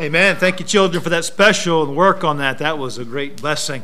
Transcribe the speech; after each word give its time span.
Amen. 0.00 0.36
Thank 0.36 0.58
you, 0.58 0.64
children, 0.64 1.02
for 1.02 1.10
that 1.10 1.22
special 1.22 1.94
work 1.94 2.24
on 2.24 2.38
that. 2.38 2.56
That 2.56 2.78
was 2.78 2.96
a 2.96 3.04
great 3.04 3.36
blessing. 3.36 3.82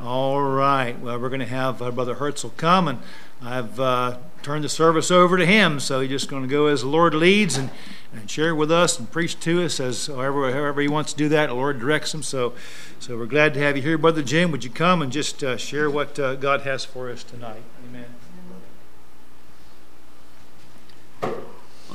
All 0.00 0.42
right. 0.42 0.98
Well, 0.98 1.20
we're 1.20 1.28
going 1.28 1.38
to 1.38 1.46
have 1.46 1.80
uh, 1.80 1.92
Brother 1.92 2.16
Hirtzel 2.16 2.56
come, 2.56 2.88
and 2.88 2.98
I've 3.40 3.78
uh, 3.78 4.18
turned 4.42 4.64
the 4.64 4.68
service 4.68 5.12
over 5.12 5.36
to 5.36 5.46
him. 5.46 5.78
So 5.78 6.00
he's 6.00 6.10
just 6.10 6.28
going 6.28 6.42
to 6.42 6.48
go 6.48 6.66
as 6.66 6.80
the 6.80 6.88
Lord 6.88 7.14
leads 7.14 7.56
and, 7.56 7.70
and 8.12 8.28
share 8.28 8.52
with 8.52 8.72
us 8.72 8.98
and 8.98 9.08
preach 9.12 9.38
to 9.38 9.64
us 9.64 9.78
as 9.78 10.08
however, 10.08 10.52
however 10.52 10.80
he 10.80 10.88
wants 10.88 11.12
to 11.12 11.18
do 11.18 11.28
that. 11.28 11.46
The 11.46 11.54
Lord 11.54 11.78
directs 11.78 12.12
him. 12.12 12.24
So, 12.24 12.54
so 12.98 13.16
we're 13.16 13.26
glad 13.26 13.54
to 13.54 13.60
have 13.60 13.76
you 13.76 13.82
here, 13.84 13.96
Brother 13.96 14.24
Jim. 14.24 14.50
Would 14.50 14.64
you 14.64 14.70
come 14.70 15.02
and 15.02 15.12
just 15.12 15.44
uh, 15.44 15.56
share 15.56 15.88
what 15.88 16.18
uh, 16.18 16.34
God 16.34 16.62
has 16.62 16.84
for 16.84 17.08
us 17.12 17.22
tonight? 17.22 17.62
Amen. 21.22 21.44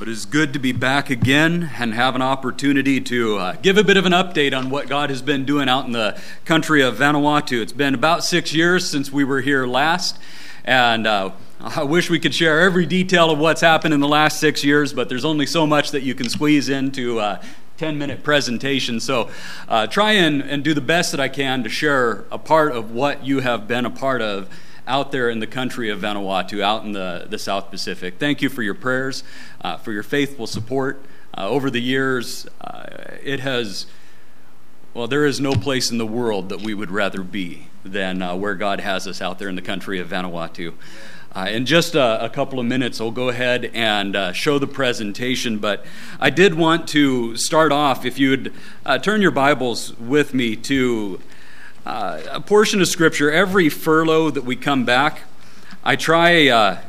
It 0.02 0.07
is 0.07 0.25
good 0.25 0.54
to 0.54 0.59
be 0.59 0.71
back 0.71 1.09
again 1.09 1.71
and 1.77 1.93
have 1.93 2.16
an 2.16 2.21
opportunity 2.21 3.02
to 3.02 3.38
uh, 3.38 3.52
give 3.61 3.77
a 3.77 3.84
bit 3.84 3.98
of 3.98 4.05
an 4.05 4.13
update 4.13 4.57
on 4.57 4.70
what 4.70 4.88
God 4.88 5.09
has 5.09 5.21
been 5.21 5.43
doing 5.43 5.67
out 5.67 5.85
in 5.88 5.91
the 5.91 6.17
country 6.45 6.81
of 6.81 6.95
Vanuatu. 6.95 7.62
It's 7.62 7.73
been 7.73 7.94
about 7.94 8.23
six 8.23 8.54
years 8.54 8.90
since 8.90 9.12
we 9.12 9.26
were 9.26 9.41
here 9.41 9.66
last, 9.67 10.17
and 10.63 11.05
uh, 11.05 11.31
I 11.59 11.84
wish 11.84 12.09
we 12.09 12.17
could 12.17 12.34
share 12.34 12.62
every 12.62 12.85
detail 12.85 13.30
of 13.30 13.40
what's 13.40 13.59
happened 13.59 13.93
in 13.93 13.99
the 13.99 14.07
last 14.07 14.40
six 14.40 14.63
years, 14.63 14.93
but 14.93 15.09
there's 15.09 15.26
only 15.26 15.45
so 15.45 15.67
much 15.67 15.91
that 15.91 16.02
you 16.02 16.16
can 16.16 16.29
squeeze 16.29 16.70
into 16.70 17.20
a 17.20 17.41
10 17.76 17.98
minute 17.98 18.23
presentation. 18.23 19.02
So 19.02 19.29
uh, 19.68 19.88
try 19.88 20.13
and, 20.13 20.41
and 20.41 20.63
do 20.63 20.73
the 20.73 20.81
best 20.81 21.12
that 21.12 21.20
I 21.20 21.27
can 21.27 21.63
to 21.63 21.70
share 21.70 22.23
a 22.31 22.38
part 22.38 22.71
of 22.71 22.91
what 22.91 23.26
you 23.26 23.41
have 23.41 23.68
been 23.68 23.85
a 23.85 23.91
part 23.91 24.21
of 24.21 24.48
out 24.89 25.11
there 25.11 25.29
in 25.29 25.39
the 25.39 25.48
country 25.48 25.89
of 25.89 26.02
Vanuatu, 26.02 26.61
out 26.61 26.84
in 26.84 26.93
the, 26.93 27.27
the 27.29 27.38
South 27.38 27.70
Pacific. 27.70 28.16
Thank 28.17 28.41
you 28.41 28.49
for 28.49 28.63
your 28.63 28.73
prayers, 28.73 29.23
uh, 29.62 29.77
for 29.77 29.91
your 29.91 30.03
faithful 30.03 30.48
support. 30.48 31.02
Uh, 31.38 31.48
over 31.48 31.70
the 31.70 31.79
years, 31.79 32.48
uh, 32.59 32.88
it 33.23 33.39
has, 33.39 33.85
well, 34.95 35.07
there 35.07 35.25
is 35.25 35.39
no 35.39 35.53
place 35.53 35.91
in 35.91 35.99
the 35.99 36.07
world 36.07 36.49
that 36.49 36.62
we 36.62 36.73
would 36.73 36.89
rather 36.89 37.21
be 37.21 37.68
than 37.85 38.23
uh, 38.23 38.35
where 38.35 38.55
God 38.55 38.79
has 38.79 39.07
us 39.07 39.21
out 39.21 39.37
there 39.37 39.48
in 39.48 39.55
the 39.55 39.62
country 39.62 39.99
of 39.99 40.09
Vanuatu. 40.09 40.73
Uh, 41.31 41.48
in 41.51 41.68
just 41.68 41.93
a, 41.93 42.26
a, 42.26 42.29
couple 42.29 42.59
of 42.59 42.65
minutes, 42.65 42.99
I'll 42.99 43.12
go 43.12 43.29
ahead 43.29 43.70
and 43.76 44.15
uh, 44.15 44.34
show 44.34 44.57
the 44.57 44.65
presentation, 44.65 45.59
but 45.59 45.85
I 46.20 46.31
did 46.31 46.55
want 46.55 46.87
to 46.90 47.37
start 47.37 47.71
off, 47.71 48.03
if 48.03 48.18
you 48.18 48.31
would 48.31 48.53
uh, 48.84 48.98
turn 48.98 49.21
your 49.21 49.29
Bibles 49.29 49.96
with 49.99 50.34
me 50.34 50.55
to 50.55 51.20
uh, 51.85 52.22
a 52.30 52.41
portion 52.41 52.82
of 52.82 52.88
Scripture. 52.88 53.32
Every 53.32 53.70
furlough 53.70 54.30
that 54.32 54.44
we 54.44 54.55
come 54.55 54.85
back, 54.85 55.22
I 55.84 55.96
try, 55.96 56.48
uh, 56.48 56.80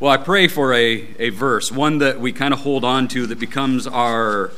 well, 0.00 0.12
I 0.12 0.16
pray 0.16 0.48
for 0.48 0.72
a, 0.72 1.08
a 1.18 1.30
verse, 1.30 1.72
one 1.72 1.98
that 1.98 2.20
we 2.20 2.32
kind 2.32 2.54
of 2.54 2.60
hold 2.60 2.84
on 2.84 3.08
to 3.08 3.26
that 3.26 3.38
becomes 3.38 3.86
our 3.86 4.52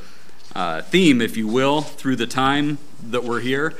uh, 0.54 0.82
theme, 0.82 1.20
if 1.20 1.36
you 1.36 1.48
will, 1.48 1.80
through 1.80 2.16
the 2.16 2.26
time 2.26 2.78
that 3.02 3.24
we're 3.24 3.40
here. 3.40 3.74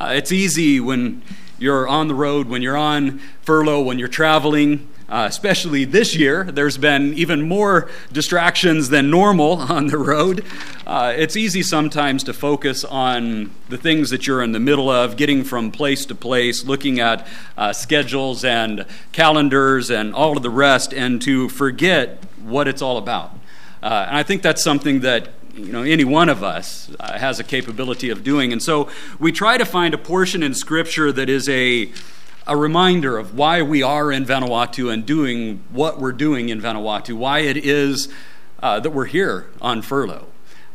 it's 0.00 0.32
easy 0.32 0.80
when 0.80 1.22
you're 1.58 1.88
on 1.88 2.08
the 2.08 2.14
road, 2.14 2.48
when 2.48 2.62
you're 2.62 2.76
on 2.76 3.20
furlough, 3.42 3.82
when 3.82 3.98
you're 3.98 4.08
traveling, 4.08 4.88
uh, 5.08 5.24
especially 5.26 5.86
this 5.86 6.14
year, 6.14 6.44
there's 6.44 6.76
been 6.76 7.14
even 7.14 7.48
more 7.48 7.90
distractions 8.12 8.90
than 8.90 9.10
normal 9.10 9.52
on 9.72 9.86
the 9.86 9.96
road. 9.96 10.44
Uh, 10.86 11.14
it's 11.16 11.36
easy 11.36 11.62
sometimes 11.62 12.22
to 12.24 12.32
focus 12.34 12.84
on 12.84 13.50
the 13.70 13.78
things 13.78 14.10
that 14.10 14.26
you're 14.26 14.42
in 14.42 14.52
the 14.52 14.60
middle 14.60 14.90
of, 14.90 15.16
getting 15.16 15.44
from 15.44 15.70
place 15.70 16.04
to 16.04 16.14
place, 16.14 16.64
looking 16.64 17.00
at 17.00 17.26
uh, 17.56 17.72
schedules 17.72 18.44
and 18.44 18.84
calendars 19.12 19.90
and 19.90 20.14
all 20.14 20.36
of 20.36 20.42
the 20.42 20.50
rest, 20.50 20.92
and 20.92 21.22
to 21.22 21.48
forget 21.48 22.22
what 22.42 22.68
it's 22.68 22.82
all 22.82 22.98
about. 22.98 23.30
Uh, 23.82 24.04
and 24.08 24.16
I 24.16 24.22
think 24.22 24.42
that's 24.42 24.62
something 24.62 25.00
that 25.00 25.30
you 25.54 25.72
know 25.72 25.82
any 25.82 26.04
one 26.04 26.28
of 26.28 26.42
us 26.42 26.90
uh, 27.00 27.18
has 27.18 27.40
a 27.40 27.44
capability 27.44 28.10
of 28.10 28.22
doing 28.22 28.52
and 28.52 28.62
so 28.62 28.88
we 29.18 29.32
try 29.32 29.58
to 29.58 29.64
find 29.64 29.92
a 29.92 29.98
portion 29.98 30.42
in 30.42 30.54
scripture 30.54 31.10
that 31.10 31.28
is 31.28 31.48
a 31.48 31.90
a 32.48 32.56
reminder 32.56 33.18
of 33.18 33.34
why 33.34 33.60
we 33.60 33.82
are 33.82 34.10
in 34.10 34.24
Vanuatu 34.24 34.90
and 34.90 35.04
doing 35.04 35.62
what 35.70 36.00
we're 36.00 36.12
doing 36.12 36.48
in 36.48 36.60
Vanuatu, 36.60 37.14
why 37.14 37.40
it 37.40 37.58
is 37.58 38.08
uh, 38.62 38.80
that 38.80 38.90
we're 38.90 39.04
here 39.04 39.46
on 39.60 39.82
furlough, 39.82 40.26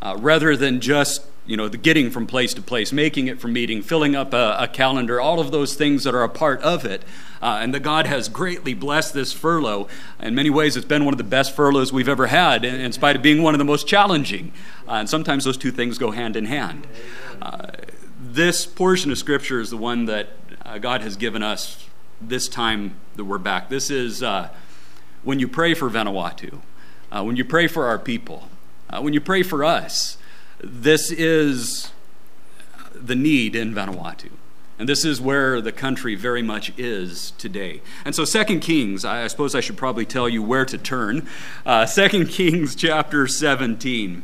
uh, 0.02 0.16
rather 0.20 0.56
than 0.56 0.80
just 0.80 1.26
you 1.46 1.58
know 1.58 1.68
the 1.68 1.78
getting 1.78 2.12
from 2.12 2.28
place 2.28 2.54
to 2.54 2.62
place, 2.62 2.94
making 2.94 3.28
it 3.28 3.42
from 3.42 3.52
meeting, 3.54 3.82
filling 3.82 4.16
up 4.16 4.34
a, 4.34 4.56
a 4.60 4.68
calendar, 4.68 5.20
all 5.20 5.40
of 5.40 5.52
those 5.52 5.74
things 5.74 6.04
that 6.04 6.14
are 6.14 6.24
a 6.24 6.30
part 6.30 6.62
of 6.62 6.86
it. 6.86 7.04
Uh, 7.42 7.60
and 7.62 7.74
that 7.74 7.82
God 7.82 8.08
has 8.08 8.30
greatly 8.30 8.74
blessed 8.74 9.14
this 9.14 9.34
furlough. 9.34 9.90
In 10.22 10.34
many 10.34 10.50
ways, 10.50 10.78
it's 10.78 10.86
been 10.86 11.04
one 11.04 11.14
of 11.14 11.18
the 11.18 11.26
best 11.26 11.54
furloughs 11.54 11.92
we've 11.92 12.08
ever 12.08 12.28
had, 12.28 12.64
in, 12.64 12.76
in 12.76 12.94
spite 12.94 13.18
of 13.18 13.22
being 13.22 13.44
one 13.44 13.54
of 13.54 13.58
the 13.58 13.66
most 13.66 13.86
challenging. 13.86 14.54
Uh, 14.88 14.94
and 14.94 15.10
sometimes 15.10 15.44
those 15.44 15.58
two 15.58 15.70
things 15.70 15.98
go 15.98 16.12
hand 16.12 16.38
in 16.38 16.46
hand. 16.46 16.88
Uh, 17.42 17.68
this 18.34 18.66
portion 18.66 19.12
of 19.12 19.18
Scripture 19.18 19.60
is 19.60 19.70
the 19.72 19.78
one 19.78 20.06
that 20.06 20.30
uh, 20.66 20.78
God 20.78 21.02
has 21.02 21.16
given 21.16 21.44
us 21.44 21.88
this 22.22 22.48
time 22.48 22.96
that 23.16 23.26
we're 23.26 23.38
back. 23.38 23.70
This 23.70 23.90
is 23.90 24.24
uh, 24.24 24.50
when 25.24 25.40
you 25.40 25.48
pray 25.48 25.74
for 25.74 25.90
Vanuatu, 25.90 26.62
uh, 27.12 27.24
when 27.24 27.36
you 27.36 27.46
pray 27.46 27.68
for 27.68 27.86
our 27.86 28.00
people, 28.00 28.50
uh, 28.90 29.02
when 29.02 29.14
you 29.14 29.22
pray 29.22 29.44
for 29.44 29.64
us. 29.64 30.18
This 30.64 31.12
is 31.12 31.92
the 32.94 33.16
need 33.16 33.56
in 33.56 33.74
Vanuatu. 33.74 34.30
And 34.80 34.90
this 34.90 35.06
is 35.06 35.22
where 35.22 35.62
the 35.62 35.72
country 35.72 36.16
very 36.16 36.42
much 36.42 36.78
is 36.80 37.32
today. 37.32 37.82
And 38.06 38.16
so, 38.16 38.26
Second 38.26 38.62
Kings, 38.62 39.06
I 39.06 39.28
suppose 39.28 39.54
I 39.54 39.60
should 39.60 39.78
probably 39.78 40.06
tell 40.06 40.28
you 40.28 40.42
where 40.42 40.66
to 40.66 40.78
turn. 40.78 41.28
Uh, 41.66 41.86
Second 41.86 42.28
Kings 42.28 42.76
chapter 42.78 43.28
17. 43.28 44.24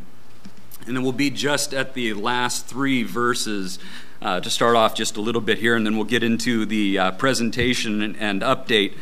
And 0.87 0.95
then 0.95 1.03
we'll 1.03 1.11
be 1.11 1.29
just 1.29 1.73
at 1.73 1.93
the 1.93 2.13
last 2.13 2.65
three 2.65 3.03
verses 3.03 3.77
uh, 4.21 4.39
to 4.39 4.49
start 4.49 4.75
off 4.75 4.95
just 4.95 5.17
a 5.17 5.21
little 5.21 5.41
bit 5.41 5.59
here, 5.59 5.75
and 5.75 5.85
then 5.85 5.95
we'll 5.95 6.05
get 6.05 6.23
into 6.23 6.65
the 6.65 6.97
uh, 6.97 7.11
presentation 7.11 8.01
and, 8.01 8.17
and, 8.17 8.41
update. 8.41 8.93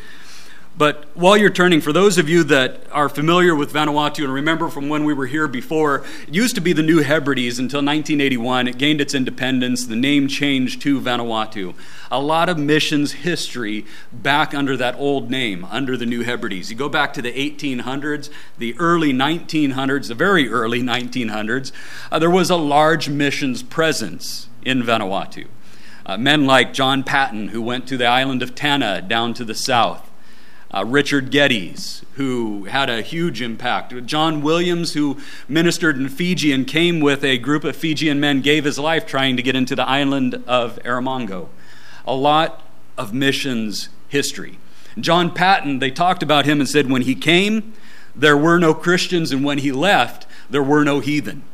But 0.76 1.06
while 1.14 1.36
you're 1.36 1.50
turning, 1.50 1.80
for 1.80 1.92
those 1.92 2.18
of 2.18 2.28
you 2.28 2.44
that 2.44 2.82
are 2.92 3.08
familiar 3.08 3.52
with 3.52 3.72
Vanuatu 3.72 4.22
and 4.22 4.32
remember 4.32 4.68
from 4.68 4.88
when 4.88 5.02
we 5.02 5.12
were 5.12 5.26
here 5.26 5.48
before, 5.48 6.04
it 6.28 6.32
used 6.32 6.54
to 6.54 6.60
be 6.60 6.72
the 6.72 6.84
New 6.84 7.02
Hebrides 7.02 7.58
until 7.58 7.78
1981. 7.78 8.68
It 8.68 8.78
gained 8.78 9.00
its 9.00 9.12
independence. 9.12 9.86
The 9.86 9.96
name 9.96 10.28
changed 10.28 10.80
to 10.82 11.00
Vanuatu. 11.00 11.74
A 12.12 12.20
lot 12.20 12.48
of 12.48 12.58
missions 12.58 13.10
history 13.10 13.86
back 14.12 14.54
under 14.54 14.76
that 14.76 14.94
old 14.94 15.32
name, 15.32 15.64
under 15.64 15.96
the 15.96 16.06
New 16.06 16.22
Hebrides. 16.22 16.70
You 16.70 16.76
go 16.76 16.88
back 16.88 17.12
to 17.14 17.22
the 17.22 17.32
1800s, 17.32 18.30
the 18.56 18.78
early 18.78 19.12
1900s, 19.12 20.06
the 20.06 20.14
very 20.14 20.48
early 20.48 20.80
1900s, 20.80 21.72
uh, 22.12 22.20
there 22.20 22.30
was 22.30 22.50
a 22.50 22.56
large 22.56 23.08
missions 23.08 23.64
presence 23.64 24.47
in 24.68 24.82
Vanuatu. 24.82 25.46
Uh, 26.04 26.18
men 26.18 26.46
like 26.46 26.74
John 26.74 27.02
Paton, 27.02 27.48
who 27.48 27.62
went 27.62 27.88
to 27.88 27.96
the 27.96 28.06
island 28.06 28.42
of 28.42 28.54
Tanna 28.54 29.00
down 29.00 29.32
to 29.34 29.44
the 29.44 29.54
south. 29.54 30.10
Uh, 30.70 30.84
Richard 30.86 31.30
Geddes, 31.30 32.04
who 32.14 32.64
had 32.64 32.90
a 32.90 33.00
huge 33.00 33.40
impact. 33.40 33.94
John 34.04 34.42
Williams, 34.42 34.92
who 34.92 35.16
ministered 35.48 35.96
in 35.96 36.10
Fiji 36.10 36.52
and 36.52 36.66
came 36.66 37.00
with 37.00 37.24
a 37.24 37.38
group 37.38 37.64
of 37.64 37.76
Fijian 37.76 38.20
men, 38.20 38.42
gave 38.42 38.64
his 38.64 38.78
life 38.78 39.06
trying 39.06 39.36
to 39.38 39.42
get 39.42 39.56
into 39.56 39.74
the 39.74 39.88
island 39.88 40.42
of 40.46 40.78
Erromango. 40.84 41.48
A 42.06 42.14
lot 42.14 42.62
of 42.98 43.14
missions 43.14 43.88
history. 44.08 44.58
John 45.00 45.32
Paton, 45.32 45.78
they 45.78 45.90
talked 45.90 46.22
about 46.22 46.44
him 46.44 46.60
and 46.60 46.68
said 46.68 46.90
when 46.90 47.02
he 47.02 47.14
came, 47.14 47.72
there 48.14 48.36
were 48.36 48.58
no 48.58 48.74
Christians, 48.74 49.32
and 49.32 49.44
when 49.44 49.58
he 49.58 49.72
left, 49.72 50.26
there 50.50 50.62
were 50.62 50.84
no 50.84 51.00
heathen 51.00 51.44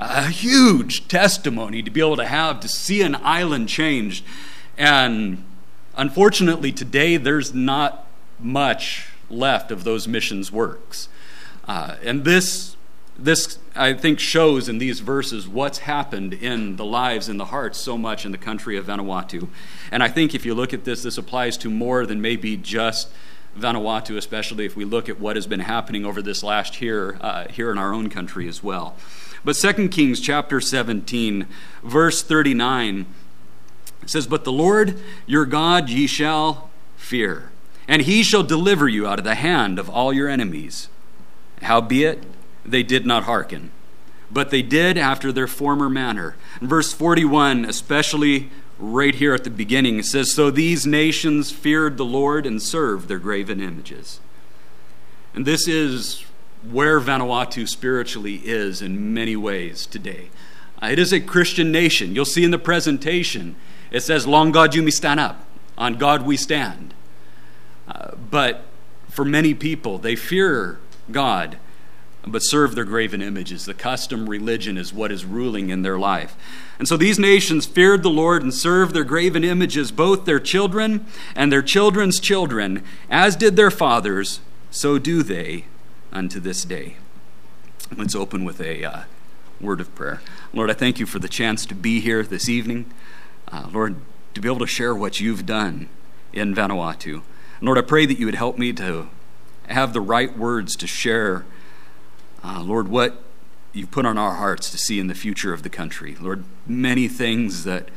a 0.00 0.28
huge 0.28 1.06
testimony 1.08 1.82
to 1.82 1.90
be 1.90 2.00
able 2.00 2.16
to 2.16 2.26
have 2.26 2.58
to 2.60 2.68
see 2.68 3.02
an 3.02 3.14
island 3.16 3.68
changed. 3.68 4.24
And 4.78 5.44
unfortunately, 5.94 6.72
today 6.72 7.18
there's 7.18 7.52
not 7.52 8.06
much 8.38 9.08
left 9.28 9.70
of 9.70 9.84
those 9.84 10.08
missions 10.08 10.50
works. 10.50 11.10
Uh, 11.68 11.96
and 12.02 12.24
this, 12.24 12.76
this, 13.18 13.58
I 13.76 13.92
think, 13.92 14.18
shows 14.18 14.70
in 14.70 14.78
these 14.78 15.00
verses 15.00 15.46
what's 15.46 15.80
happened 15.80 16.32
in 16.32 16.76
the 16.76 16.84
lives 16.84 17.28
and 17.28 17.38
the 17.38 17.44
hearts 17.46 17.78
so 17.78 17.98
much 17.98 18.24
in 18.24 18.32
the 18.32 18.38
country 18.38 18.78
of 18.78 18.86
Vanuatu. 18.86 19.48
And 19.92 20.02
I 20.02 20.08
think 20.08 20.34
if 20.34 20.46
you 20.46 20.54
look 20.54 20.72
at 20.72 20.84
this, 20.84 21.02
this 21.02 21.18
applies 21.18 21.58
to 21.58 21.68
more 21.68 22.06
than 22.06 22.22
maybe 22.22 22.56
just 22.56 23.10
Vanuatu, 23.58 24.16
especially 24.16 24.64
if 24.64 24.76
we 24.76 24.86
look 24.86 25.10
at 25.10 25.20
what 25.20 25.36
has 25.36 25.46
been 25.46 25.60
happening 25.60 26.06
over 26.06 26.22
this 26.22 26.42
last 26.42 26.80
year 26.80 27.18
uh, 27.20 27.48
here 27.48 27.70
in 27.70 27.76
our 27.76 27.92
own 27.92 28.08
country 28.08 28.48
as 28.48 28.62
well. 28.62 28.96
But 29.44 29.56
2 29.56 29.88
Kings 29.88 30.20
chapter 30.20 30.60
17, 30.60 31.46
verse 31.82 32.22
39 32.22 33.06
says, 34.06 34.26
But 34.26 34.44
the 34.44 34.52
Lord 34.52 35.00
your 35.26 35.46
God 35.46 35.88
ye 35.88 36.06
shall 36.06 36.70
fear, 36.96 37.50
and 37.88 38.02
he 38.02 38.22
shall 38.22 38.42
deliver 38.42 38.88
you 38.88 39.06
out 39.06 39.18
of 39.18 39.24
the 39.24 39.34
hand 39.36 39.78
of 39.78 39.88
all 39.88 40.12
your 40.12 40.28
enemies. 40.28 40.88
Howbeit, 41.62 42.24
they 42.64 42.82
did 42.82 43.06
not 43.06 43.24
hearken, 43.24 43.70
but 44.30 44.50
they 44.50 44.62
did 44.62 44.98
after 44.98 45.32
their 45.32 45.46
former 45.46 45.88
manner. 45.88 46.36
In 46.60 46.68
verse 46.68 46.92
41, 46.92 47.64
especially 47.64 48.50
right 48.78 49.14
here 49.14 49.34
at 49.34 49.44
the 49.44 49.50
beginning, 49.50 50.02
says, 50.02 50.34
So 50.34 50.50
these 50.50 50.86
nations 50.86 51.50
feared 51.50 51.96
the 51.96 52.04
Lord 52.04 52.46
and 52.46 52.62
served 52.62 53.08
their 53.08 53.18
graven 53.18 53.60
images. 53.60 54.20
And 55.34 55.46
this 55.46 55.66
is 55.68 56.24
where 56.62 57.00
Vanuatu 57.00 57.68
spiritually 57.68 58.36
is 58.44 58.82
in 58.82 59.14
many 59.14 59.36
ways 59.36 59.86
today. 59.86 60.30
Uh, 60.82 60.88
it 60.88 60.98
is 60.98 61.12
a 61.12 61.20
Christian 61.20 61.72
nation. 61.72 62.14
You'll 62.14 62.24
see 62.24 62.44
in 62.44 62.50
the 62.50 62.58
presentation, 62.58 63.56
it 63.90 64.00
says, 64.00 64.26
Long 64.26 64.50
God 64.50 64.72
yumi 64.72 64.88
stanap, 64.88 65.36
on 65.76 65.94
God 65.94 66.22
we 66.22 66.36
stand. 66.36 66.94
Uh, 67.88 68.12
but 68.30 68.64
for 69.08 69.24
many 69.24 69.54
people, 69.54 69.98
they 69.98 70.16
fear 70.16 70.78
God, 71.10 71.58
but 72.26 72.40
serve 72.40 72.74
their 72.74 72.84
graven 72.84 73.22
images. 73.22 73.64
The 73.64 73.74
custom 73.74 74.28
religion 74.28 74.76
is 74.76 74.92
what 74.92 75.10
is 75.10 75.24
ruling 75.24 75.70
in 75.70 75.82
their 75.82 75.98
life. 75.98 76.36
And 76.78 76.86
so 76.86 76.96
these 76.96 77.18
nations 77.18 77.66
feared 77.66 78.02
the 78.02 78.10
Lord 78.10 78.42
and 78.42 78.54
served 78.54 78.94
their 78.94 79.04
graven 79.04 79.44
images, 79.44 79.90
both 79.90 80.24
their 80.24 80.40
children 80.40 81.06
and 81.34 81.50
their 81.50 81.62
children's 81.62 82.20
children, 82.20 82.84
as 83.10 83.36
did 83.36 83.56
their 83.56 83.70
fathers, 83.70 84.40
so 84.70 84.98
do 84.98 85.22
they 85.22 85.64
unto 86.12 86.40
this 86.40 86.64
day. 86.64 86.96
Let's 87.96 88.14
open 88.14 88.44
with 88.44 88.60
a 88.60 88.84
uh, 88.84 89.02
word 89.60 89.80
of 89.80 89.94
prayer. 89.94 90.22
Lord, 90.52 90.70
I 90.70 90.74
thank 90.74 90.98
you 90.98 91.06
for 91.06 91.18
the 91.18 91.28
chance 91.28 91.66
to 91.66 91.74
be 91.74 92.00
here 92.00 92.22
this 92.22 92.48
evening. 92.48 92.92
Uh, 93.50 93.68
Lord, 93.72 93.96
to 94.34 94.40
be 94.40 94.48
able 94.48 94.60
to 94.60 94.66
share 94.66 94.94
what 94.94 95.20
you've 95.20 95.46
done 95.46 95.88
in 96.32 96.54
Vanuatu. 96.54 97.22
Lord, 97.60 97.78
I 97.78 97.82
pray 97.82 98.06
that 98.06 98.18
you 98.18 98.26
would 98.26 98.34
help 98.34 98.58
me 98.58 98.72
to 98.74 99.08
have 99.68 99.92
the 99.92 100.00
right 100.00 100.36
words 100.36 100.76
to 100.76 100.86
share, 100.86 101.44
uh, 102.42 102.62
Lord, 102.62 102.88
what 102.88 103.22
you've 103.72 103.90
put 103.90 104.06
on 104.06 104.18
our 104.18 104.34
hearts 104.34 104.70
to 104.70 104.78
see 104.78 104.98
in 104.98 105.06
the 105.06 105.14
future 105.14 105.52
of 105.52 105.62
the 105.62 105.68
country. 105.68 106.16
Lord, 106.20 106.44
many 106.66 107.06
things 107.06 107.64
that 107.64 107.88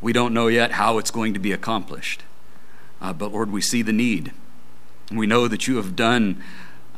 we 0.00 0.12
don't 0.12 0.34
know 0.34 0.48
yet 0.48 0.72
how 0.72 0.98
it's 0.98 1.10
going 1.10 1.32
to 1.34 1.40
be 1.40 1.52
accomplished. 1.52 2.22
Uh, 3.00 3.12
but 3.12 3.32
Lord, 3.32 3.50
we 3.50 3.60
see 3.60 3.82
the 3.82 3.92
need. 3.92 4.32
We 5.10 5.26
know 5.26 5.46
that 5.48 5.68
you 5.68 5.76
have 5.76 5.94
done 5.94 6.42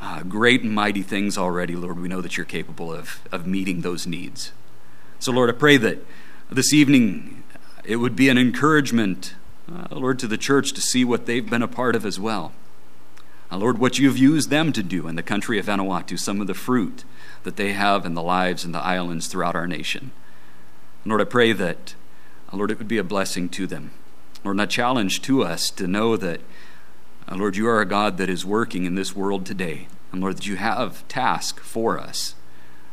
uh, 0.01 0.23
great 0.23 0.61
and 0.63 0.73
mighty 0.73 1.03
things 1.03 1.37
already, 1.37 1.75
Lord. 1.75 1.99
We 1.99 2.07
know 2.07 2.21
that 2.21 2.37
you're 2.37 2.45
capable 2.45 2.93
of, 2.93 3.21
of 3.31 3.45
meeting 3.45 3.81
those 3.81 4.07
needs. 4.07 4.51
So, 5.19 5.31
Lord, 5.31 5.49
I 5.49 5.53
pray 5.53 5.77
that 5.77 5.99
this 6.49 6.73
evening 6.73 7.43
it 7.83 7.97
would 7.97 8.15
be 8.15 8.29
an 8.29 8.37
encouragement, 8.37 9.35
uh, 9.71 9.87
Lord, 9.91 10.19
to 10.19 10.27
the 10.27 10.37
church 10.37 10.73
to 10.73 10.81
see 10.81 11.03
what 11.03 11.25
they've 11.25 11.49
been 11.49 11.61
a 11.61 11.67
part 11.67 11.95
of 11.95 12.05
as 12.05 12.19
well. 12.19 12.53
Uh, 13.51 13.57
Lord, 13.57 13.79
what 13.79 13.97
you've 13.97 14.17
used 14.17 14.49
them 14.49 14.71
to 14.73 14.83
do 14.83 15.07
in 15.07 15.15
the 15.15 15.23
country 15.23 15.57
of 15.59 15.65
Vanuatu, 15.65 16.19
some 16.19 16.39
of 16.39 16.47
the 16.47 16.53
fruit 16.53 17.03
that 17.43 17.55
they 17.55 17.73
have 17.73 18.05
in 18.05 18.13
the 18.13 18.21
lives 18.21 18.63
and 18.63 18.73
the 18.73 18.83
islands 18.83 19.27
throughout 19.27 19.55
our 19.55 19.67
nation. 19.67 20.11
Lord, 21.05 21.21
I 21.21 21.25
pray 21.25 21.53
that, 21.53 21.95
uh, 22.53 22.57
Lord, 22.57 22.71
it 22.71 22.77
would 22.77 22.87
be 22.87 22.97
a 22.97 23.03
blessing 23.03 23.49
to 23.49 23.65
them. 23.65 23.91
Lord, 24.43 24.55
and 24.55 24.61
a 24.61 24.67
challenge 24.67 25.21
to 25.23 25.43
us 25.43 25.69
to 25.71 25.87
know 25.87 26.15
that 26.15 26.41
and 27.29 27.39
Lord, 27.39 27.55
you 27.55 27.67
are 27.67 27.79
a 27.79 27.85
God 27.85 28.17
that 28.17 28.29
is 28.29 28.43
working 28.43 28.85
in 28.85 28.95
this 28.95 29.15
world 29.15 29.45
today. 29.45 29.87
And 30.11 30.19
Lord, 30.19 30.37
that 30.37 30.47
you 30.47 30.55
have 30.55 31.07
task 31.07 31.59
for 31.59 31.99
us. 31.99 32.33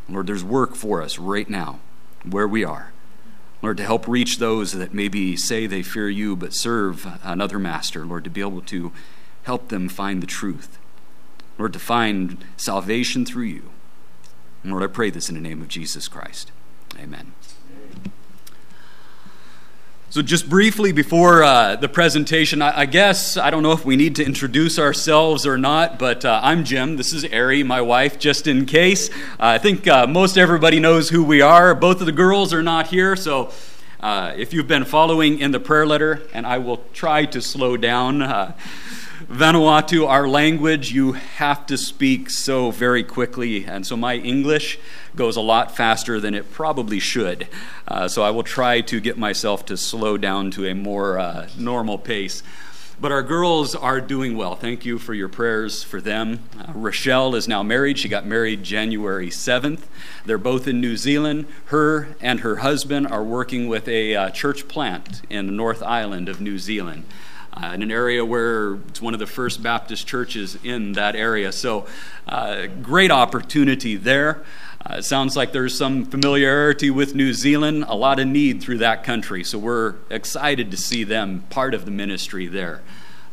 Lord, 0.08 0.26
there's 0.26 0.44
work 0.44 0.74
for 0.74 1.02
us 1.02 1.18
right 1.18 1.48
now 1.48 1.80
where 2.22 2.46
we 2.46 2.62
are. 2.62 2.92
Lord, 3.62 3.78
to 3.78 3.84
help 3.84 4.06
reach 4.06 4.38
those 4.38 4.72
that 4.72 4.92
maybe 4.92 5.36
say 5.36 5.66
they 5.66 5.82
fear 5.82 6.10
you 6.10 6.36
but 6.36 6.54
serve 6.54 7.06
another 7.24 7.58
master. 7.58 8.04
Lord, 8.04 8.24
to 8.24 8.30
be 8.30 8.42
able 8.42 8.60
to 8.60 8.92
help 9.44 9.68
them 9.68 9.88
find 9.88 10.22
the 10.22 10.26
truth. 10.26 10.78
Lord, 11.58 11.72
to 11.72 11.78
find 11.78 12.44
salvation 12.58 13.24
through 13.24 13.44
you. 13.44 13.70
And 14.62 14.70
Lord, 14.70 14.84
I 14.84 14.88
pray 14.88 15.08
this 15.08 15.30
in 15.30 15.34
the 15.34 15.40
name 15.40 15.62
of 15.62 15.68
Jesus 15.68 16.08
Christ. 16.08 16.52
Amen. 16.98 17.32
So, 20.08 20.22
just 20.22 20.48
briefly 20.48 20.92
before 20.92 21.42
uh, 21.42 21.74
the 21.74 21.88
presentation, 21.88 22.62
I, 22.62 22.82
I, 22.82 22.86
guess 22.86 23.36
I 23.36 23.50
don't 23.50 23.64
know 23.64 23.72
if 23.72 23.84
we 23.84 23.96
need 23.96 24.14
to 24.16 24.24
introduce 24.24 24.78
ourselves 24.78 25.44
or 25.44 25.58
not, 25.58 25.98
but 25.98 26.24
uh, 26.24 26.40
I'm 26.44 26.62
Jim. 26.62 26.96
This 26.96 27.12
is 27.12 27.24
Ari, 27.24 27.64
my 27.64 27.80
wife, 27.80 28.16
just 28.16 28.46
in 28.46 28.66
case. 28.66 29.10
Uh, 29.10 29.14
I 29.40 29.58
think 29.58 29.88
uh, 29.88 30.06
most 30.06 30.38
everybody 30.38 30.78
knows 30.78 31.08
who 31.08 31.24
we 31.24 31.40
are. 31.40 31.74
Both 31.74 31.98
of 31.98 32.06
the 32.06 32.12
girls 32.12 32.54
are 32.54 32.62
not 32.62 32.86
here, 32.86 33.16
so 33.16 33.50
uh, 33.98 34.32
if 34.36 34.54
you've 34.54 34.68
been 34.68 34.84
following 34.84 35.40
in 35.40 35.50
the 35.50 35.58
prayer 35.58 35.84
letter, 35.84 36.22
and 36.32 36.46
I 36.46 36.58
will 36.58 36.84
try 36.92 37.24
to 37.24 37.42
slow 37.42 37.76
down. 37.76 38.22
Uh, 38.22 38.52
Vanuatu, 39.28 40.06
our 40.06 40.28
language, 40.28 40.92
you 40.92 41.12
have 41.12 41.66
to 41.66 41.76
speak 41.76 42.30
so 42.30 42.70
very 42.70 43.02
quickly, 43.02 43.64
and 43.64 43.84
so 43.84 43.96
my 43.96 44.14
English 44.14 44.78
goes 45.16 45.36
a 45.36 45.40
lot 45.40 45.74
faster 45.74 46.20
than 46.20 46.34
it 46.34 46.52
probably 46.52 47.00
should. 47.00 47.48
Uh, 47.88 48.06
so 48.06 48.22
I 48.22 48.30
will 48.30 48.42
try 48.42 48.82
to 48.82 49.00
get 49.00 49.18
myself 49.18 49.64
to 49.66 49.76
slow 49.76 50.16
down 50.16 50.50
to 50.52 50.66
a 50.66 50.74
more 50.74 51.18
uh, 51.18 51.48
normal 51.58 51.98
pace. 51.98 52.42
But 52.98 53.12
our 53.12 53.22
girls 53.22 53.74
are 53.74 54.00
doing 54.00 54.38
well. 54.38 54.54
Thank 54.54 54.86
you 54.86 54.98
for 54.98 55.12
your 55.12 55.28
prayers 55.28 55.82
for 55.82 56.00
them. 56.00 56.40
Uh, 56.58 56.72
Rochelle 56.72 57.34
is 57.34 57.46
now 57.46 57.62
married. 57.62 57.98
She 57.98 58.08
got 58.08 58.24
married 58.24 58.62
January 58.62 59.28
7th. 59.28 59.82
They're 60.24 60.38
both 60.38 60.66
in 60.66 60.80
New 60.80 60.96
Zealand. 60.96 61.46
Her 61.66 62.16
and 62.22 62.40
her 62.40 62.56
husband 62.56 63.06
are 63.08 63.22
working 63.22 63.68
with 63.68 63.86
a 63.86 64.16
uh, 64.16 64.30
church 64.30 64.66
plant 64.66 65.22
in 65.28 65.46
the 65.46 65.52
North 65.52 65.82
Island 65.82 66.30
of 66.30 66.40
New 66.40 66.58
Zealand 66.58 67.04
uh, 67.52 67.72
in 67.74 67.82
an 67.82 67.90
area 67.90 68.24
where 68.24 68.74
it's 68.88 69.00
one 69.00 69.14
of 69.14 69.20
the 69.20 69.26
first 69.26 69.62
Baptist 69.62 70.06
churches 70.06 70.58
in 70.62 70.92
that 70.92 71.16
area. 71.16 71.52
So, 71.52 71.86
uh, 72.26 72.66
great 72.66 73.10
opportunity 73.10 73.96
there. 73.96 74.42
Uh, 74.88 74.98
it 74.98 75.04
sounds 75.04 75.36
like 75.36 75.50
there's 75.50 75.76
some 75.76 76.04
familiarity 76.04 76.90
with 76.90 77.14
New 77.14 77.32
Zealand, 77.32 77.84
a 77.88 77.96
lot 77.96 78.20
of 78.20 78.28
need 78.28 78.62
through 78.62 78.78
that 78.78 79.02
country. 79.02 79.42
So, 79.42 79.58
we're 79.58 79.94
excited 80.10 80.70
to 80.70 80.76
see 80.76 81.02
them 81.02 81.44
part 81.50 81.74
of 81.74 81.84
the 81.84 81.90
ministry 81.90 82.46
there. 82.46 82.82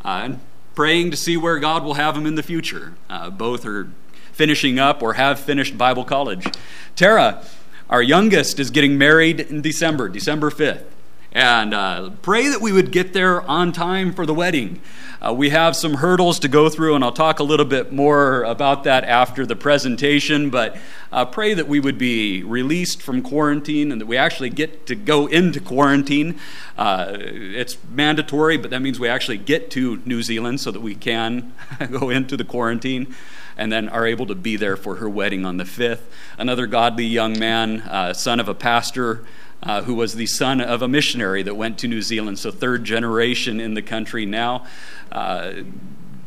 Uh, 0.03 0.21
and 0.23 0.39
praying 0.73 1.11
to 1.11 1.17
see 1.17 1.37
where 1.37 1.59
God 1.59 1.83
will 1.83 1.93
have 1.93 2.15
them 2.15 2.25
in 2.25 2.33
the 2.33 2.41
future. 2.41 2.93
Uh, 3.07 3.29
both 3.29 3.65
are 3.67 3.87
finishing 4.31 4.79
up 4.79 5.03
or 5.03 5.13
have 5.13 5.39
finished 5.39 5.77
Bible 5.77 6.03
college. 6.03 6.47
Tara, 6.95 7.45
our 7.87 8.01
youngest, 8.01 8.59
is 8.59 8.71
getting 8.71 8.97
married 8.97 9.39
in 9.39 9.61
December, 9.61 10.09
December 10.09 10.49
5th 10.49 10.85
and 11.33 11.73
uh, 11.73 12.11
pray 12.21 12.47
that 12.47 12.61
we 12.61 12.71
would 12.71 12.91
get 12.91 13.11
there 13.11 13.41
on 13.41 13.71
time 13.71 14.13
for 14.13 14.25
the 14.25 14.33
wedding. 14.33 14.79
Uh, 15.19 15.33
we 15.33 15.49
have 15.49 15.75
some 15.75 15.95
hurdles 15.95 16.37
to 16.39 16.47
go 16.47 16.69
through, 16.69 16.93
and 16.93 17.03
I'll 17.03 17.11
talk 17.11 17.39
a 17.39 17.43
little 17.43 17.65
bit 17.65 17.91
more 17.91 18.43
about 18.43 18.83
that 18.83 19.03
after 19.03 19.45
the 19.45 19.55
presentation. 19.55 20.51
But 20.51 20.77
uh, 21.11 21.25
pray 21.25 21.55
that 21.55 21.67
we 21.67 21.79
would 21.79 21.97
be 21.97 22.43
released 22.43 23.01
from 23.01 23.23
quarantine 23.23 23.91
and 23.91 23.99
that 23.99 24.05
we 24.05 24.15
actually 24.15 24.51
get 24.51 24.85
to 24.87 24.95
go 24.95 25.25
into 25.25 25.59
quarantine. 25.59 26.39
Uh, 26.77 27.15
it's 27.17 27.77
mandatory, 27.89 28.57
but 28.57 28.69
that 28.69 28.81
means 28.81 28.99
we 28.99 29.07
actually 29.07 29.37
get 29.37 29.71
to 29.71 30.01
New 30.05 30.21
Zealand 30.21 30.59
so 30.59 30.69
that 30.69 30.81
we 30.81 30.93
can 30.93 31.53
go 31.91 32.09
into 32.11 32.37
the 32.37 32.45
quarantine 32.45 33.15
and 33.57 33.71
then 33.71 33.89
are 33.89 34.05
able 34.05 34.25
to 34.25 34.35
be 34.35 34.55
there 34.55 34.75
for 34.75 34.95
her 34.95 35.09
wedding 35.09 35.45
on 35.45 35.57
the 35.57 35.63
5th. 35.63 36.01
Another 36.37 36.67
godly 36.67 37.05
young 37.05 37.37
man, 37.39 37.81
uh, 37.81 38.13
son 38.13 38.39
of 38.39 38.47
a 38.49 38.53
pastor 38.53 39.23
uh, 39.63 39.81
who 39.83 39.95
was 39.95 40.15
the 40.15 40.25
son 40.25 40.61
of 40.61 40.81
a 40.81 40.87
missionary 40.87 41.41
that 41.43 41.55
went 41.55 41.77
to 41.79 41.87
New 41.87 42.01
Zealand, 42.01 42.37
so 42.37 42.51
third 42.51 42.83
generation 42.83 43.59
in 43.59 43.73
the 43.73 43.81
country 43.81 44.25
now. 44.25 44.65
Uh, 45.11 45.53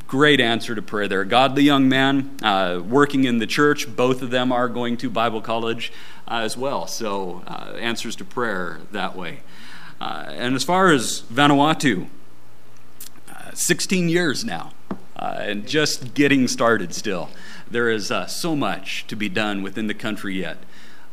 great 0.06 0.40
answer 0.40 0.74
to 0.74 0.82
prayer 0.82 1.06
there. 1.06 1.24
Godly 1.24 1.62
young 1.62 1.88
man 1.88 2.38
uh, 2.42 2.80
working 2.82 3.24
in 3.24 3.38
the 3.38 3.46
church. 3.46 3.94
Both 3.94 4.22
of 4.22 4.30
them 4.30 4.52
are 4.52 4.68
going 4.68 4.96
to 4.98 5.10
Bible 5.10 5.42
college 5.42 5.92
uh, 6.26 6.40
as 6.40 6.56
well. 6.56 6.86
So, 6.86 7.42
uh, 7.46 7.76
answers 7.78 8.16
to 8.16 8.24
prayer 8.24 8.80
that 8.92 9.14
way. 9.14 9.40
Uh, 10.00 10.26
and 10.28 10.54
as 10.54 10.64
far 10.64 10.90
as 10.92 11.22
Vanuatu, 11.22 12.08
16 13.52 14.08
years 14.08 14.44
now, 14.44 14.72
and 15.16 15.66
just 15.66 16.12
getting 16.12 16.46
started 16.46 16.94
still. 16.94 17.30
There 17.70 17.88
is 17.88 18.12
so 18.28 18.54
much 18.54 19.06
to 19.06 19.16
be 19.16 19.30
done 19.30 19.62
within 19.62 19.86
the 19.86 19.94
country 19.94 20.38
yet. 20.38 20.58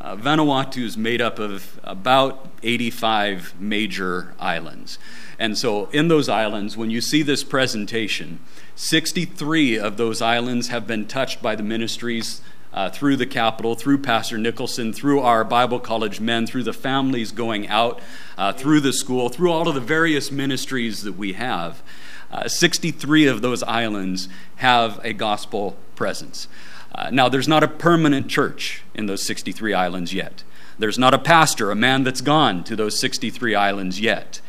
Uh, 0.04 0.18
Vanuatu 0.18 0.84
is 0.84 0.98
made 0.98 1.22
up 1.22 1.40
of 1.40 1.80
about 1.82 2.50
85 2.62 3.54
major 3.58 4.36
islands. 4.38 5.00
And 5.40 5.58
so, 5.58 5.86
in 5.92 6.10
those 6.10 6.28
islands, 6.28 6.76
when 6.76 6.90
you 6.90 7.00
see 7.00 7.24
this 7.24 7.42
presentation, 7.46 8.42
63 8.76 9.80
of 9.80 9.96
those 9.96 10.22
islands 10.22 10.68
have 10.68 10.86
been 10.86 11.08
touched 11.08 11.42
by 11.42 11.56
the 11.56 11.64
ministries 11.64 12.42
uh, 12.74 12.90
through 12.90 13.16
the 13.16 13.26
capital, 13.26 13.76
through 13.76 14.00
Pastor 14.00 14.38
Nicholson, 14.38 14.92
through 14.92 15.22
our 15.22 15.46
Bible 15.46 15.80
college 15.80 16.20
men, 16.20 16.46
through 16.48 16.64
the 16.64 16.74
families 16.74 17.32
going 17.32 17.70
out, 17.70 18.02
uh, 18.38 18.52
through 18.52 18.82
the 18.82 18.92
school, 18.92 19.30
through 19.30 19.54
all 19.54 19.70
of 19.70 19.76
the 19.76 19.80
various 19.80 20.32
ministries 20.32 21.04
that 21.04 21.14
we 21.14 21.32
have. 21.34 21.82
Uh, 22.30 22.50
63 22.50 23.28
of 23.28 23.42
those 23.42 23.64
islands 23.64 24.28
have 24.58 25.00
a 25.06 25.14
gospel 25.14 25.78
presence. 25.96 26.50
Uh, 26.96 27.10
now, 27.12 27.28
there's 27.28 27.48
not 27.48 27.64
a 27.64 27.68
permanent 27.68 28.28
church 28.28 28.84
in 28.94 29.08
those 29.08 29.26
63 29.26 29.74
islands 29.74 30.14
yet. 30.14 30.44
There's 30.78 31.00
not 31.00 31.14
a 31.14 31.20
pastor, 31.20 31.72
a 31.72 31.76
man 31.76 32.04
that's 32.04 32.22
gone 32.22 32.64
to 32.66 32.76
those 32.76 33.00
63 33.00 33.56
islands 33.56 34.00
yet, 34.00 34.42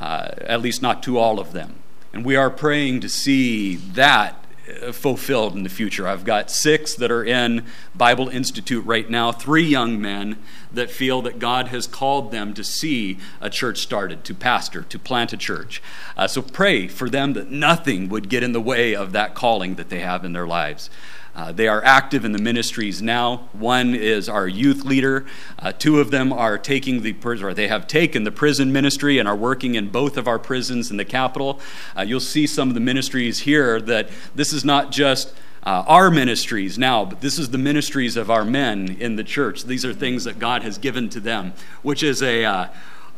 uh, 0.00 0.30
at 0.38 0.60
least 0.60 0.82
not 0.82 1.02
to 1.04 1.18
all 1.18 1.38
of 1.38 1.52
them. 1.52 1.76
And 2.12 2.24
we 2.24 2.36
are 2.36 2.50
praying 2.50 3.00
to 3.00 3.08
see 3.08 3.76
that 3.76 4.44
uh, 4.82 4.92
fulfilled 4.92 5.54
in 5.54 5.62
the 5.62 5.68
future. 5.68 6.06
I've 6.06 6.24
got 6.24 6.50
six 6.50 6.94
that 6.94 7.10
are 7.10 7.24
in 7.24 7.64
Bible 7.94 8.28
Institute 8.28 8.84
right 8.84 9.08
now, 9.08 9.32
three 9.32 9.64
young 9.64 10.00
men 10.00 10.38
that 10.72 10.90
feel 10.90 11.22
that 11.22 11.38
God 11.38 11.68
has 11.68 11.86
called 11.86 12.30
them 12.30 12.52
to 12.54 12.64
see 12.64 13.18
a 13.40 13.50
church 13.50 13.78
started, 13.78 14.24
to 14.24 14.34
pastor, 14.34 14.82
to 14.82 14.98
plant 14.98 15.32
a 15.32 15.36
church. 15.36 15.82
Uh, 16.16 16.26
so 16.26 16.42
pray 16.42 16.88
for 16.88 17.08
them 17.08 17.32
that 17.32 17.50
nothing 17.50 18.08
would 18.08 18.28
get 18.28 18.42
in 18.42 18.52
the 18.52 18.60
way 18.60 18.94
of 18.94 19.12
that 19.12 19.34
calling 19.34 19.76
that 19.76 19.88
they 19.88 20.00
have 20.00 20.24
in 20.24 20.32
their 20.32 20.46
lives. 20.46 20.90
Uh, 21.34 21.52
they 21.52 21.68
are 21.68 21.82
active 21.84 22.24
in 22.24 22.32
the 22.32 22.38
ministries 22.38 23.00
now. 23.00 23.48
One 23.52 23.94
is 23.94 24.28
our 24.28 24.48
youth 24.48 24.84
leader. 24.84 25.26
Uh, 25.58 25.72
two 25.72 26.00
of 26.00 26.10
them 26.10 26.32
are 26.32 26.58
taking 26.58 27.02
the 27.02 27.14
or 27.24 27.54
they 27.54 27.68
have 27.68 27.86
taken 27.86 28.24
the 28.24 28.32
prison 28.32 28.72
ministry 28.72 29.18
and 29.18 29.28
are 29.28 29.36
working 29.36 29.74
in 29.74 29.88
both 29.88 30.16
of 30.16 30.26
our 30.26 30.38
prisons 30.38 30.90
in 30.90 30.96
the 30.96 31.04
capital. 31.04 31.60
Uh, 31.96 32.02
you'll 32.02 32.18
see 32.18 32.46
some 32.46 32.68
of 32.68 32.74
the 32.74 32.80
ministries 32.80 33.40
here 33.40 33.80
that 33.80 34.08
this 34.34 34.52
is 34.52 34.64
not 34.64 34.90
just 34.90 35.32
uh, 35.62 35.84
our 35.86 36.10
ministries 36.10 36.78
now, 36.78 37.04
but 37.04 37.20
this 37.20 37.38
is 37.38 37.50
the 37.50 37.58
ministries 37.58 38.16
of 38.16 38.30
our 38.30 38.44
men 38.44 38.96
in 38.98 39.16
the 39.16 39.24
church. 39.24 39.64
These 39.64 39.84
are 39.84 39.92
things 39.92 40.24
that 40.24 40.38
God 40.38 40.62
has 40.62 40.78
given 40.78 41.08
to 41.10 41.20
them, 41.20 41.52
which 41.82 42.02
is 42.02 42.22
a, 42.22 42.44
uh, 42.44 42.68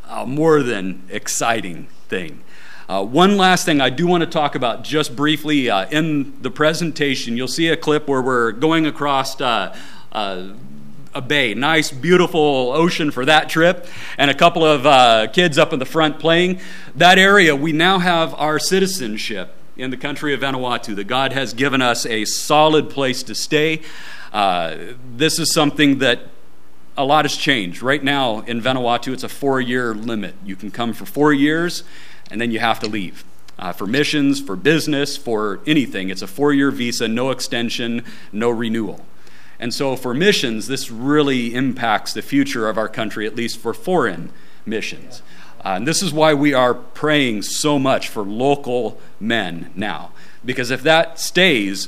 a 0.09 0.25
more 0.25 0.61
than 0.61 1.03
exciting 1.09 1.87
thing. 2.09 2.43
Uh, 2.87 3.03
one 3.03 3.37
last 3.37 3.65
thing 3.65 3.79
I 3.79 3.89
do 3.89 4.05
want 4.05 4.21
to 4.21 4.29
talk 4.29 4.55
about 4.55 4.83
just 4.83 5.15
briefly 5.15 5.69
uh, 5.69 5.87
in 5.89 6.41
the 6.41 6.51
presentation. 6.51 7.37
You'll 7.37 7.47
see 7.47 7.69
a 7.69 7.77
clip 7.77 8.09
where 8.09 8.21
we're 8.21 8.51
going 8.51 8.85
across 8.85 9.39
uh, 9.39 9.75
uh 10.11 10.49
a 11.15 11.21
bay, 11.21 11.53
nice, 11.53 11.91
beautiful 11.91 12.71
ocean 12.73 13.11
for 13.11 13.23
that 13.23 13.47
trip, 13.47 13.85
and 14.17 14.31
a 14.31 14.33
couple 14.33 14.65
of 14.65 14.83
uh, 14.83 15.27
kids 15.27 15.59
up 15.59 15.71
in 15.71 15.77
the 15.77 15.85
front 15.85 16.17
playing. 16.17 16.59
That 16.95 17.19
area, 17.19 17.55
we 17.55 17.71
now 17.71 17.99
have 17.99 18.33
our 18.33 18.57
citizenship 18.57 19.55
in 19.77 19.91
the 19.91 19.97
country 19.97 20.33
of 20.33 20.39
Vanuatu, 20.39 20.95
that 20.95 21.03
God 21.03 21.31
has 21.33 21.53
given 21.53 21.83
us 21.83 22.07
a 22.07 22.25
solid 22.25 22.89
place 22.89 23.21
to 23.23 23.35
stay. 23.35 23.81
Uh, 24.31 24.75
this 25.15 25.37
is 25.37 25.53
something 25.53 25.99
that 25.99 26.21
a 26.97 27.05
lot 27.05 27.25
has 27.25 27.37
changed. 27.37 27.83
Right 27.83 28.03
now 28.03 28.41
in 28.41 28.59
Vanuatu, 28.59 29.13
it's 29.13 29.23
a 29.23 29.29
four 29.29 29.61
year 29.61 29.93
limit. 29.93 30.33
You 30.43 30.55
can 30.55 30.71
come 30.71 30.93
for 30.93 31.05
four 31.05 31.31
years 31.31 31.83
and 32.33 32.41
then 32.41 32.49
you 32.49 32.59
have 32.59 32.79
to 32.79 32.87
leave. 32.87 33.23
Uh, 33.59 33.71
for 33.71 33.85
missions, 33.85 34.41
for 34.41 34.55
business, 34.55 35.15
for 35.15 35.59
anything, 35.67 36.09
it's 36.09 36.23
a 36.23 36.27
four 36.27 36.51
year 36.51 36.71
visa, 36.71 37.07
no 37.07 37.29
extension, 37.29 38.03
no 38.31 38.49
renewal. 38.49 39.05
And 39.59 39.71
so 39.71 39.95
for 39.95 40.15
missions, 40.15 40.67
this 40.67 40.89
really 40.89 41.53
impacts 41.53 42.11
the 42.11 42.23
future 42.23 42.67
of 42.67 42.75
our 42.75 42.89
country, 42.89 43.27
at 43.27 43.35
least 43.35 43.59
for 43.59 43.71
foreign 43.71 44.31
missions. 44.65 45.21
Uh, 45.63 45.75
and 45.75 45.87
this 45.87 46.01
is 46.01 46.11
why 46.11 46.33
we 46.33 46.55
are 46.55 46.73
praying 46.73 47.43
so 47.43 47.77
much 47.77 48.09
for 48.09 48.23
local 48.23 48.99
men 49.19 49.71
now. 49.75 50.11
Because 50.43 50.71
if 50.71 50.81
that 50.81 51.19
stays, 51.19 51.87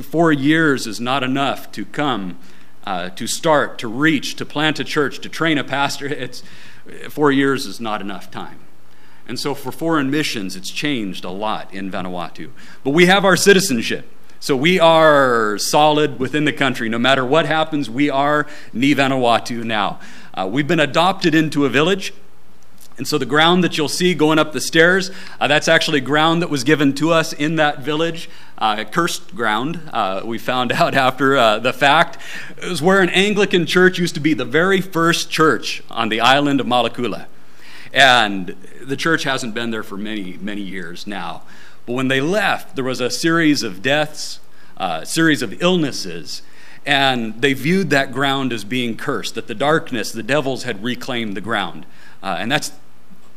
four 0.00 0.32
years 0.32 0.86
is 0.86 0.98
not 0.98 1.22
enough 1.22 1.70
to 1.72 1.84
come, 1.84 2.38
uh, 2.86 3.10
to 3.10 3.26
start, 3.26 3.78
to 3.80 3.88
reach, 3.88 4.36
to 4.36 4.46
plant 4.46 4.80
a 4.80 4.84
church, 4.84 5.20
to 5.20 5.28
train 5.28 5.58
a 5.58 5.64
pastor. 5.64 6.06
It's, 6.12 6.42
four 7.10 7.30
years 7.30 7.66
is 7.66 7.78
not 7.78 8.00
enough 8.00 8.30
time. 8.30 8.60
And 9.28 9.38
so 9.38 9.54
for 9.54 9.72
foreign 9.72 10.10
missions, 10.10 10.56
it's 10.56 10.70
changed 10.70 11.24
a 11.24 11.30
lot 11.30 11.72
in 11.74 11.90
Vanuatu. 11.90 12.50
But 12.84 12.90
we 12.90 13.06
have 13.06 13.24
our 13.24 13.36
citizenship. 13.36 14.08
So 14.38 14.54
we 14.56 14.78
are 14.78 15.58
solid 15.58 16.20
within 16.20 16.44
the 16.44 16.52
country. 16.52 16.88
No 16.88 16.98
matter 16.98 17.24
what 17.24 17.46
happens, 17.46 17.90
we 17.90 18.08
are 18.10 18.46
Ni 18.72 18.94
Vanuatu 18.94 19.64
now. 19.64 19.98
Uh, 20.34 20.48
we've 20.50 20.68
been 20.68 20.80
adopted 20.80 21.34
into 21.34 21.64
a 21.64 21.68
village. 21.68 22.12
And 22.98 23.06
so 23.06 23.18
the 23.18 23.26
ground 23.26 23.62
that 23.64 23.76
you'll 23.76 23.88
see 23.88 24.14
going 24.14 24.38
up 24.38 24.52
the 24.52 24.60
stairs, 24.60 25.10
uh, 25.38 25.48
that's 25.48 25.68
actually 25.68 26.00
ground 26.00 26.40
that 26.40 26.48
was 26.48 26.64
given 26.64 26.94
to 26.94 27.12
us 27.12 27.32
in 27.32 27.56
that 27.56 27.80
village, 27.80 28.30
uh, 28.56 28.84
cursed 28.84 29.34
ground. 29.34 29.80
Uh, 29.92 30.22
we 30.24 30.38
found 30.38 30.72
out 30.80 30.94
after 30.94 31.36
uh, 31.36 31.58
the 31.58 31.72
fact. 31.72 32.18
It 32.62 32.68
was 32.68 32.80
where 32.80 33.02
an 33.02 33.10
Anglican 33.10 33.66
church 33.66 33.98
used 33.98 34.14
to 34.14 34.20
be, 34.20 34.32
the 34.32 34.46
very 34.46 34.80
first 34.80 35.30
church 35.30 35.82
on 35.90 36.08
the 36.08 36.20
island 36.20 36.60
of 36.60 36.66
Malekula. 36.66 37.26
And 37.96 38.48
the 38.82 38.94
church 38.94 39.24
hasn't 39.24 39.54
been 39.54 39.70
there 39.70 39.82
for 39.82 39.96
many, 39.96 40.36
many 40.38 40.60
years 40.60 41.06
now. 41.06 41.44
But 41.86 41.94
when 41.94 42.08
they 42.08 42.20
left, 42.20 42.76
there 42.76 42.84
was 42.84 43.00
a 43.00 43.08
series 43.08 43.62
of 43.62 43.80
deaths, 43.80 44.38
a 44.76 44.82
uh, 44.82 45.04
series 45.06 45.40
of 45.40 45.62
illnesses, 45.62 46.42
and 46.84 47.40
they 47.40 47.54
viewed 47.54 47.88
that 47.90 48.12
ground 48.12 48.52
as 48.52 48.64
being 48.64 48.98
cursed, 48.98 49.34
that 49.34 49.46
the 49.46 49.54
darkness, 49.54 50.12
the 50.12 50.22
devils 50.22 50.64
had 50.64 50.84
reclaimed 50.84 51.38
the 51.38 51.40
ground. 51.40 51.86
Uh, 52.22 52.36
and 52.38 52.52
that's 52.52 52.70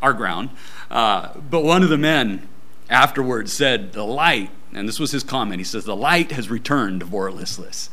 our 0.01 0.12
ground. 0.12 0.50
Uh, 0.92 1.30
but 1.38 1.63
one 1.63 1.82
of 1.82 1.88
the 1.88 1.98
men 1.98 2.46
afterwards 2.89 3.54
said, 3.54 3.94
The 3.94 4.04
light, 4.04 4.51
and 4.74 4.89
this 4.89 5.00
was 5.00 5.12
his 5.13 5.24
comment, 5.24 5.62
he 5.62 5.63
says, 5.63 5.86
The 5.86 5.96
light 5.96 6.34
has 6.34 6.50
returned 6.50 7.00
to 7.00 7.06
Vorolislis. 7.06 7.88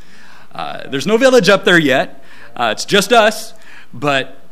Uh, 0.52 0.88
there's 0.88 1.06
no 1.06 1.16
village 1.16 1.49
up 1.49 1.64
there 1.64 1.78
yet, 1.78 2.25
uh, 2.56 2.70
it's 2.73 2.85
just 2.85 3.12
us, 3.12 3.54
but 3.94 4.45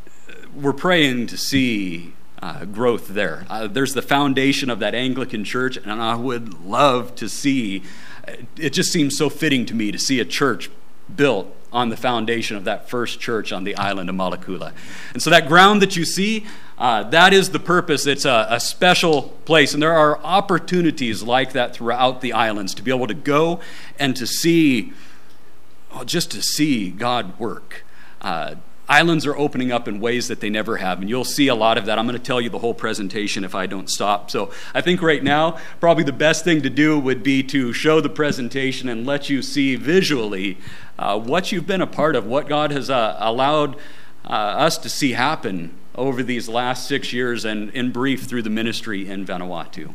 we're 0.54 0.72
praying 0.72 1.26
to 1.28 1.36
see 1.36 2.12
uh, 2.40 2.64
growth 2.64 3.08
there. 3.08 3.46
Uh, 3.48 3.66
there's 3.66 3.94
the 3.94 4.02
foundation 4.02 4.70
of 4.70 4.78
that 4.80 4.94
Anglican 4.94 5.44
church, 5.44 5.76
and 5.76 5.90
I 5.90 6.14
would 6.14 6.62
love 6.64 7.14
to 7.16 7.28
see. 7.28 7.82
It 8.56 8.70
just 8.70 8.92
seems 8.92 9.16
so 9.16 9.28
fitting 9.28 9.66
to 9.66 9.74
me 9.74 9.90
to 9.92 9.98
see 9.98 10.20
a 10.20 10.24
church 10.24 10.70
built 11.14 11.54
on 11.72 11.88
the 11.88 11.96
foundation 11.96 12.56
of 12.56 12.64
that 12.64 12.88
first 12.88 13.18
church 13.18 13.52
on 13.52 13.64
the 13.64 13.74
island 13.76 14.08
of 14.08 14.14
Malekula. 14.14 14.72
And 15.12 15.20
so 15.20 15.28
that 15.30 15.48
ground 15.48 15.82
that 15.82 15.96
you 15.96 16.04
see, 16.04 16.46
uh, 16.78 17.02
that 17.10 17.32
is 17.32 17.50
the 17.50 17.58
purpose. 17.58 18.06
It's 18.06 18.24
a, 18.24 18.46
a, 18.48 18.60
special 18.60 19.22
place. 19.44 19.74
And 19.74 19.82
there 19.82 19.92
are 19.92 20.18
opportunities 20.18 21.22
like 21.22 21.52
that 21.52 21.74
throughout 21.74 22.20
the 22.20 22.32
islands 22.32 22.74
to 22.74 22.82
be 22.82 22.92
able 22.92 23.08
to 23.08 23.14
go 23.14 23.60
and 23.98 24.14
to 24.16 24.26
see, 24.26 24.92
well, 25.92 26.04
just 26.04 26.30
to 26.30 26.42
see 26.42 26.90
God 26.90 27.38
work. 27.40 27.84
Uh, 28.20 28.54
islands 28.88 29.26
are 29.26 29.36
opening 29.36 29.72
up 29.72 29.88
in 29.88 30.00
ways 30.00 30.28
that 30.28 30.40
they 30.40 30.50
never 30.50 30.76
have. 30.76 31.00
And 31.00 31.08
you'll 31.08 31.24
see 31.24 31.48
a 31.48 31.54
lot 31.54 31.78
of 31.78 31.86
that. 31.86 31.98
I'm 31.98 32.06
going 32.06 32.18
to 32.18 32.22
tell 32.22 32.40
you 32.40 32.50
the 32.50 32.58
whole 32.58 32.74
presentation 32.74 33.44
if 33.44 33.54
I 33.54 33.66
don't 33.66 33.88
stop. 33.88 34.30
So 34.30 34.52
I 34.74 34.80
think 34.80 35.02
right 35.02 35.22
now, 35.22 35.58
probably 35.80 36.04
the 36.04 36.12
best 36.12 36.44
thing 36.44 36.62
to 36.62 36.70
do 36.70 36.98
would 36.98 37.22
be 37.22 37.42
to 37.44 37.72
show 37.72 38.00
the 38.00 38.08
presentation 38.08 38.88
and 38.88 39.06
let 39.06 39.30
you 39.30 39.42
see 39.42 39.76
visually 39.76 40.58
uh, 40.98 41.18
what 41.18 41.50
you've 41.52 41.66
been 41.66 41.80
a 41.80 41.86
part 41.86 42.14
of, 42.16 42.26
what 42.26 42.48
God 42.48 42.70
has 42.70 42.90
uh, 42.90 43.16
allowed 43.18 43.76
uh, 44.24 44.32
us 44.32 44.78
to 44.78 44.88
see 44.88 45.12
happen 45.12 45.74
over 45.94 46.22
these 46.22 46.48
last 46.48 46.88
six 46.88 47.12
years 47.12 47.44
and 47.44 47.70
in 47.70 47.92
brief 47.92 48.24
through 48.24 48.42
the 48.42 48.50
ministry 48.50 49.08
in 49.08 49.24
Vanuatu. 49.24 49.94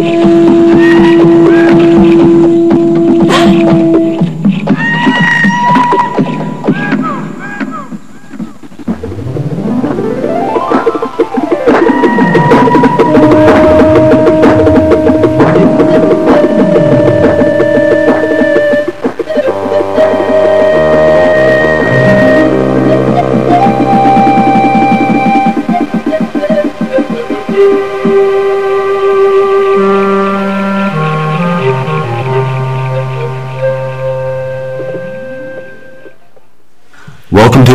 To 0.00 0.49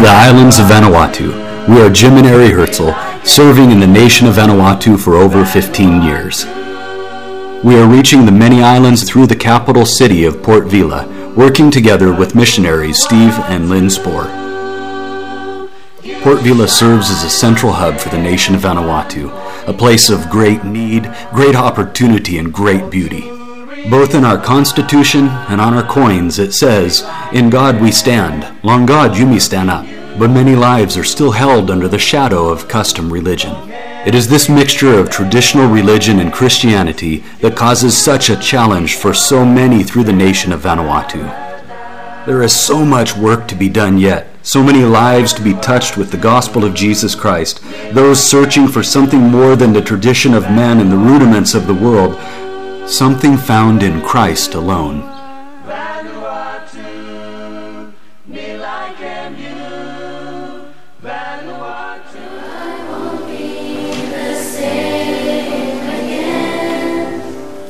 the 0.05 0.11
islands 0.11 0.59
of 0.59 0.67
Vanuatu. 0.67 1.67
We 1.67 1.81
are 1.81 1.89
Jim 1.89 2.17
and 2.17 2.27
Ari 2.27 2.49
Hirtzel, 2.49 2.93
serving 3.25 3.71
in 3.71 3.79
the 3.79 3.87
nation 3.87 4.27
of 4.27 4.35
Vanuatu 4.35 4.99
for 4.99 5.15
over 5.15 5.43
15 5.43 6.03
years. 6.03 6.45
We 7.63 7.75
are 7.79 7.87
reaching 7.87 8.23
the 8.23 8.31
many 8.31 8.61
islands 8.61 9.01
through 9.01 9.25
the 9.25 9.35
capital 9.35 9.83
city 9.83 10.23
of 10.25 10.43
Port 10.43 10.67
Vila, 10.67 11.07
working 11.35 11.71
together 11.71 12.13
with 12.13 12.35
missionaries 12.35 13.01
Steve 13.01 13.33
and 13.49 13.67
Lynn 13.67 13.89
Spohr. 13.89 14.25
Port 16.21 16.41
Vila 16.41 16.67
serves 16.67 17.09
as 17.09 17.23
a 17.23 17.29
central 17.31 17.71
hub 17.71 17.97
for 17.97 18.09
the 18.09 18.21
nation 18.21 18.53
of 18.53 18.61
Vanuatu, 18.61 19.31
a 19.67 19.73
place 19.73 20.11
of 20.11 20.29
great 20.29 20.63
need, 20.63 21.11
great 21.33 21.55
opportunity, 21.55 22.37
and 22.37 22.53
great 22.53 22.91
beauty. 22.91 23.21
Both 23.89 24.13
in 24.13 24.23
our 24.23 24.37
Constitution 24.37 25.29
and 25.49 25.59
on 25.59 25.73
our 25.73 25.87
coins 25.87 26.37
it 26.37 26.53
says, 26.53 27.03
In 27.33 27.49
God 27.49 27.81
we 27.81 27.91
stand, 27.91 28.63
long 28.63 28.85
God 28.85 29.13
yumi 29.15 29.37
stanap. 29.37 29.94
But 30.17 30.29
many 30.29 30.55
lives 30.55 30.95
are 30.95 31.03
still 31.03 31.31
held 31.31 31.69
under 31.69 31.89
the 31.89 31.99
shadow 31.99 32.47
of 32.47 32.69
custom 32.69 33.11
religion. 33.11 33.53
It 34.05 34.15
is 34.15 34.29
this 34.29 34.47
mixture 34.47 34.97
of 34.97 35.09
traditional 35.09 35.67
religion 35.67 36.19
and 36.19 36.31
Christianity 36.31 37.25
that 37.41 37.57
causes 37.57 37.97
such 37.97 38.29
a 38.29 38.39
challenge 38.39 38.95
for 38.95 39.13
so 39.13 39.43
many 39.43 39.83
through 39.83 40.05
the 40.05 40.13
nation 40.13 40.53
of 40.53 40.61
Vanuatu. 40.61 41.23
There 42.25 42.43
is 42.43 42.55
so 42.55 42.85
much 42.85 43.17
work 43.17 43.47
to 43.49 43.55
be 43.55 43.67
done 43.67 43.97
yet, 43.97 44.27
so 44.41 44.63
many 44.63 44.83
lives 44.83 45.33
to 45.33 45.41
be 45.41 45.53
touched 45.55 45.97
with 45.97 46.11
the 46.11 46.17
gospel 46.17 46.63
of 46.63 46.73
Jesus 46.73 47.13
Christ, 47.13 47.61
those 47.91 48.23
searching 48.23 48.69
for 48.69 48.83
something 48.83 49.19
more 49.19 49.55
than 49.55 49.73
the 49.73 49.81
tradition 49.81 50.33
of 50.33 50.43
men 50.43 50.79
and 50.79 50.91
the 50.91 50.97
rudiments 50.97 51.53
of 51.53 51.67
the 51.67 51.73
world, 51.73 52.17
something 52.89 53.35
found 53.35 53.83
in 53.83 54.01
Christ 54.01 54.53
alone. 54.53 55.14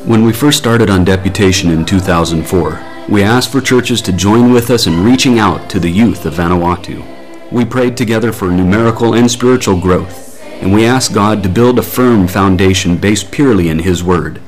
When 0.05 0.23
we 0.23 0.33
first 0.33 0.59
started 0.59 0.91
on 0.91 1.03
deputation 1.03 1.71
in 1.71 1.83
2004, 1.83 3.07
we 3.09 3.23
asked 3.23 3.51
for 3.51 3.59
churches 3.59 4.03
to 4.03 4.13
join 4.13 4.53
with 4.53 4.69
us 4.69 4.85
in 4.85 5.03
reaching 5.03 5.39
out 5.39 5.67
to 5.71 5.79
the 5.79 5.89
youth 5.89 6.27
of 6.27 6.35
Vanuatu. 6.35 7.03
We 7.51 7.65
prayed 7.65 7.97
together 7.97 8.31
for 8.31 8.51
numerical 8.51 9.15
and 9.15 9.31
spiritual 9.31 9.81
growth, 9.81 10.39
and 10.61 10.71
we 10.71 10.85
asked 10.85 11.15
God 11.15 11.41
to 11.41 11.49
build 11.49 11.79
a 11.79 11.81
firm 11.81 12.27
foundation 12.27 12.97
based 12.97 13.31
purely 13.31 13.67
in 13.67 13.79
His 13.79 14.03
Word. 14.03 14.43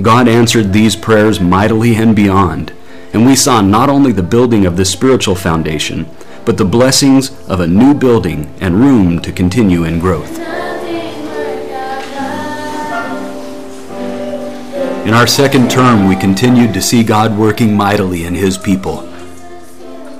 God 0.00 0.28
answered 0.28 0.72
these 0.72 0.94
prayers 0.94 1.40
mightily 1.40 1.96
and 1.96 2.14
beyond, 2.14 2.72
and 3.12 3.26
we 3.26 3.34
saw 3.34 3.60
not 3.62 3.88
only 3.90 4.12
the 4.12 4.22
building 4.22 4.66
of 4.66 4.76
this 4.76 4.92
spiritual 4.92 5.34
foundation, 5.34 6.08
but 6.44 6.58
the 6.58 6.64
blessings 6.64 7.36
of 7.48 7.58
a 7.58 7.66
new 7.66 7.92
building 7.92 8.54
and 8.60 8.76
room 8.76 9.18
to 9.22 9.32
continue 9.32 9.82
in 9.82 9.98
growth. 9.98 10.55
In 15.06 15.14
our 15.14 15.28
second 15.28 15.70
term, 15.70 16.08
we 16.08 16.16
continued 16.16 16.74
to 16.74 16.82
see 16.82 17.04
God 17.04 17.38
working 17.38 17.76
mightily 17.76 18.24
in 18.24 18.34
His 18.34 18.58
people, 18.58 19.08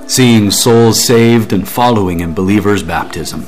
seeing 0.07 0.49
souls 0.49 1.05
saved 1.05 1.51
and 1.51 1.67
following 1.67 2.21
in 2.21 2.33
believers' 2.33 2.83
baptism. 2.83 3.47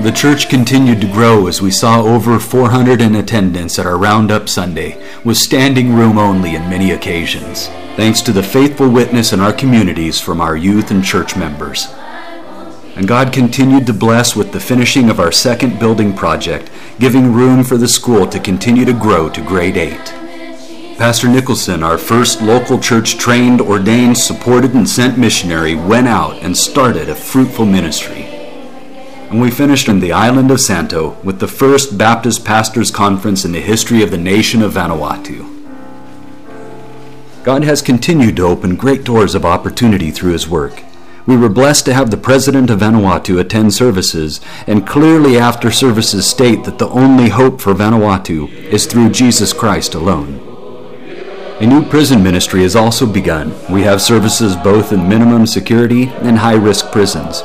The 0.00 0.10
church 0.10 0.48
continued 0.48 1.00
to 1.02 1.12
grow 1.12 1.46
as 1.46 1.62
we 1.62 1.70
saw 1.70 2.02
over 2.02 2.40
400 2.40 3.00
in 3.00 3.14
attendance 3.14 3.78
at 3.78 3.86
our 3.86 3.96
Roundup 3.96 4.48
Sunday, 4.48 5.00
with 5.22 5.36
standing 5.36 5.94
room 5.94 6.18
only 6.18 6.56
in 6.56 6.68
many 6.68 6.90
occasions, 6.90 7.68
thanks 7.94 8.20
to 8.22 8.32
the 8.32 8.42
faithful 8.42 8.88
witness 8.88 9.32
in 9.32 9.38
our 9.38 9.52
communities 9.52 10.20
from 10.20 10.40
our 10.40 10.56
youth 10.56 10.90
and 10.90 11.04
church 11.04 11.36
members. 11.36 11.86
And 12.98 13.06
God 13.06 13.32
continued 13.32 13.86
to 13.86 13.92
bless 13.92 14.34
with 14.34 14.50
the 14.50 14.58
finishing 14.58 15.08
of 15.08 15.20
our 15.20 15.30
second 15.30 15.78
building 15.78 16.16
project 16.16 16.68
giving 16.98 17.32
room 17.32 17.62
for 17.62 17.76
the 17.76 17.86
school 17.86 18.26
to 18.26 18.40
continue 18.40 18.84
to 18.84 18.92
grow 18.92 19.28
to 19.30 19.40
grade 19.40 19.76
8. 19.76 19.92
Pastor 20.98 21.28
Nicholson, 21.28 21.84
our 21.84 21.96
first 21.96 22.42
local 22.42 22.76
church 22.80 23.16
trained, 23.16 23.60
ordained, 23.60 24.18
supported, 24.18 24.74
and 24.74 24.88
sent 24.88 25.16
missionary, 25.16 25.76
went 25.76 26.08
out 26.08 26.42
and 26.42 26.56
started 26.56 27.08
a 27.08 27.14
fruitful 27.14 27.66
ministry. 27.66 28.24
And 29.30 29.40
we 29.40 29.52
finished 29.52 29.86
in 29.86 30.00
the 30.00 30.10
island 30.10 30.50
of 30.50 30.60
Santo 30.60 31.20
with 31.22 31.38
the 31.38 31.46
first 31.46 31.96
Baptist 31.96 32.44
Pastors 32.44 32.90
Conference 32.90 33.44
in 33.44 33.52
the 33.52 33.60
history 33.60 34.02
of 34.02 34.10
the 34.10 34.18
nation 34.18 34.60
of 34.60 34.72
Vanuatu. 34.72 35.46
God 37.44 37.62
has 37.62 37.80
continued 37.80 38.34
to 38.36 38.42
open 38.42 38.74
great 38.74 39.04
doors 39.04 39.36
of 39.36 39.44
opportunity 39.44 40.10
through 40.10 40.32
His 40.32 40.48
work. 40.48 40.82
We 41.28 41.36
were 41.36 41.50
blessed 41.50 41.84
to 41.84 41.92
have 41.92 42.10
the 42.10 42.16
president 42.16 42.70
of 42.70 42.80
Vanuatu 42.80 43.38
attend 43.38 43.74
services, 43.74 44.40
and 44.66 44.86
clearly 44.86 45.36
after 45.36 45.70
services 45.70 46.26
state 46.26 46.64
that 46.64 46.78
the 46.78 46.88
only 46.88 47.28
hope 47.28 47.60
for 47.60 47.74
Vanuatu 47.74 48.48
is 48.72 48.86
through 48.86 49.10
Jesus 49.10 49.52
Christ 49.52 49.94
alone. 49.94 50.40
A 51.60 51.66
new 51.66 51.84
prison 51.84 52.22
ministry 52.22 52.62
has 52.62 52.74
also 52.74 53.04
begun. 53.04 53.54
We 53.70 53.82
have 53.82 54.00
services 54.00 54.56
both 54.56 54.90
in 54.90 55.06
minimum 55.06 55.46
security 55.46 56.04
and 56.22 56.38
high 56.38 56.54
risk 56.54 56.90
prisons. 56.92 57.42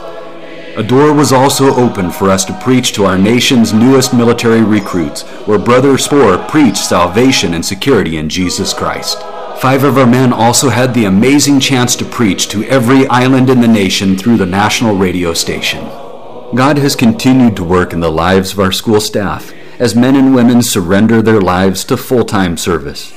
A 0.78 0.84
door 0.84 1.12
was 1.12 1.34
also 1.34 1.76
opened 1.76 2.16
for 2.16 2.30
us 2.30 2.46
to 2.46 2.58
preach 2.62 2.94
to 2.94 3.04
our 3.04 3.18
nation's 3.18 3.74
newest 3.74 4.14
military 4.14 4.62
recruits, 4.62 5.24
where 5.46 5.60
Brother 5.60 5.98
Spoor 5.98 6.38
preached 6.48 6.86
salvation 6.86 7.54
and 7.54 7.66
security 7.66 8.16
in 8.16 8.30
Jesus 8.30 8.74
Christ. 8.74 9.18
Five 9.64 9.86
of 9.86 9.98
our 9.98 10.06
men 10.06 10.34
also 10.34 10.68
had 10.68 10.94
the 10.94 11.06
amazing 11.06 11.62
chance 11.62 11.96
to 11.96 12.04
preach 12.04 12.50
to 12.50 12.66
every 12.66 13.08
island 13.08 13.50
in 13.50 13.62
the 13.62 13.68
nation 13.70 14.18
through 14.18 14.36
the 14.36 14.46
national 14.46 14.98
radio 14.98 15.34
station. 15.34 15.86
God 16.54 16.78
has 16.80 16.98
continued 16.98 17.56
to 17.56 17.64
work 17.64 17.94
in 17.94 18.02
the 18.02 18.12
lives 18.12 18.52
of 18.52 18.60
our 18.60 18.74
school 18.74 19.00
staff 19.00 19.54
as 19.80 19.96
men 19.96 20.18
and 20.18 20.36
women 20.36 20.62
surrender 20.64 21.22
their 21.22 21.40
lives 21.40 21.86
to 21.86 21.96
full 21.96 22.26
time 22.26 22.58
service. 22.58 23.14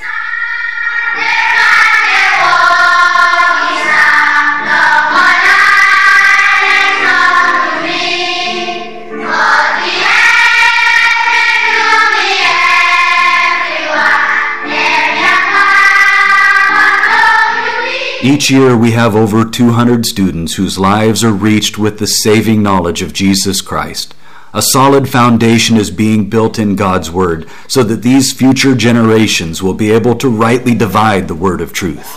Each 18.27 18.51
year 18.51 18.77
we 18.77 18.91
have 18.91 19.15
over 19.15 19.45
200 19.45 20.05
students 20.05 20.55
whose 20.55 20.81
lives 20.81 21.23
are 21.23 21.33
reached 21.33 21.79
with 21.79 22.01
the 22.01 22.09
saving 22.09 22.61
knowledge 22.61 23.01
of 23.01 23.13
Jesus 23.13 23.61
Christ. 23.61 24.17
A 24.53 24.61
solid 24.61 25.09
foundation 25.09 25.77
is 25.77 25.93
being 25.93 26.29
built 26.29 26.59
in 26.59 26.75
God's 26.75 27.09
Word 27.09 27.49
so 27.69 27.85
that 27.85 28.03
these 28.03 28.33
future 28.33 28.75
generations 28.75 29.63
will 29.63 29.75
be 29.75 29.93
able 29.93 30.17
to 30.17 30.29
rightly 30.29 30.75
divide 30.75 31.29
the 31.29 31.37
Word 31.37 31.61
of 31.61 31.73
truth. 31.73 32.17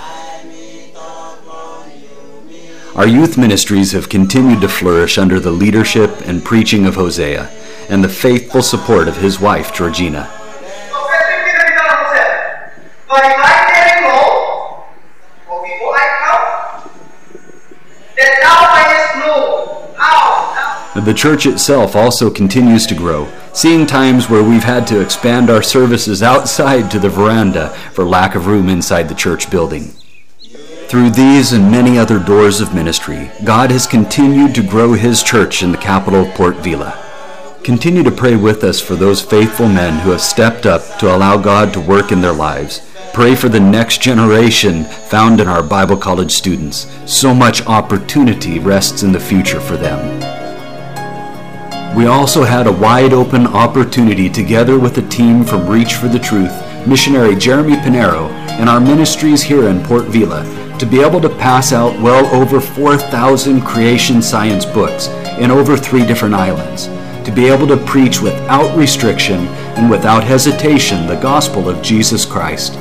Our 2.95 3.07
youth 3.07 3.37
ministries 3.37 3.91
have 3.91 4.09
continued 4.09 4.61
to 4.61 4.67
flourish 4.67 5.19
under 5.19 5.39
the 5.39 5.51
leadership 5.51 6.21
and 6.25 6.43
preaching 6.43 6.87
of 6.87 6.95
Hosea 6.95 7.51
and 7.87 8.03
the 8.03 8.09
faithful 8.09 8.63
support 8.63 9.07
of 9.07 9.17
his 9.17 9.39
wife, 9.39 9.75
Georgina. 9.75 10.38
The 20.99 21.13
church 21.13 21.45
itself 21.45 21.95
also 21.95 22.29
continues 22.29 22.85
to 22.85 22.93
grow, 22.93 23.31
seeing 23.53 23.87
times 23.87 24.29
where 24.29 24.43
we've 24.43 24.63
had 24.63 24.85
to 24.87 25.01
expand 25.01 25.49
our 25.49 25.63
services 25.63 26.21
outside 26.21 26.91
to 26.91 26.99
the 26.99 27.09
veranda 27.09 27.69
for 27.93 28.03
lack 28.03 28.35
of 28.35 28.47
room 28.47 28.69
inside 28.69 29.09
the 29.09 29.15
church 29.15 29.49
building. 29.49 29.93
Through 30.87 31.11
these 31.11 31.53
and 31.53 31.71
many 31.71 31.97
other 31.97 32.19
doors 32.19 32.61
of 32.61 32.75
ministry, 32.75 33.31
God 33.43 33.71
has 33.71 33.87
continued 33.87 34.53
to 34.55 34.61
grow 34.61 34.93
His 34.93 35.23
church 35.23 35.63
in 35.63 35.71
the 35.71 35.77
capital 35.77 36.25
of 36.25 36.35
Port 36.35 36.57
Vila. 36.57 36.93
Continue 37.63 38.03
to 38.03 38.11
pray 38.11 38.35
with 38.35 38.63
us 38.63 38.79
for 38.79 38.95
those 38.95 39.21
faithful 39.21 39.67
men 39.67 39.99
who 39.99 40.11
have 40.11 40.21
stepped 40.21 40.65
up 40.65 40.99
to 40.99 41.15
allow 41.15 41.37
God 41.37 41.73
to 41.73 41.81
work 41.81 42.11
in 42.11 42.21
their 42.21 42.33
lives. 42.33 42.81
Pray 43.13 43.35
for 43.35 43.49
the 43.49 43.59
next 43.59 44.01
generation 44.01 44.83
found 44.83 45.39
in 45.39 45.47
our 45.47 45.63
Bible 45.63 45.97
college 45.97 46.31
students. 46.31 46.87
So 47.05 47.33
much 47.33 47.65
opportunity 47.65 48.59
rests 48.59 49.01
in 49.01 49.11
the 49.11 49.19
future 49.19 49.61
for 49.61 49.77
them. 49.77 50.18
We 51.95 52.05
also 52.05 52.43
had 52.43 52.67
a 52.67 52.71
wide 52.71 53.13
open 53.13 53.47
opportunity 53.47 54.29
together 54.29 54.79
with 54.79 54.97
a 54.99 55.09
team 55.09 55.43
from 55.43 55.67
Reach 55.67 55.95
for 55.95 56.07
the 56.07 56.19
Truth, 56.19 56.53
missionary 56.87 57.35
Jeremy 57.35 57.77
Pinero, 57.77 58.27
and 58.59 58.69
our 58.69 58.79
ministries 58.79 59.41
here 59.41 59.67
in 59.67 59.83
Port 59.83 60.05
Vila 60.05 60.43
to 60.79 60.85
be 60.85 61.01
able 61.01 61.19
to 61.19 61.29
pass 61.29 61.73
out 61.73 61.99
well 61.99 62.25
over 62.33 62.61
4,000 62.61 63.61
creation 63.61 64.21
science 64.21 64.65
books 64.65 65.07
in 65.39 65.51
over 65.51 65.75
three 65.75 66.05
different 66.05 66.35
islands, 66.35 66.85
to 67.25 67.33
be 67.35 67.47
able 67.47 67.67
to 67.67 67.75
preach 67.85 68.21
without 68.21 68.77
restriction 68.77 69.47
and 69.75 69.89
without 69.89 70.23
hesitation 70.23 71.05
the 71.05 71.19
gospel 71.19 71.67
of 71.67 71.81
Jesus 71.81 72.23
Christ. 72.23 72.75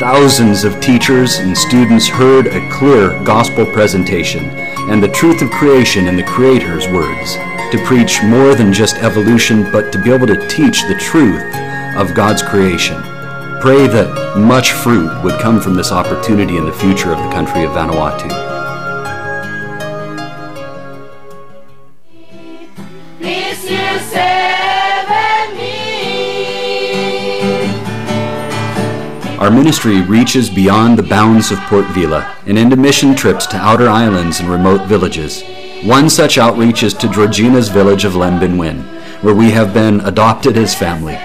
Thousands 0.00 0.64
of 0.64 0.80
teachers 0.80 1.36
and 1.36 1.56
students 1.56 2.08
heard 2.08 2.48
a 2.48 2.70
clear 2.72 3.22
gospel 3.22 3.64
presentation 3.66 4.71
and 4.90 5.02
the 5.02 5.08
truth 5.08 5.42
of 5.42 5.50
creation 5.50 6.06
in 6.08 6.16
the 6.16 6.22
Creator's 6.22 6.88
words, 6.88 7.34
to 7.70 7.82
preach 7.84 8.22
more 8.22 8.54
than 8.54 8.72
just 8.72 8.96
evolution, 8.96 9.70
but 9.70 9.92
to 9.92 9.98
be 9.98 10.12
able 10.12 10.26
to 10.26 10.48
teach 10.48 10.82
the 10.82 10.98
truth 11.00 11.42
of 11.96 12.14
God's 12.14 12.42
creation. 12.42 13.00
Pray 13.60 13.86
that 13.86 14.36
much 14.36 14.72
fruit 14.72 15.22
would 15.22 15.40
come 15.40 15.60
from 15.60 15.74
this 15.74 15.92
opportunity 15.92 16.56
in 16.56 16.66
the 16.66 16.72
future 16.72 17.12
of 17.12 17.18
the 17.18 17.30
country 17.30 17.64
of 17.64 17.70
Vanuatu. 17.72 18.51
Our 29.42 29.50
ministry 29.50 30.02
reaches 30.02 30.48
beyond 30.48 30.96
the 30.96 31.02
bounds 31.02 31.50
of 31.50 31.58
Port 31.62 31.86
Vila 31.86 32.32
and 32.46 32.56
into 32.56 32.76
mission 32.76 33.16
trips 33.16 33.44
to 33.46 33.56
outer 33.56 33.88
islands 33.88 34.38
and 34.38 34.48
remote 34.48 34.86
villages. 34.86 35.42
One 35.82 36.08
such 36.08 36.38
outreach 36.38 36.84
is 36.84 36.94
to 36.94 37.08
Georgina's 37.08 37.68
village 37.68 38.04
of 38.04 38.12
Lembinwin, 38.12 38.84
where 39.20 39.34
we 39.34 39.50
have 39.50 39.74
been 39.74 39.98
adopted 40.02 40.56
as 40.56 40.76
family. 40.76 41.18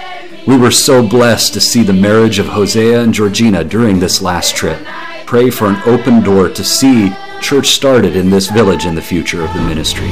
We 0.48 0.58
were 0.58 0.72
so 0.72 1.08
blessed 1.08 1.54
to 1.54 1.62
see 1.62 1.84
the 1.84 1.94
marriage 1.94 2.40
of 2.40 2.48
Hosea 2.48 3.04
and 3.04 3.14
Georgina 3.14 3.64
during 3.64 4.00
this 4.00 4.20
last 4.20 4.56
trip. 4.56 4.84
Pray 5.28 5.52
for 5.52 5.68
an 5.68 5.80
open 5.86 6.24
door 6.24 6.50
to 6.50 6.64
see 6.64 7.14
church 7.40 7.68
started 7.68 8.16
in 8.16 8.32
this 8.32 8.50
village 8.50 8.88
in 8.88 8.96
the 8.96 9.02
future 9.04 9.44
of 9.44 9.54
the 9.54 9.62
ministry. 9.62 10.10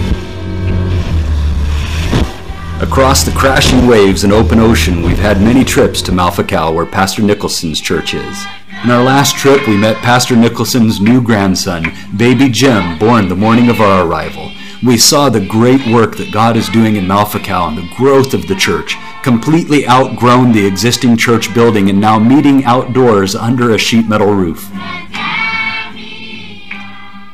Across 2.85 3.23
the 3.23 3.31
crashing 3.31 3.87
waves 3.87 4.23
and 4.23 4.31
open 4.31 4.59
ocean, 4.59 5.01
we've 5.01 5.17
had 5.17 5.41
many 5.41 5.63
trips 5.63 6.03
to 6.03 6.11
Malfacao, 6.11 6.73
where 6.73 6.85
Pastor 6.85 7.23
Nicholson's 7.23 7.81
church 7.81 8.13
is. 8.13 8.45
In 8.83 8.91
our 8.91 9.03
last 9.03 9.35
trip, 9.35 9.67
we 9.67 9.75
met 9.75 9.97
Pastor 9.97 10.35
Nicholson's 10.35 11.01
new 11.01 11.19
grandson, 11.19 11.83
baby 12.15 12.47
Jim, 12.47 12.99
born 12.99 13.27
the 13.27 13.35
morning 13.35 13.69
of 13.69 13.81
our 13.81 14.05
arrival. 14.05 14.51
We 14.85 14.97
saw 14.97 15.29
the 15.29 15.45
great 15.45 15.85
work 15.87 16.15
that 16.17 16.31
God 16.31 16.55
is 16.55 16.69
doing 16.69 16.95
in 16.95 17.05
Malfacao 17.05 17.69
and 17.69 17.77
the 17.79 17.95
growth 17.97 18.35
of 18.35 18.47
the 18.47 18.55
church, 18.55 18.95
completely 19.23 19.87
outgrown 19.87 20.51
the 20.51 20.65
existing 20.65 21.17
church 21.17 21.53
building 21.55 21.89
and 21.89 21.99
now 21.99 22.19
meeting 22.19 22.63
outdoors 22.65 23.33
under 23.35 23.71
a 23.71 23.79
sheet 23.79 24.07
metal 24.07 24.31
roof. 24.31 24.69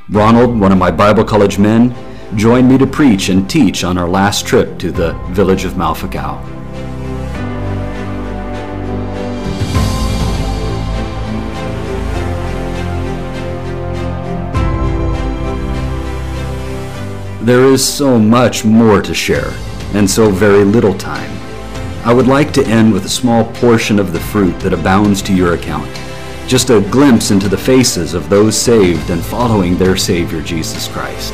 Ronald, 0.10 0.58
one 0.58 0.72
of 0.72 0.78
my 0.78 0.92
Bible 0.92 1.26
college 1.26 1.60
men, 1.60 1.94
joined 2.36 2.70
me 2.70 2.78
to 2.78 2.88
preach 2.88 3.30
and 3.30 3.50
teach 3.50 3.84
on 3.84 3.98
our 3.98 4.08
last 4.08 4.48
trip 4.48 4.80
to 4.80 4.92
the 4.92 5.14
village 5.32 5.66
of 5.66 5.74
Malfacao. 5.74 6.40
There 17.42 17.66
is 17.66 17.84
so 17.84 18.20
much 18.20 18.64
more 18.64 19.02
to 19.02 19.14
share, 19.14 19.52
and 19.94 20.10
so 20.10 20.30
very 20.30 20.64
little 20.64 20.94
time. 20.98 21.32
I 22.06 22.14
would 22.14 22.28
like 22.28 22.54
to 22.54 22.66
end 22.66 22.94
with 22.94 23.06
a 23.06 23.10
small 23.10 23.46
portion 23.56 24.00
of 24.00 24.14
the 24.14 24.20
fruit 24.20 24.58
that 24.60 24.74
abounds 24.74 25.22
to 25.24 25.34
your 25.34 25.56
account. 25.56 25.90
Just 26.48 26.70
a 26.70 26.82
glimpse 26.92 27.32
into 27.32 27.50
the 27.50 27.58
faces 27.58 28.14
of 28.14 28.30
those 28.30 28.56
saved 28.56 29.10
and 29.10 29.24
following 29.24 29.78
their 29.78 29.98
Savior 29.98 30.42
Jesus 30.42 30.88
Christ. 30.88 31.34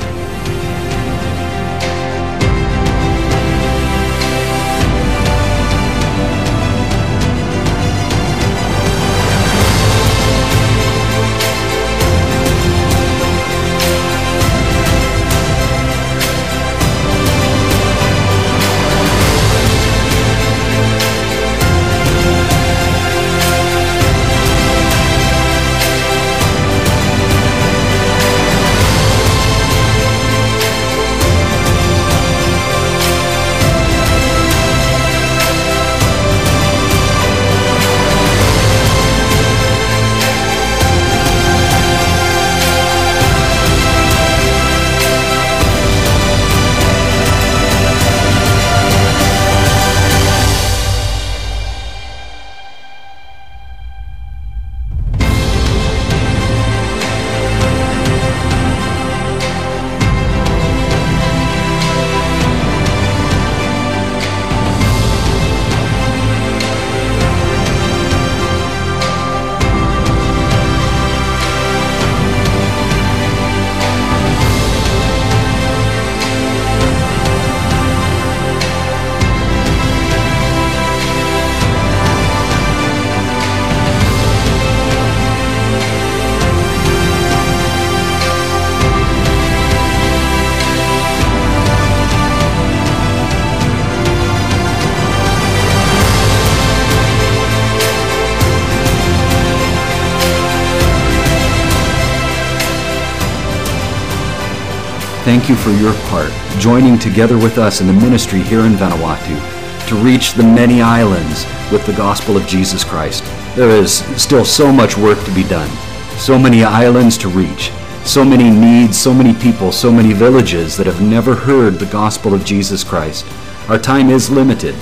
Thank 105.28 105.50
you 105.50 105.58
for 105.58 105.72
your 105.72 105.94
part, 106.08 106.32
joining 106.58 106.98
together 106.98 107.38
with 107.38 107.58
us 107.58 107.82
in 107.82 107.88
the 107.88 107.92
ministry 107.92 108.40
here 108.40 108.62
in 108.62 108.72
Vanuatu 108.76 109.88
to 109.90 109.96
reach 109.96 110.32
the 110.32 110.44
many 110.44 110.82
islands 110.82 111.46
with 111.70 111.86
the 111.86 111.92
gospel 111.92 112.38
of 112.38 112.48
Jesus 112.48 112.86
Christ. 112.86 113.26
There 113.54 113.70
is 113.70 114.06
still 114.16 114.46
so 114.46 114.72
much 114.72 114.96
work 114.98 115.22
to 115.26 115.36
be 115.36 115.44
done, 115.44 115.70
so 116.18 116.40
many 116.40 116.64
islands 116.64 117.18
to 117.18 117.28
reach, 117.28 117.74
so 118.06 118.24
many 118.24 118.50
needs, 118.50 118.98
so 118.98 119.14
many 119.14 119.34
people, 119.34 119.74
so 119.74 119.92
many 119.92 120.14
villages 120.14 120.78
that 120.78 120.88
have 120.88 121.02
never 121.02 121.36
heard 121.36 121.74
the 121.74 121.92
gospel 121.92 122.34
of 122.34 122.46
Jesus 122.46 122.86
Christ. 122.86 123.26
Our 123.68 123.78
time 123.78 124.10
is 124.10 124.30
limited. 124.30 124.76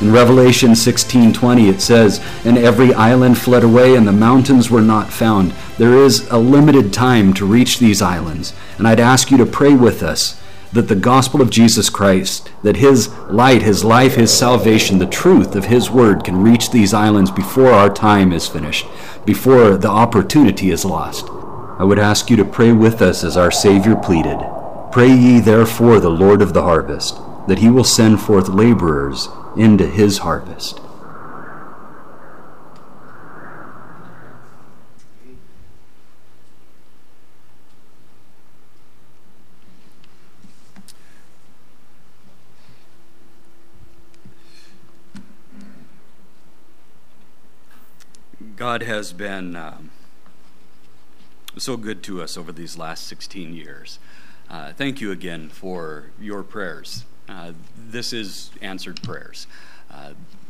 In 0.00 0.12
Revelation 0.12 0.76
16:20 0.76 1.68
it 1.68 1.80
says, 1.80 2.20
"And 2.44 2.56
every 2.56 2.94
island 2.94 3.36
fled 3.36 3.64
away 3.64 3.96
and 3.96 4.06
the 4.06 4.12
mountains 4.12 4.70
were 4.70 4.80
not 4.80 5.12
found." 5.12 5.52
There 5.76 5.94
is 5.94 6.22
a 6.30 6.38
limited 6.38 6.92
time 6.92 7.32
to 7.34 7.44
reach 7.44 7.80
these 7.80 8.00
islands. 8.00 8.52
And 8.78 8.86
I'd 8.86 9.00
ask 9.00 9.32
you 9.32 9.36
to 9.38 9.46
pray 9.46 9.74
with 9.74 10.04
us 10.04 10.36
that 10.72 10.86
the 10.86 10.94
gospel 10.94 11.40
of 11.40 11.50
Jesus 11.50 11.90
Christ, 11.90 12.48
that 12.62 12.76
his 12.76 13.08
light, 13.28 13.62
his 13.62 13.84
life, 13.84 14.14
his 14.14 14.30
salvation, 14.30 14.98
the 14.98 15.06
truth 15.06 15.56
of 15.56 15.64
his 15.64 15.90
word 15.90 16.22
can 16.22 16.44
reach 16.44 16.70
these 16.70 16.94
islands 16.94 17.32
before 17.32 17.72
our 17.72 17.88
time 17.88 18.32
is 18.32 18.46
finished, 18.46 18.86
before 19.24 19.76
the 19.76 19.90
opportunity 19.90 20.70
is 20.70 20.84
lost. 20.84 21.24
I 21.80 21.84
would 21.84 21.98
ask 21.98 22.30
you 22.30 22.36
to 22.36 22.44
pray 22.44 22.70
with 22.70 23.02
us 23.02 23.24
as 23.24 23.36
our 23.36 23.50
Savior 23.50 23.96
pleaded. 23.96 24.38
Pray 24.92 25.12
ye 25.12 25.40
therefore 25.40 25.98
the 25.98 26.08
Lord 26.08 26.40
of 26.40 26.52
the 26.52 26.62
harvest, 26.62 27.18
that 27.48 27.58
he 27.58 27.68
will 27.68 27.84
send 27.84 28.20
forth 28.20 28.48
laborers 28.48 29.28
into 29.56 29.86
his 29.86 30.18
harvest. 30.18 30.80
God 48.56 48.82
has 48.82 49.12
been 49.12 49.56
um, 49.56 49.90
so 51.56 51.76
good 51.76 52.02
to 52.02 52.20
us 52.20 52.36
over 52.36 52.52
these 52.52 52.76
last 52.76 53.06
16 53.06 53.54
years. 53.54 53.98
Uh, 54.50 54.72
thank 54.72 55.00
you 55.00 55.10
again 55.10 55.48
for 55.48 56.10
your 56.20 56.42
prayers. 56.42 57.04
Uh, 57.28 57.52
this 57.76 58.12
is 58.12 58.50
answered 58.62 59.02
prayers. 59.02 59.46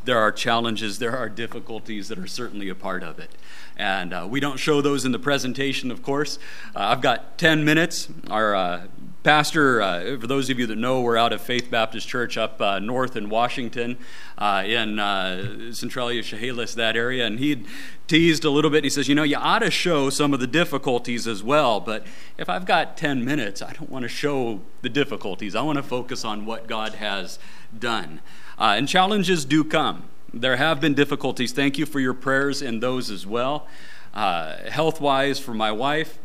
There 0.09 0.17
are 0.19 0.33
challenges, 0.33 0.99
there 1.01 1.15
are 1.15 1.29
difficulties 1.29 2.09
that 2.09 2.19
are 2.19 2.27
certainly 2.27 2.71
a 2.71 2.75
part 2.75 3.03
of 3.03 3.19
it. 3.19 3.31
And 3.77 4.15
uh, 4.15 4.27
we 4.27 4.41
don't 4.41 4.57
show 4.57 4.81
those 4.81 5.05
in 5.05 5.13
the 5.13 5.19
presentation, 5.19 5.91
of 5.91 6.03
course. 6.03 6.39
Uh, 6.75 6.79
I've 6.79 7.03
got 7.03 7.37
10 7.37 7.63
minutes. 7.63 8.09
Our 8.31 8.55
uh, 8.55 8.87
pastor, 9.23 9.83
uh, 9.83 10.19
for 10.19 10.27
those 10.27 10.49
of 10.49 10.59
you 10.59 10.67
that 10.67 10.79
know, 10.79 11.03
we're 11.03 11.19
out 11.19 11.35
of 11.35 11.43
Faith 11.43 11.71
Baptist 11.71 12.09
Church 12.09 12.39
up 12.39 12.59
uh, 12.59 12.79
north 12.79 13.17
in 13.17 13.29
Washington, 13.29 13.99
uh, 14.39 14.63
in 14.65 15.75
Centralia, 15.75 16.23
Chehalis, 16.23 16.75
that 16.75 16.97
area, 16.97 17.27
and 17.27 17.39
he 17.39 17.67
teased 18.07 18.47
a 18.47 18.51
little 18.51 18.71
bit. 18.71 18.85
He 18.85 18.91
says, 18.91 19.09
You 19.09 19.15
know, 19.15 19.25
you 19.25 19.37
ought 19.37 19.59
to 19.59 19.71
show 19.71 20.09
some 20.09 20.33
of 20.33 20.41
the 20.41 20.47
difficulties 20.47 21.27
as 21.27 21.43
well, 21.43 21.81
but 21.81 22.07
if 22.39 22.49
I've 22.49 22.65
got 22.65 22.97
10 22.97 23.27
minutes, 23.27 23.61
I 23.61 23.75
don't 23.75 23.91
want 23.91 24.05
to 24.05 24.09
show 24.09 24.63
the 24.81 24.89
difficulties. 24.89 25.55
I 25.55 25.61
want 25.61 25.77
to 25.77 25.83
focus 25.83 26.25
on 26.25 26.47
what 26.47 26.67
God 26.67 26.95
has 26.95 27.39
done. 27.79 28.23
Uh, 28.59 28.75
and 28.77 28.89
challenges 28.89 29.45
do 29.45 29.63
come. 29.63 30.03
There 30.35 30.57
have 30.57 30.81
been 30.81 30.95
difficulties. 30.95 31.53
Thank 31.53 31.79
you 31.79 31.87
for 31.87 32.01
your 32.01 32.15
prayers 32.15 32.61
in 32.61 32.81
those 32.81 33.11
as 33.11 33.27
well. 33.27 33.67
Uh, 34.13 34.57
health 34.69 35.01
wise, 35.01 35.39
for 35.39 35.55
my 35.55 35.71
wife, 35.71 36.19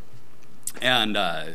and 0.81 1.15
uh, 1.15 1.45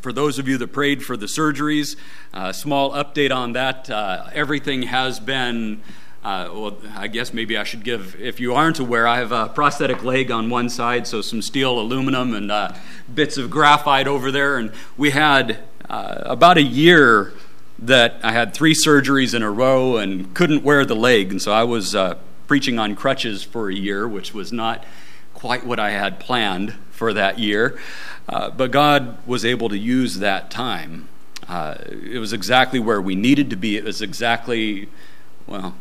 for 0.00 0.12
those 0.12 0.38
of 0.38 0.46
you 0.46 0.56
that 0.58 0.68
prayed 0.68 1.02
for 1.02 1.16
the 1.16 1.26
surgeries, 1.26 1.96
uh, 2.32 2.52
small 2.52 2.92
update 2.92 3.34
on 3.34 3.52
that. 3.52 3.90
Uh, 3.90 4.30
everything 4.32 4.84
has 4.84 5.20
been 5.20 5.82
Uh, 6.24 6.50
well, 6.52 6.76
I 6.96 7.06
guess 7.06 7.32
maybe 7.32 7.56
I 7.56 7.64
should 7.64 7.84
give, 7.84 8.20
if 8.20 8.40
you 8.40 8.52
aren't 8.52 8.80
aware, 8.80 9.06
I 9.06 9.18
have 9.18 9.30
a 9.30 9.48
prosthetic 9.48 10.02
leg 10.02 10.30
on 10.32 10.50
one 10.50 10.68
side, 10.68 11.06
so 11.06 11.22
some 11.22 11.40
steel, 11.40 11.78
aluminum, 11.78 12.34
and 12.34 12.50
uh, 12.50 12.72
bits 13.14 13.38
of 13.38 13.50
graphite 13.50 14.08
over 14.08 14.32
there. 14.32 14.58
And 14.58 14.72
we 14.96 15.10
had 15.10 15.58
uh, 15.88 16.22
about 16.24 16.58
a 16.58 16.62
year 16.62 17.32
that 17.78 18.16
I 18.22 18.32
had 18.32 18.54
three 18.54 18.74
surgeries 18.74 19.34
in 19.34 19.42
a 19.42 19.50
row 19.50 19.96
and 19.96 20.34
couldn't 20.34 20.64
wear 20.64 20.84
the 20.84 20.96
leg. 20.96 21.30
And 21.30 21.40
so 21.40 21.52
I 21.52 21.62
was 21.64 21.94
uh, 21.94 22.18
preaching 22.46 22.78
on 22.78 22.96
crutches 22.96 23.42
for 23.42 23.68
a 23.70 23.74
year, 23.74 24.08
which 24.08 24.34
was 24.34 24.52
not 24.52 24.84
quite 25.34 25.64
what 25.64 25.78
I 25.78 25.90
had 25.90 26.18
planned 26.18 26.74
for 26.90 27.12
that 27.12 27.38
year. 27.38 27.78
Uh, 28.28 28.50
but 28.50 28.70
God 28.70 29.24
was 29.26 29.44
able 29.44 29.68
to 29.68 29.78
use 29.78 30.18
that 30.18 30.50
time. 30.50 31.08
Uh, 31.48 31.76
it 31.88 32.18
was 32.18 32.32
exactly 32.32 32.78
where 32.78 33.00
we 33.00 33.14
needed 33.14 33.48
to 33.50 33.56
be. 33.56 33.76
It 33.76 33.84
was 33.84 34.02
exactly, 34.02 34.88
well, 35.46 35.74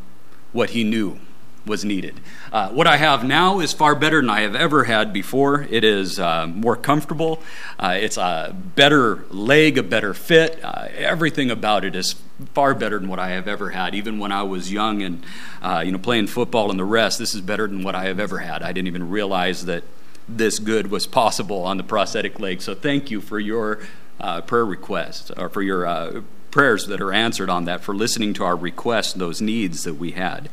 what 0.53 0.69
He 0.69 0.83
knew 0.83 1.19
was 1.67 1.85
needed. 1.85 2.19
Uh, 2.51 2.69
what 2.69 2.87
I 2.87 2.97
have 2.97 3.23
now 3.23 3.59
is 3.59 3.73
far 3.73 3.93
better 3.93 4.21
than 4.21 4.29
I 4.29 4.41
have 4.41 4.55
ever 4.55 4.85
had 4.85 5.13
before. 5.13 5.67
It 5.69 5.83
is 5.83 6.19
uh, 6.19 6.47
more 6.47 6.75
comfortable. 6.75 7.41
Uh, 7.77 7.97
it's 7.99 8.17
a 8.17 8.55
better 8.75 9.25
leg, 9.29 9.77
a 9.77 9.83
better 9.83 10.13
fit. 10.13 10.59
Uh, 10.63 10.87
everything 10.95 11.51
about 11.51 11.85
it 11.85 11.95
is 11.95 12.15
far 12.53 12.73
better 12.73 12.99
than 12.99 13.09
what 13.09 13.19
I 13.19 13.29
have 13.29 13.47
ever 13.47 13.69
had. 13.69 13.93
Even 13.93 14.17
when 14.19 14.31
I 14.31 14.43
was 14.43 14.71
young 14.71 15.01
and 15.03 15.23
uh, 15.61 15.83
you 15.85 15.91
know 15.91 15.99
playing 15.99 16.27
football 16.27 16.71
and 16.71 16.79
the 16.79 16.85
rest, 16.85 17.19
this 17.19 17.35
is 17.35 17.41
better 17.41 17.67
than 17.67 17.83
what 17.83 17.95
I 17.95 18.05
have 18.05 18.19
ever 18.19 18.39
had. 18.39 18.63
I 18.63 18.71
didn't 18.71 18.87
even 18.87 19.09
realize 19.09 19.65
that 19.65 19.83
this 20.27 20.59
good 20.59 20.89
was 20.89 21.07
possible 21.07 21.63
on 21.63 21.77
the 21.77 21.83
prosthetic 21.83 22.39
leg. 22.39 22.61
So 22.61 22.73
thank 22.73 23.11
you 23.11 23.21
for 23.21 23.39
your 23.39 23.79
uh, 24.19 24.41
prayer 24.41 24.65
request 24.65 25.31
or 25.37 25.49
for 25.49 25.61
your 25.61 25.85
prayers 26.57 26.87
that 26.87 26.99
are 26.99 27.13
answered 27.13 27.51
on 27.51 27.65
that, 27.65 27.81
for 27.81 27.93
listening 27.93 28.33
to 28.33 28.43
our 28.43 28.55
requests, 28.55 29.13
those 29.13 29.39
needs 29.39 29.83
that 29.83 29.93
we 29.93 30.09
had. 30.09 30.49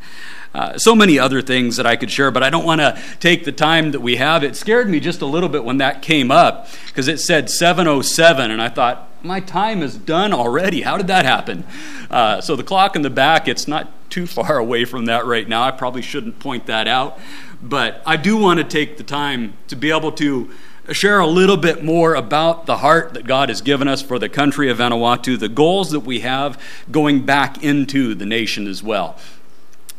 Uh, 0.54 0.76
so 0.76 0.94
many 0.94 1.18
other 1.18 1.40
things 1.40 1.78
that 1.78 1.86
I 1.86 1.96
could 1.96 2.10
share, 2.10 2.30
but 2.30 2.42
I 2.42 2.50
don't 2.50 2.66
want 2.66 2.82
to 2.82 3.02
take 3.20 3.46
the 3.46 3.52
time 3.52 3.92
that 3.92 4.00
we 4.00 4.16
have. 4.16 4.44
It 4.44 4.54
scared 4.54 4.90
me 4.90 5.00
just 5.00 5.22
a 5.22 5.26
little 5.26 5.48
bit 5.48 5.64
when 5.64 5.78
that 5.78 6.02
came 6.02 6.30
up 6.30 6.68
because 6.88 7.08
it 7.08 7.20
said 7.20 7.48
707, 7.48 8.50
and 8.50 8.60
I 8.60 8.68
thought, 8.68 9.08
my 9.22 9.40
time 9.40 9.82
is 9.82 9.96
done 9.96 10.34
already. 10.34 10.82
How 10.82 10.98
did 10.98 11.06
that 11.06 11.24
happen? 11.24 11.64
Uh, 12.10 12.42
so 12.42 12.54
the 12.54 12.62
clock 12.62 12.96
in 12.96 13.00
the 13.00 13.08
back, 13.08 13.48
it's 13.48 13.66
not 13.66 13.90
too 14.10 14.26
far 14.26 14.58
away 14.58 14.84
from 14.84 15.06
that 15.06 15.24
right 15.24 15.48
now. 15.48 15.62
I 15.62 15.70
probably 15.70 16.02
shouldn't 16.02 16.38
point 16.38 16.66
that 16.66 16.86
out, 16.86 17.18
but 17.62 18.02
I 18.04 18.18
do 18.18 18.36
want 18.36 18.58
to 18.58 18.64
take 18.64 18.98
the 18.98 19.04
time 19.04 19.54
to 19.68 19.74
be 19.74 19.90
able 19.90 20.12
to 20.12 20.50
share 20.92 21.18
a 21.18 21.26
little 21.26 21.56
bit 21.56 21.82
more 21.82 22.14
about 22.14 22.66
the 22.66 22.78
heart 22.78 23.14
that 23.14 23.26
God 23.26 23.48
has 23.48 23.62
given 23.62 23.88
us 23.88 24.02
for 24.02 24.18
the 24.18 24.28
country 24.28 24.70
of 24.70 24.78
Vanuatu, 24.78 25.38
the 25.38 25.48
goals 25.48 25.90
that 25.90 26.00
we 26.00 26.20
have 26.20 26.60
going 26.90 27.24
back 27.24 27.64
into 27.64 28.14
the 28.14 28.26
nation 28.26 28.66
as 28.66 28.82
well. 28.82 29.16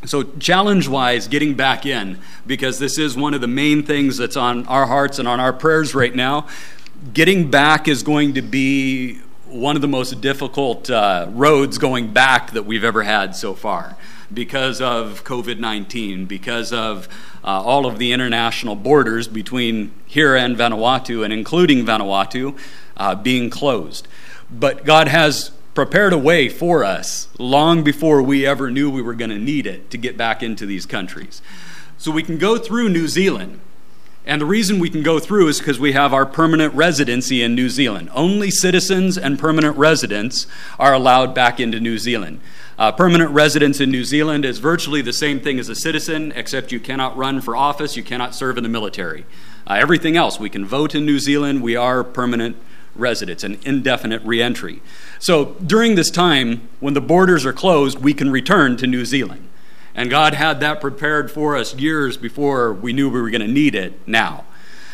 So, 0.06 0.24
challenge 0.24 0.88
wise, 0.88 1.28
getting 1.28 1.56
back 1.56 1.86
in, 1.86 2.20
because 2.46 2.78
this 2.78 3.00
is 3.00 3.18
one 3.18 3.34
of 3.34 3.42
the 3.42 3.48
main 3.48 3.82
things 3.82 4.18
that's 4.18 4.38
on 4.38 4.68
our 4.68 4.86
hearts 4.86 5.18
and 5.18 5.28
on 5.28 5.40
our 5.40 5.52
prayers 5.52 5.96
right 5.96 6.14
now. 6.14 6.48
Getting 7.14 7.50
back 7.50 7.88
is 7.88 8.04
going 8.04 8.36
to 8.36 8.44
be 8.44 9.20
one 9.48 9.76
of 9.76 9.82
the 9.82 9.88
most 9.88 10.22
difficult 10.22 10.90
uh, 10.90 11.28
roads 11.32 11.80
going 11.80 12.14
back 12.14 12.52
that 12.52 12.64
we've 12.64 12.84
ever 12.84 13.02
had 13.02 13.36
so 13.36 13.56
far 13.56 13.98
because 14.36 14.82
of 14.82 15.24
COVID 15.24 15.58
19, 15.58 16.26
because 16.26 16.72
of 16.72 17.08
uh, 17.44 17.48
all 17.48 17.86
of 17.86 17.98
the 17.98 18.12
international 18.12 18.76
borders 18.76 19.28
between 19.28 19.92
here 20.06 20.36
and 20.36 20.56
Vanuatu, 20.56 21.24
and 21.24 21.34
including 21.34 21.86
Vanuatu, 21.86 22.58
uh, 22.98 23.16
being 23.16 23.50
closed. 23.50 24.08
But 24.52 24.86
God 24.86 25.08
has 25.08 25.52
prepared 25.74 26.14
a 26.14 26.18
way 26.18 26.48
for 26.48 26.84
us 26.84 27.28
long 27.38 27.84
before 27.84 28.22
we 28.22 28.46
ever 28.46 28.72
knew 28.72 28.90
we 28.90 29.02
were 29.02 29.14
going 29.14 29.30
to 29.30 29.40
need 29.40 29.68
it 29.68 29.90
to 29.90 29.98
get 29.98 30.18
back 30.18 30.42
into 30.42 30.66
these 30.66 30.86
countries. 30.86 31.42
So 31.98 32.12
we 32.12 32.24
can 32.24 32.38
go 32.38 32.58
through 32.58 32.90
New 32.90 33.08
Zealand. 33.08 33.60
And 34.26 34.42
the 34.42 34.46
reason 34.46 34.80
we 34.80 34.90
can 34.90 35.04
go 35.04 35.20
through 35.20 35.50
is 35.50 35.60
because 35.60 35.80
we 35.80 35.92
have 35.92 36.14
our 36.14 36.26
permanent 36.26 36.74
residency 36.74 37.44
in 37.44 37.54
New 37.54 37.70
Zealand. 37.70 38.10
Only 38.14 38.50
citizens 38.50 39.18
and 39.18 39.38
permanent 39.38 39.78
residents 39.78 40.48
are 40.80 40.94
allowed 40.94 41.36
back 41.36 41.60
into 41.60 41.80
New 41.80 42.00
Zealand. 42.00 42.40
Uh, 42.78 42.92
permanent 42.92 43.32
residence 43.32 43.80
in 43.80 43.90
New 43.90 44.04
Zealand 44.04 44.44
is 44.44 44.60
virtually 44.60 45.02
the 45.02 45.14
same 45.14 45.40
thing 45.40 45.60
as 45.60 45.70
a 45.70 45.76
citizen, 45.76 46.34
except 46.36 46.74
you 46.74 46.80
cannot 46.80 47.16
run 47.16 47.40
for 47.40 47.56
office, 47.56 47.96
you 47.96 48.04
cannot 48.04 48.36
serve 48.36 48.58
in 48.58 48.64
the 48.64 48.70
military. 48.70 49.26
Uh, 49.66 49.76
everything 49.76 50.18
else, 50.18 50.40
we 50.40 50.50
can 50.50 50.66
vote 50.66 50.94
in 50.94 51.06
New 51.06 51.20
Zealand, 51.20 51.64
we 51.64 51.78
are 51.78 52.04
permanent 52.04 52.58
residents, 52.94 53.46
an 53.46 53.60
indefinite 53.64 54.22
reentry. 54.24 54.82
So 55.20 55.56
during 55.66 55.96
this 55.96 56.12
time, 56.12 56.68
when 56.82 56.94
the 56.94 57.02
borders 57.02 57.46
are 57.46 57.54
closed, 57.54 58.00
we 58.00 58.14
can 58.14 58.30
return 58.30 58.76
to 58.78 58.88
New 58.88 59.06
Zealand. 59.06 59.48
And 59.94 60.10
God 60.10 60.34
had 60.34 60.60
that 60.60 60.82
prepared 60.82 61.32
for 61.32 61.56
us 61.56 61.74
years 61.76 62.18
before 62.18 62.74
we 62.74 62.92
knew 62.92 63.10
we 63.10 63.22
were 63.22 63.30
going 63.30 63.40
to 63.40 63.48
need 63.48 63.76
it 63.76 64.06
now. 64.06 64.44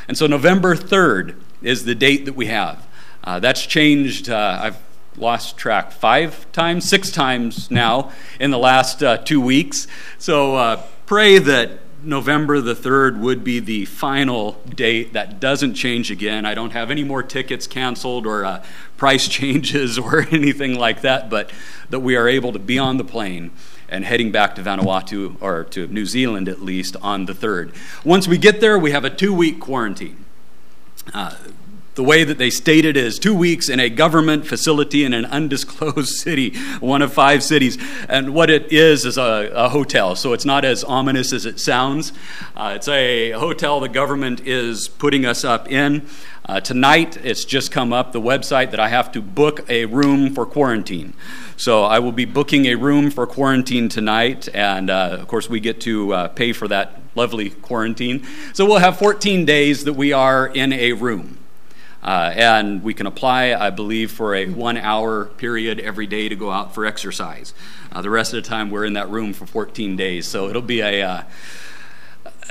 And 0.08 0.16
so 0.16 0.28
November 0.28 0.76
3rd 0.76 1.36
is 1.64 1.86
the 1.86 1.96
date 1.96 2.26
that 2.26 2.36
we 2.36 2.46
have. 2.46 2.88
Uh, 3.24 3.40
that's 3.40 3.66
changed. 3.66 4.30
Uh, 4.30 4.60
I've 4.62 4.91
lost 5.18 5.58
track 5.58 5.92
five 5.92 6.52
times, 6.52 6.88
six 6.88 7.12
times 7.12 7.70
now 7.70 8.12
in 8.40 8.52
the 8.52 8.58
last 8.58 9.04
uh, 9.04 9.18
two 9.18 9.42
weeks. 9.42 9.88
So 10.18 10.56
uh, 10.56 10.84
pray 11.06 11.38
that 11.38 11.80
November 12.04 12.62
the 12.62 12.74
3rd 12.74 13.20
would 13.20 13.44
be 13.44 13.60
the 13.60 13.86
final 13.86 14.54
date. 14.74 15.14
That 15.14 15.40
doesn't 15.40 15.76
change 15.76 16.10
again. 16.10 16.46
I 16.46 16.56
don't 16.56 16.72
have 16.72 16.90
any 16.90 17.04
more 17.04 17.22
tickets 17.22 17.68
canceled 17.68 18.26
or 18.26 18.44
uh, 18.44 18.64
price 18.98 19.28
changes 19.30 20.00
or 20.00 20.22
anything 20.32 20.78
like 20.78 21.02
that, 21.02 21.30
but 21.30 21.52
that 21.90 22.00
we 22.00 22.16
are 22.16 22.28
able 22.28 22.54
to 22.54 22.60
be 22.60 22.80
on 22.80 22.98
the 22.98 23.04
plane 23.04 23.52
and 23.90 24.06
heading 24.06 24.32
back 24.32 24.56
to 24.56 24.62
Vanuatu, 24.62 25.36
or 25.42 25.66
to 25.66 25.86
New 25.88 26.06
Zealand 26.06 26.48
at 26.48 26.62
least, 26.62 26.96
on 27.02 27.26
the 27.26 27.34
3rd. 27.34 27.76
Once 28.06 28.26
we 28.26 28.38
get 28.38 28.62
there, 28.62 28.80
we 28.80 28.92
have 28.92 29.04
a 29.04 29.10
two 29.10 29.34
week 29.34 29.60
quarantine. 29.60 30.26
The 31.94 32.04
way 32.04 32.24
that 32.24 32.38
they 32.38 32.50
state 32.50 32.86
it 32.86 32.96
is 32.96 33.20
two 33.20 33.36
weeks 33.36 33.68
in 33.68 33.82
a 33.82 33.90
government 33.90 34.48
facility 34.48 35.04
in 35.04 35.14
an 35.14 35.26
undisclosed 35.26 36.08
city, 36.22 36.58
one 36.80 37.02
of 37.02 37.12
five 37.12 37.44
cities. 37.44 37.78
And 38.08 38.34
what 38.34 38.50
it 38.50 38.72
is 38.72 39.04
is 39.04 39.18
a, 39.18 39.52
a 39.54 39.68
hotel, 39.68 40.16
so 40.16 40.32
it's 40.32 40.46
not 40.46 40.64
as 40.64 40.86
ominous 40.86 41.34
as 41.34 41.46
it 41.46 41.60
sounds. 41.60 42.14
Uh, 42.56 42.74
it's 42.78 42.88
a 42.88 43.32
hotel 43.32 43.82
the 43.82 43.90
government 43.90 44.48
is 44.48 44.88
putting 44.88 45.26
us 45.26 45.44
up 45.44 45.70
in. 45.70 46.08
Uh, 46.46 46.62
tonight, 46.62 47.18
it's 47.26 47.44
just 47.44 47.74
come 47.74 47.92
up 47.92 48.14
the 48.14 48.22
website 48.22 48.72
that 48.72 48.80
I 48.80 48.88
have 48.88 49.12
to 49.12 49.22
book 49.22 49.70
a 49.70 49.86
room 49.86 50.34
for 50.34 50.46
quarantine. 50.46 51.14
So 51.58 51.84
I 51.84 52.00
will 52.00 52.14
be 52.14 52.26
booking 52.26 52.68
a 52.68 52.76
room 52.76 53.12
for 53.12 53.28
quarantine 53.28 53.90
tonight, 53.90 54.48
and 54.54 54.90
uh, 54.90 55.18
of 55.20 55.28
course, 55.28 55.50
we 55.50 55.60
get 55.60 55.82
to 55.82 56.14
uh, 56.14 56.28
pay 56.30 56.54
for 56.54 56.70
that 56.70 57.02
lovely 57.16 57.50
quarantine. 57.50 58.26
So 58.54 58.66
we'll 58.66 58.80
have 58.80 58.98
14 58.98 59.44
days 59.44 59.84
that 59.84 59.94
we 59.94 60.14
are 60.14 60.48
in 60.48 60.72
a 60.72 60.94
room. 60.94 61.38
Uh, 62.04 62.34
and 62.36 62.84
we 62.84 62.94
can 62.94 63.06
apply, 63.06 63.54
I 63.54 63.70
believe, 63.70 64.12
for 64.12 64.34
a 64.34 64.48
one 64.48 64.78
hour 64.78 65.26
period 65.26 65.80
every 65.80 66.08
day 66.08 66.30
to 66.30 66.36
go 66.36 66.50
out 66.50 66.74
for 66.74 66.86
exercise. 66.86 67.54
Uh, 67.92 68.02
the 68.02 68.10
rest 68.10 68.34
of 68.34 68.44
the 68.44 68.50
time, 68.50 68.72
we're 68.72 68.86
in 68.86 68.94
that 68.94 69.10
room 69.10 69.34
for 69.34 69.46
14 69.46 69.96
days. 69.96 70.28
So 70.28 70.50
it'll 70.50 70.62
be 70.62 70.82
a, 70.82 71.04
uh, 71.04 71.24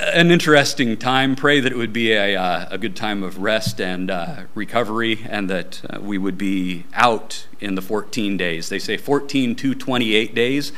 an 0.00 0.30
interesting 0.30 0.96
time. 0.96 1.36
Pray 1.36 1.60
that 1.60 1.70
it 1.70 1.76
would 1.76 1.92
be 1.92 2.12
a, 2.12 2.34
uh, 2.34 2.68
a 2.70 2.78
good 2.78 2.96
time 2.96 3.22
of 3.22 3.38
rest 3.38 3.80
and 3.80 4.10
uh, 4.10 4.42
recovery, 4.54 5.20
and 5.28 5.50
that 5.50 5.82
uh, 5.90 6.00
we 6.00 6.16
would 6.16 6.38
be 6.38 6.84
out 6.94 7.46
in 7.60 7.74
the 7.74 7.82
14 7.82 8.36
days. 8.36 8.70
They 8.70 8.78
say 8.78 8.96
14 8.96 9.54
to 9.56 9.74
28 9.74 10.34
days. 10.34 10.72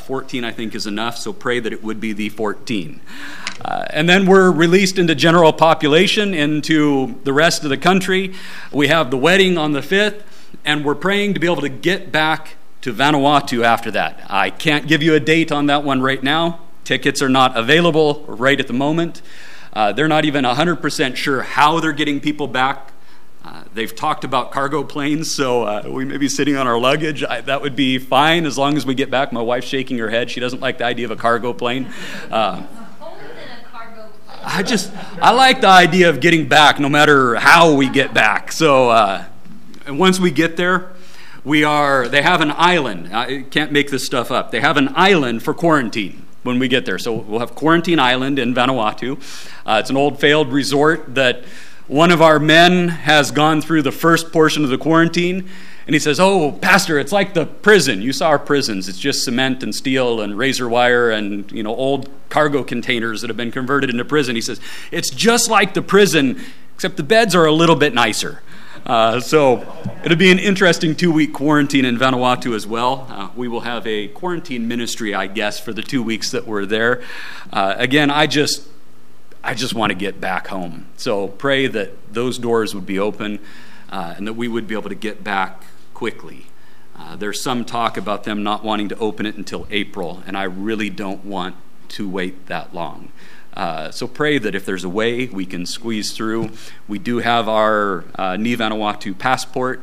14, 0.00 0.42
I 0.42 0.52
think, 0.52 0.74
is 0.74 0.86
enough, 0.86 1.18
so 1.18 1.34
pray 1.34 1.60
that 1.60 1.70
it 1.70 1.82
would 1.82 2.00
be 2.00 2.14
the 2.14 2.30
14. 2.30 3.00
Uh, 3.62 3.84
and 3.90 4.08
then 4.08 4.24
we're 4.24 4.50
released 4.50 4.98
into 4.98 5.14
general 5.14 5.52
population, 5.52 6.32
into 6.32 7.18
the 7.24 7.32
rest 7.32 7.62
of 7.64 7.68
the 7.68 7.76
country. 7.76 8.32
We 8.72 8.88
have 8.88 9.10
the 9.10 9.18
wedding 9.18 9.58
on 9.58 9.72
the 9.72 9.80
5th, 9.80 10.22
and 10.64 10.82
we're 10.82 10.94
praying 10.94 11.34
to 11.34 11.40
be 11.40 11.46
able 11.46 11.60
to 11.60 11.68
get 11.68 12.10
back 12.10 12.56
to 12.80 12.94
Vanuatu 12.94 13.62
after 13.64 13.90
that. 13.90 14.24
I 14.30 14.48
can't 14.48 14.86
give 14.86 15.02
you 15.02 15.14
a 15.14 15.20
date 15.20 15.52
on 15.52 15.66
that 15.66 15.84
one 15.84 16.00
right 16.00 16.22
now. 16.22 16.60
Tickets 16.84 17.22
are 17.22 17.28
not 17.28 17.56
available 17.56 18.24
right 18.26 18.58
at 18.58 18.66
the 18.66 18.72
moment. 18.72 19.22
Uh, 19.72 19.92
they're 19.92 20.08
not 20.08 20.24
even 20.24 20.44
100% 20.44 21.16
sure 21.16 21.42
how 21.42 21.80
they're 21.80 21.92
getting 21.92 22.20
people 22.20 22.46
back. 22.46 22.92
Uh, 23.44 23.64
they've 23.74 23.94
talked 23.94 24.22
about 24.22 24.52
cargo 24.52 24.84
planes, 24.84 25.32
so 25.32 25.62
uh, 25.62 25.82
we 25.88 26.04
may 26.04 26.16
be 26.16 26.28
sitting 26.28 26.56
on 26.56 26.66
our 26.66 26.78
luggage. 26.78 27.24
I, 27.24 27.40
that 27.42 27.62
would 27.62 27.74
be 27.74 27.98
fine 27.98 28.46
as 28.46 28.56
long 28.56 28.76
as 28.76 28.86
we 28.86 28.94
get 28.94 29.10
back. 29.10 29.32
My 29.32 29.40
wife's 29.40 29.66
shaking 29.66 29.98
her 29.98 30.10
head. 30.10 30.30
She 30.30 30.40
doesn't 30.40 30.60
like 30.60 30.78
the 30.78 30.84
idea 30.84 31.06
of 31.06 31.10
a 31.10 31.16
cargo 31.16 31.52
plane. 31.52 31.88
Uh, 32.30 32.64
I 34.44 34.64
just 34.64 34.92
I 35.20 35.32
like 35.32 35.60
the 35.60 35.68
idea 35.68 36.10
of 36.10 36.20
getting 36.20 36.48
back, 36.48 36.80
no 36.80 36.88
matter 36.88 37.36
how 37.36 37.74
we 37.74 37.88
get 37.88 38.12
back. 38.12 38.50
So 38.50 38.90
uh, 38.90 39.24
once 39.88 40.18
we 40.18 40.32
get 40.32 40.56
there, 40.56 40.92
we 41.44 41.62
are. 41.62 42.08
They 42.08 42.22
have 42.22 42.40
an 42.40 42.52
island. 42.54 43.14
I 43.14 43.42
can't 43.42 43.70
make 43.70 43.90
this 43.90 44.04
stuff 44.04 44.30
up. 44.32 44.50
They 44.50 44.60
have 44.60 44.76
an 44.76 44.90
island 44.94 45.44
for 45.44 45.54
quarantine 45.54 46.26
when 46.42 46.58
we 46.58 46.68
get 46.68 46.86
there. 46.86 46.98
So 46.98 47.12
we'll 47.14 47.40
have 47.40 47.54
Quarantine 47.54 47.98
Island 47.98 48.38
in 48.38 48.54
Vanuatu. 48.54 49.18
Uh, 49.64 49.78
it's 49.80 49.90
an 49.90 49.96
old 49.96 50.20
failed 50.20 50.52
resort 50.52 51.14
that 51.14 51.44
one 51.88 52.10
of 52.10 52.22
our 52.22 52.38
men 52.38 52.88
has 52.88 53.30
gone 53.30 53.60
through 53.60 53.82
the 53.82 53.92
first 53.92 54.32
portion 54.32 54.64
of 54.64 54.70
the 54.70 54.78
quarantine, 54.78 55.48
And 55.86 55.94
he 55.94 55.98
says, 55.98 56.20
Oh, 56.20 56.52
Pastor, 56.52 56.98
it's 56.98 57.12
like 57.12 57.34
the 57.34 57.44
prison. 57.44 58.02
You 58.02 58.12
saw 58.12 58.28
our 58.28 58.38
prisons. 58.38 58.88
It's 58.88 58.98
just 58.98 59.24
cement 59.24 59.62
and 59.62 59.74
steel 59.74 60.20
and 60.20 60.38
razor 60.38 60.68
wire 60.68 61.10
and, 61.10 61.50
you 61.50 61.62
know, 61.62 61.74
old 61.74 62.08
cargo 62.28 62.62
containers 62.62 63.20
that 63.20 63.28
have 63.28 63.36
been 63.36 63.50
converted 63.50 63.90
into 63.90 64.04
prison. 64.04 64.36
He 64.36 64.40
says, 64.40 64.60
It's 64.90 65.10
just 65.10 65.50
like 65.50 65.74
the 65.74 65.82
prison, 65.82 66.40
except 66.74 66.96
the 66.96 67.02
beds 67.02 67.34
are 67.34 67.44
a 67.44 67.52
little 67.52 67.76
bit 67.76 67.94
nicer. 67.94 68.42
Uh, 68.84 69.20
so 69.20 69.64
it'll 70.04 70.18
be 70.18 70.30
an 70.30 70.38
interesting 70.38 70.94
two 70.94 71.12
week 71.12 71.32
quarantine 71.32 71.84
in 71.84 71.96
Vanuatu 71.96 72.54
as 72.54 72.66
well. 72.66 73.06
Uh, 73.08 73.28
we 73.36 73.48
will 73.48 73.60
have 73.60 73.86
a 73.86 74.08
quarantine 74.08 74.66
ministry, 74.66 75.14
I 75.14 75.26
guess, 75.26 75.60
for 75.60 75.72
the 75.72 75.82
two 75.82 76.02
weeks 76.02 76.30
that 76.32 76.46
we're 76.46 76.66
there. 76.66 77.02
Uh, 77.52 77.74
again, 77.76 78.10
I 78.10 78.26
just. 78.26 78.68
I 79.44 79.54
just 79.54 79.74
want 79.74 79.90
to 79.90 79.96
get 79.96 80.20
back 80.20 80.46
home. 80.46 80.86
So 80.96 81.26
pray 81.26 81.66
that 81.66 82.14
those 82.14 82.38
doors 82.38 82.76
would 82.76 82.86
be 82.86 83.00
open 83.00 83.40
uh, 83.90 84.14
and 84.16 84.28
that 84.28 84.34
we 84.34 84.46
would 84.46 84.68
be 84.68 84.76
able 84.76 84.88
to 84.88 84.94
get 84.94 85.24
back 85.24 85.64
quickly. 85.94 86.46
Uh, 86.96 87.16
there's 87.16 87.42
some 87.42 87.64
talk 87.64 87.96
about 87.96 88.22
them 88.22 88.44
not 88.44 88.62
wanting 88.62 88.88
to 88.90 88.98
open 88.98 89.26
it 89.26 89.36
until 89.36 89.66
April, 89.70 90.22
and 90.26 90.36
I 90.36 90.44
really 90.44 90.90
don't 90.90 91.24
want 91.24 91.56
to 91.88 92.08
wait 92.08 92.46
that 92.46 92.72
long. 92.72 93.10
Uh, 93.54 93.90
so 93.90 94.06
pray 94.06 94.38
that 94.38 94.54
if 94.54 94.64
there's 94.64 94.84
a 94.84 94.88
way 94.88 95.26
we 95.26 95.44
can 95.44 95.66
squeeze 95.66 96.12
through. 96.12 96.50
We 96.88 96.98
do 96.98 97.18
have 97.18 97.48
our 97.48 98.04
uh, 98.14 98.36
Ni 98.36 98.56
Vanuatu 98.56 99.18
passport. 99.18 99.82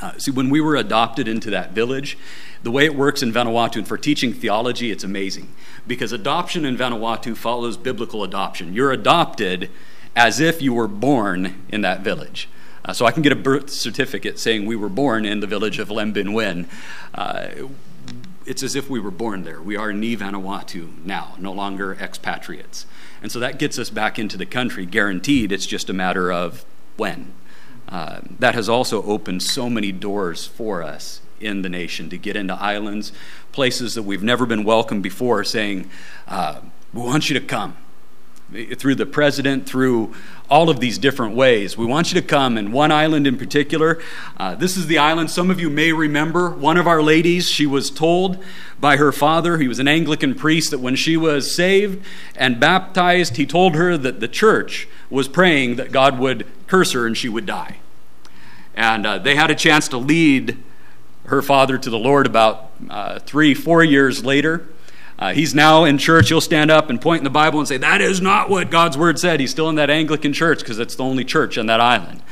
Uh, 0.00 0.16
see, 0.18 0.30
when 0.30 0.50
we 0.50 0.60
were 0.60 0.76
adopted 0.76 1.28
into 1.28 1.50
that 1.50 1.72
village, 1.72 2.16
the 2.62 2.70
way 2.70 2.84
it 2.84 2.94
works 2.94 3.22
in 3.22 3.32
Vanuatu, 3.32 3.76
and 3.76 3.88
for 3.88 3.96
teaching 3.96 4.32
theology, 4.32 4.90
it's 4.90 5.04
amazing. 5.04 5.52
Because 5.86 6.12
adoption 6.12 6.64
in 6.64 6.76
Vanuatu 6.76 7.36
follows 7.36 7.76
biblical 7.76 8.22
adoption. 8.22 8.74
You're 8.74 8.92
adopted 8.92 9.70
as 10.14 10.40
if 10.40 10.60
you 10.60 10.74
were 10.74 10.88
born 10.88 11.64
in 11.68 11.80
that 11.82 12.00
village. 12.00 12.48
Uh, 12.84 12.92
so 12.92 13.06
I 13.06 13.12
can 13.12 13.22
get 13.22 13.32
a 13.32 13.36
birth 13.36 13.70
certificate 13.70 14.38
saying 14.38 14.66
we 14.66 14.76
were 14.76 14.88
born 14.88 15.24
in 15.24 15.40
the 15.40 15.46
village 15.46 15.78
of 15.78 15.88
Lembinwen. 15.88 16.66
Uh, 17.14 17.48
it's 18.50 18.64
as 18.64 18.74
if 18.74 18.90
we 18.90 18.98
were 18.98 19.12
born 19.12 19.44
there. 19.44 19.62
We 19.62 19.76
are 19.76 19.92
Ni 19.92 20.16
Vanuatu 20.16 21.04
now, 21.04 21.36
no 21.38 21.52
longer 21.52 21.94
expatriates. 21.94 22.84
And 23.22 23.30
so 23.30 23.38
that 23.38 23.60
gets 23.60 23.78
us 23.78 23.90
back 23.90 24.18
into 24.18 24.36
the 24.36 24.44
country, 24.44 24.86
guaranteed. 24.86 25.52
It's 25.52 25.66
just 25.66 25.88
a 25.88 25.92
matter 25.92 26.32
of 26.32 26.64
when. 26.96 27.32
Uh, 27.88 28.22
that 28.40 28.56
has 28.56 28.68
also 28.68 29.04
opened 29.04 29.44
so 29.44 29.70
many 29.70 29.92
doors 29.92 30.48
for 30.48 30.82
us 30.82 31.20
in 31.38 31.62
the 31.62 31.68
nation 31.68 32.10
to 32.10 32.18
get 32.18 32.34
into 32.34 32.54
islands, 32.54 33.12
places 33.52 33.94
that 33.94 34.02
we've 34.02 34.24
never 34.24 34.46
been 34.46 34.64
welcomed 34.64 35.04
before, 35.04 35.44
saying, 35.44 35.88
uh, 36.26 36.60
We 36.92 37.02
want 37.02 37.30
you 37.30 37.38
to 37.38 37.46
come 37.46 37.76
through 38.76 38.96
the 38.96 39.06
president, 39.06 39.66
through 39.66 40.14
all 40.48 40.68
of 40.68 40.80
these 40.80 40.98
different 40.98 41.34
ways. 41.34 41.76
We 41.76 41.86
want 41.86 42.12
you 42.12 42.20
to 42.20 42.26
come, 42.26 42.58
and 42.58 42.72
one 42.72 42.90
island 42.90 43.26
in 43.26 43.36
particular. 43.36 44.02
Uh, 44.36 44.56
this 44.56 44.76
is 44.76 44.88
the 44.88 44.98
island 44.98 45.30
some 45.30 45.50
of 45.50 45.60
you 45.60 45.70
may 45.70 45.92
remember. 45.92 46.50
One 46.50 46.76
of 46.76 46.88
our 46.88 47.02
ladies, 47.02 47.48
she 47.48 47.66
was 47.66 47.90
told 47.90 48.42
by 48.80 48.96
her 48.96 49.12
father, 49.12 49.58
he 49.58 49.68
was 49.68 49.78
an 49.78 49.86
Anglican 49.86 50.34
priest, 50.34 50.72
that 50.72 50.80
when 50.80 50.96
she 50.96 51.16
was 51.16 51.54
saved 51.54 52.04
and 52.34 52.58
baptized, 52.58 53.36
he 53.36 53.46
told 53.46 53.76
her 53.76 53.96
that 53.96 54.20
the 54.20 54.28
church 54.28 54.88
was 55.08 55.28
praying 55.28 55.76
that 55.76 55.92
God 55.92 56.18
would 56.18 56.46
curse 56.66 56.92
her 56.92 57.06
and 57.06 57.16
she 57.16 57.28
would 57.28 57.46
die. 57.46 57.78
And 58.74 59.06
uh, 59.06 59.18
they 59.18 59.36
had 59.36 59.50
a 59.50 59.54
chance 59.54 59.86
to 59.88 59.98
lead 59.98 60.56
her 61.26 61.42
father 61.42 61.78
to 61.78 61.90
the 61.90 61.98
Lord 61.98 62.26
about 62.26 62.72
uh, 62.88 63.20
three, 63.20 63.54
four 63.54 63.84
years 63.84 64.24
later. 64.24 64.68
Uh, 65.20 65.34
he's 65.34 65.54
now 65.54 65.84
in 65.84 65.98
church. 65.98 66.30
He'll 66.30 66.40
stand 66.40 66.70
up 66.70 66.88
and 66.88 66.98
point 66.98 67.20
in 67.20 67.24
the 67.24 67.30
Bible 67.30 67.58
and 67.58 67.68
say, 67.68 67.76
That 67.76 68.00
is 68.00 68.22
not 68.22 68.48
what 68.48 68.70
God's 68.70 68.96
word 68.96 69.18
said. 69.18 69.38
He's 69.38 69.50
still 69.50 69.68
in 69.68 69.74
that 69.74 69.90
Anglican 69.90 70.32
church 70.32 70.60
because 70.60 70.78
it's 70.78 70.96
the 70.96 71.04
only 71.04 71.24
church 71.24 71.58
on 71.58 71.66
that 71.66 71.80
island. 71.80 72.22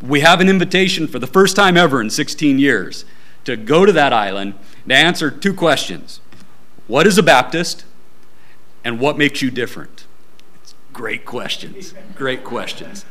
We 0.00 0.20
have 0.20 0.40
an 0.40 0.48
invitation 0.48 1.06
for 1.06 1.18
the 1.18 1.26
first 1.26 1.54
time 1.54 1.76
ever 1.76 2.00
in 2.00 2.08
16 2.08 2.58
years 2.58 3.04
to 3.44 3.56
go 3.56 3.84
to 3.84 3.92
that 3.92 4.12
island 4.12 4.54
to 4.88 4.94
answer 4.94 5.30
two 5.30 5.52
questions 5.52 6.20
What 6.86 7.06
is 7.06 7.18
a 7.18 7.22
Baptist? 7.22 7.84
And 8.84 8.98
what 8.98 9.16
makes 9.16 9.42
you 9.42 9.50
different? 9.50 10.06
It's 10.60 10.74
great 10.92 11.24
questions. 11.24 11.94
Great 12.16 12.42
questions. 12.42 13.04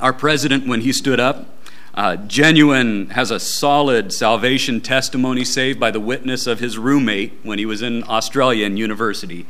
Our 0.00 0.14
president, 0.14 0.66
when 0.66 0.80
he 0.80 0.92
stood 0.92 1.20
up, 1.20 1.53
uh, 1.94 2.16
Genuine 2.16 3.10
has 3.10 3.30
a 3.30 3.38
solid 3.38 4.12
salvation 4.12 4.80
testimony 4.80 5.44
saved 5.44 5.78
by 5.78 5.90
the 5.90 6.00
witness 6.00 6.46
of 6.46 6.58
his 6.58 6.76
roommate 6.76 7.32
when 7.42 7.58
he 7.58 7.66
was 7.66 7.82
in 7.82 8.02
Australia 8.04 8.66
in 8.66 8.76
university. 8.76 9.46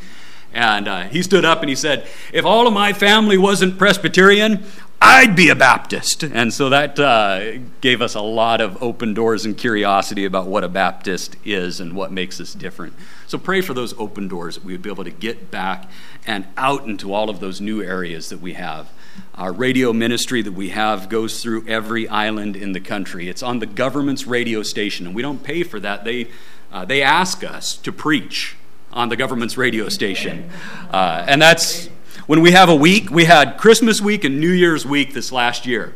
And 0.52 0.87
uh, 0.87 1.02
he 1.04 1.22
stood 1.22 1.44
up 1.44 1.61
and 1.61 1.68
he 1.68 1.74
said, 1.74 2.07
If 2.33 2.44
all 2.44 2.66
of 2.66 2.74
my 2.74 2.92
family 2.92 3.38
wasn't 3.38 3.78
Presbyterian, 3.78 4.64
I'd 5.00 5.35
be 5.35 5.48
a 5.48 5.54
Baptist. 5.54 6.22
And 6.22 6.52
so 6.52 6.68
that 6.68 6.98
uh, 6.98 7.59
gave 7.80 8.00
us 8.00 8.14
a 8.14 8.20
lot 8.20 8.61
of 8.61 8.83
open 8.83 9.14
doors 9.14 9.44
and 9.44 9.57
curiosity 9.57 10.24
about 10.24 10.46
what 10.46 10.64
a 10.64 10.68
Baptist 10.68 11.37
is 11.44 11.80
and 11.80 11.94
what 11.94 12.12
makes 12.12 12.40
us 12.40 12.54
different. 12.54 12.94
So 13.26 13.37
pray 13.37 13.62
for 13.62 13.74
those 13.74 13.92
open 13.98 14.28
doors 14.28 14.54
that 14.54 14.64
we 14.64 14.72
would 14.72 14.83
be 14.83 14.90
able 14.90 15.04
to 15.04 15.11
get 15.11 15.50
back 15.50 15.90
and 16.26 16.46
out 16.57 16.87
into 16.87 17.12
all 17.12 17.28
of 17.28 17.40
those 17.40 17.61
new 17.61 17.83
areas 17.83 18.28
that 18.28 18.40
we 18.40 18.52
have. 18.52 18.90
Our 19.35 19.53
radio 19.53 19.92
ministry 19.92 20.42
that 20.42 20.53
we 20.53 20.68
have 20.68 21.09
goes 21.09 21.42
through 21.42 21.66
every 21.66 22.09
island 22.09 22.55
in 22.57 22.72
the 22.72 22.81
country. 22.81 23.29
It's 23.29 23.42
on 23.42 23.59
the 23.59 23.66
government's 23.66 24.27
radio 24.27 24.62
station, 24.62 25.07
and 25.07 25.14
we 25.14 25.22
don't 25.22 25.42
pay 25.42 25.62
for 25.62 25.81
that. 25.81 26.05
They, 26.05 26.29
uh, 26.72 26.85
they 26.85 27.03
ask 27.03 27.42
us 27.42 27.77
to 27.79 27.92
preach 27.92 28.57
on 28.92 29.09
the 29.09 29.16
government's 29.16 29.57
radio 29.57 29.88
station. 29.88 30.50
Uh, 30.90 31.24
and 31.27 31.42
that's 31.42 31.88
when 32.27 32.40
we 32.40 32.53
have 32.53 32.68
a 32.68 32.74
week. 32.77 33.11
We 33.11 33.24
had 33.24 33.59
Christmas 33.59 34.00
week 34.00 34.24
and 34.24 34.40
New 34.40 34.53
Year's 34.53 34.87
week 34.87 35.14
this 35.14 35.33
last 35.33 35.66
year, 35.66 35.94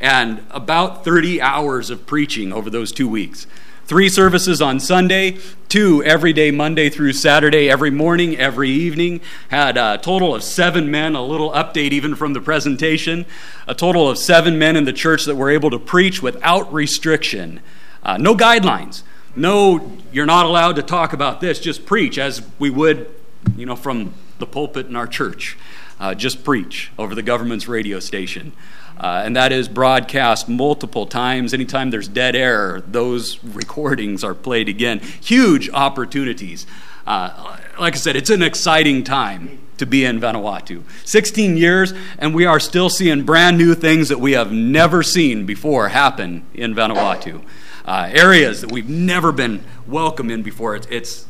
and 0.00 0.44
about 0.50 1.04
30 1.04 1.40
hours 1.40 1.90
of 1.90 2.06
preaching 2.06 2.52
over 2.52 2.70
those 2.70 2.90
two 2.90 3.08
weeks. 3.08 3.46
Three 3.88 4.10
services 4.10 4.60
on 4.60 4.80
Sunday, 4.80 5.38
two 5.70 6.04
every 6.04 6.34
day, 6.34 6.50
Monday 6.50 6.90
through 6.90 7.14
Saturday, 7.14 7.70
every 7.70 7.90
morning, 7.90 8.36
every 8.36 8.68
evening. 8.68 9.22
Had 9.48 9.78
a 9.78 9.96
total 9.96 10.34
of 10.34 10.42
seven 10.42 10.90
men, 10.90 11.14
a 11.14 11.24
little 11.24 11.50
update 11.52 11.92
even 11.92 12.14
from 12.14 12.34
the 12.34 12.40
presentation. 12.42 13.24
A 13.66 13.74
total 13.74 14.10
of 14.10 14.18
seven 14.18 14.58
men 14.58 14.76
in 14.76 14.84
the 14.84 14.92
church 14.92 15.24
that 15.24 15.36
were 15.36 15.48
able 15.48 15.70
to 15.70 15.78
preach 15.78 16.22
without 16.22 16.70
restriction. 16.70 17.60
Uh, 18.02 18.18
no 18.18 18.34
guidelines. 18.34 19.04
No, 19.34 19.96
you're 20.12 20.26
not 20.26 20.44
allowed 20.44 20.76
to 20.76 20.82
talk 20.82 21.14
about 21.14 21.40
this. 21.40 21.58
Just 21.58 21.86
preach 21.86 22.18
as 22.18 22.46
we 22.58 22.68
would, 22.68 23.08
you 23.56 23.64
know, 23.64 23.74
from 23.74 24.12
the 24.38 24.46
pulpit 24.46 24.84
in 24.84 24.96
our 24.96 25.06
church. 25.06 25.56
Uh, 25.98 26.14
just 26.14 26.44
preach 26.44 26.92
over 26.98 27.14
the 27.14 27.22
government's 27.22 27.66
radio 27.66 28.00
station. 28.00 28.52
Uh, 28.98 29.22
and 29.24 29.36
that 29.36 29.52
is 29.52 29.68
broadcast 29.68 30.48
multiple 30.48 31.06
times. 31.06 31.54
Anytime 31.54 31.90
there's 31.90 32.08
dead 32.08 32.34
air, 32.34 32.80
those 32.80 33.42
recordings 33.44 34.24
are 34.24 34.34
played 34.34 34.68
again. 34.68 34.98
Huge 34.98 35.70
opportunities. 35.70 36.66
Uh, 37.06 37.56
like 37.78 37.94
I 37.94 37.98
said, 37.98 38.16
it's 38.16 38.30
an 38.30 38.42
exciting 38.42 39.04
time 39.04 39.60
to 39.78 39.86
be 39.86 40.04
in 40.04 40.20
Vanuatu. 40.20 40.82
16 41.04 41.56
years, 41.56 41.94
and 42.18 42.34
we 42.34 42.44
are 42.44 42.58
still 42.60 42.90
seeing 42.90 43.24
brand 43.24 43.56
new 43.56 43.74
things 43.74 44.08
that 44.08 44.18
we 44.18 44.32
have 44.32 44.52
never 44.52 45.02
seen 45.02 45.46
before 45.46 45.88
happen 45.88 46.44
in 46.52 46.74
Vanuatu. 46.74 47.42
Uh, 47.84 48.10
areas 48.12 48.60
that 48.60 48.70
we've 48.70 48.88
never 48.88 49.32
been 49.32 49.64
welcome 49.86 50.30
in 50.30 50.42
before. 50.42 50.76
It's, 50.76 50.86
it's, 50.88 51.26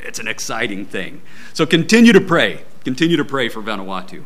it's 0.00 0.18
an 0.18 0.28
exciting 0.28 0.84
thing. 0.84 1.22
So 1.54 1.64
continue 1.64 2.12
to 2.12 2.20
pray. 2.20 2.64
Continue 2.84 3.16
to 3.16 3.24
pray 3.24 3.48
for 3.48 3.62
Vanuatu. 3.62 4.24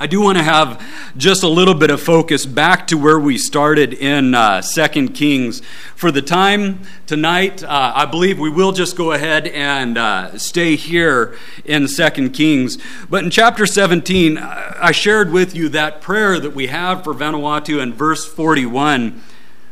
I 0.00 0.06
do 0.06 0.20
want 0.20 0.38
to 0.38 0.44
have 0.44 0.80
just 1.16 1.42
a 1.42 1.48
little 1.48 1.74
bit 1.74 1.90
of 1.90 2.00
focus 2.00 2.46
back 2.46 2.86
to 2.86 2.96
where 2.96 3.18
we 3.18 3.36
started 3.36 3.92
in 3.92 4.32
uh, 4.32 4.62
2 4.62 5.08
Kings. 5.08 5.60
For 5.96 6.12
the 6.12 6.22
time 6.22 6.82
tonight, 7.08 7.64
uh, 7.64 7.92
I 7.96 8.06
believe 8.06 8.38
we 8.38 8.48
will 8.48 8.70
just 8.70 8.96
go 8.96 9.10
ahead 9.10 9.48
and 9.48 9.98
uh, 9.98 10.38
stay 10.38 10.76
here 10.76 11.36
in 11.64 11.88
2 11.88 12.30
Kings. 12.30 12.78
But 13.10 13.24
in 13.24 13.30
chapter 13.30 13.66
17, 13.66 14.38
uh, 14.38 14.74
I 14.80 14.92
shared 14.92 15.32
with 15.32 15.56
you 15.56 15.68
that 15.70 16.00
prayer 16.00 16.38
that 16.38 16.54
we 16.54 16.68
have 16.68 17.02
for 17.02 17.12
Vanuatu 17.12 17.82
in 17.82 17.92
verse 17.92 18.24
41, 18.24 19.20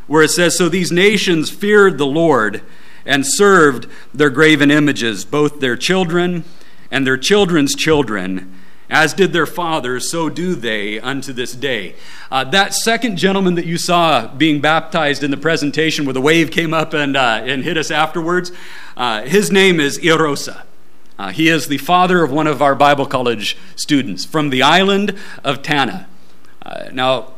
where 0.09 0.25
it 0.25 0.31
says, 0.31 0.59
So 0.59 0.69
these 0.69 0.91
nations 0.91 1.51
feared 1.51 1.99
the 1.99 2.07
Lord 2.07 2.63
and 3.05 3.25
served 3.25 3.87
their 4.13 4.31
graven 4.31 4.73
images, 4.73 5.25
both 5.25 5.61
their 5.61 5.77
children 5.77 6.43
and 6.91 7.07
their 7.07 7.17
children's 7.17 7.77
children 7.77 8.53
as 8.89 9.15
did 9.15 9.33
their 9.33 9.47
fathers, 9.47 10.11
so 10.11 10.29
do 10.29 10.55
they 10.55 11.01
unto 11.01 11.33
this 11.33 11.55
day. 11.55 11.95
Uh, 12.31 12.45
that 12.45 12.75
second 12.75 13.17
gentleman 13.17 13.55
that 13.55 13.67
you 13.67 13.79
saw 13.79 14.29
being 14.29 14.61
baptized 14.61 15.23
in 15.23 15.31
the 15.31 15.37
presentation, 15.37 16.05
where 16.05 16.13
the 16.13 16.21
wave 16.21 16.51
came 16.51 16.73
up 16.73 16.95
and, 16.95 17.17
uh, 17.17 17.41
and 17.45 17.65
hit 17.65 17.77
us 17.77 17.91
afterwards, 17.91 18.53
uh, 18.97 19.23
his 19.23 19.51
name 19.51 19.81
is 19.81 19.99
Irosa. 19.99 20.63
Uh, 21.19 21.31
he 21.31 21.49
is 21.49 21.69
the 21.69 21.79
father 21.79 22.23
of 22.23 22.31
one 22.31 22.47
of 22.47 22.61
our 22.61 22.75
Bible 22.75 23.07
college 23.07 23.57
students 23.75 24.25
from 24.25 24.51
the 24.51 24.63
island 24.63 25.17
of 25.43 25.63
Tanna. 25.63 26.07
Uh, 26.63 26.91
now, 26.93 27.33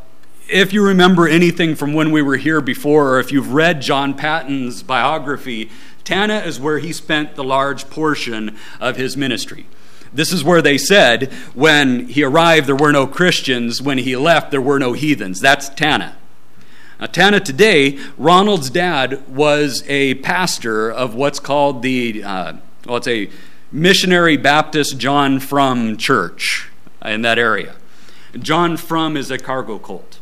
if 0.48 0.72
you 0.72 0.84
remember 0.84 1.28
anything 1.28 1.74
from 1.74 1.92
when 1.92 2.10
we 2.10 2.22
were 2.22 2.38
here 2.38 2.60
before, 2.60 3.10
or 3.10 3.20
if 3.20 3.30
you've 3.30 3.52
read 3.52 3.82
John 3.82 4.14
Paton's 4.14 4.82
biography, 4.82 5.70
Tanna 6.04 6.38
is 6.38 6.58
where 6.58 6.78
he 6.78 6.92
spent 6.92 7.34
the 7.34 7.44
large 7.44 7.90
portion 7.90 8.56
of 8.80 8.96
his 8.96 9.16
ministry. 9.16 9.66
This 10.12 10.32
is 10.32 10.42
where 10.44 10.62
they 10.62 10.78
said 10.78 11.32
when 11.54 12.08
he 12.08 12.22
arrived, 12.22 12.66
there 12.66 12.76
were 12.76 12.92
no 12.92 13.06
Christians. 13.06 13.82
When 13.82 13.98
he 13.98 14.16
left, 14.16 14.50
there 14.50 14.60
were 14.60 14.78
no 14.78 14.92
heathens. 14.92 15.40
That's 15.40 15.68
Tanna. 15.68 16.16
Now, 17.00 17.06
Tanna 17.06 17.40
today, 17.40 17.98
Ronald's 18.16 18.70
dad 18.70 19.26
was 19.28 19.84
a 19.86 20.14
pastor 20.14 20.90
of 20.90 21.14
what's 21.14 21.38
called 21.38 21.82
the, 21.82 22.24
uh, 22.24 22.54
well, 22.86 22.96
it's 22.96 23.06
a 23.06 23.30
missionary 23.70 24.36
Baptist 24.36 24.98
John 24.98 25.38
Frum 25.38 25.96
church 25.96 26.68
in 27.04 27.22
that 27.22 27.38
area. 27.38 27.76
John 28.38 28.76
Frum 28.76 29.16
is 29.16 29.30
a 29.30 29.38
cargo 29.38 29.78
cult. 29.78 30.18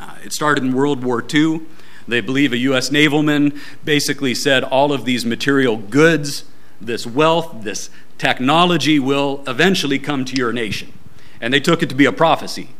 Uh, 0.00 0.16
it 0.24 0.32
started 0.32 0.64
in 0.64 0.72
World 0.72 1.04
War 1.04 1.24
II. 1.32 1.62
They 2.06 2.20
believe 2.20 2.52
a 2.52 2.58
U.S. 2.58 2.90
navalman 2.90 3.58
basically 3.84 4.34
said 4.34 4.64
all 4.64 4.92
of 4.92 5.04
these 5.04 5.24
material 5.24 5.76
goods, 5.76 6.44
this 6.80 7.06
wealth, 7.06 7.62
this 7.62 7.90
technology 8.18 8.98
will 8.98 9.42
eventually 9.46 9.98
come 9.98 10.24
to 10.24 10.36
your 10.36 10.52
nation. 10.52 10.92
And 11.40 11.54
they 11.54 11.60
took 11.60 11.82
it 11.82 11.88
to 11.88 11.94
be 11.94 12.04
a 12.04 12.12
prophecy 12.12 12.70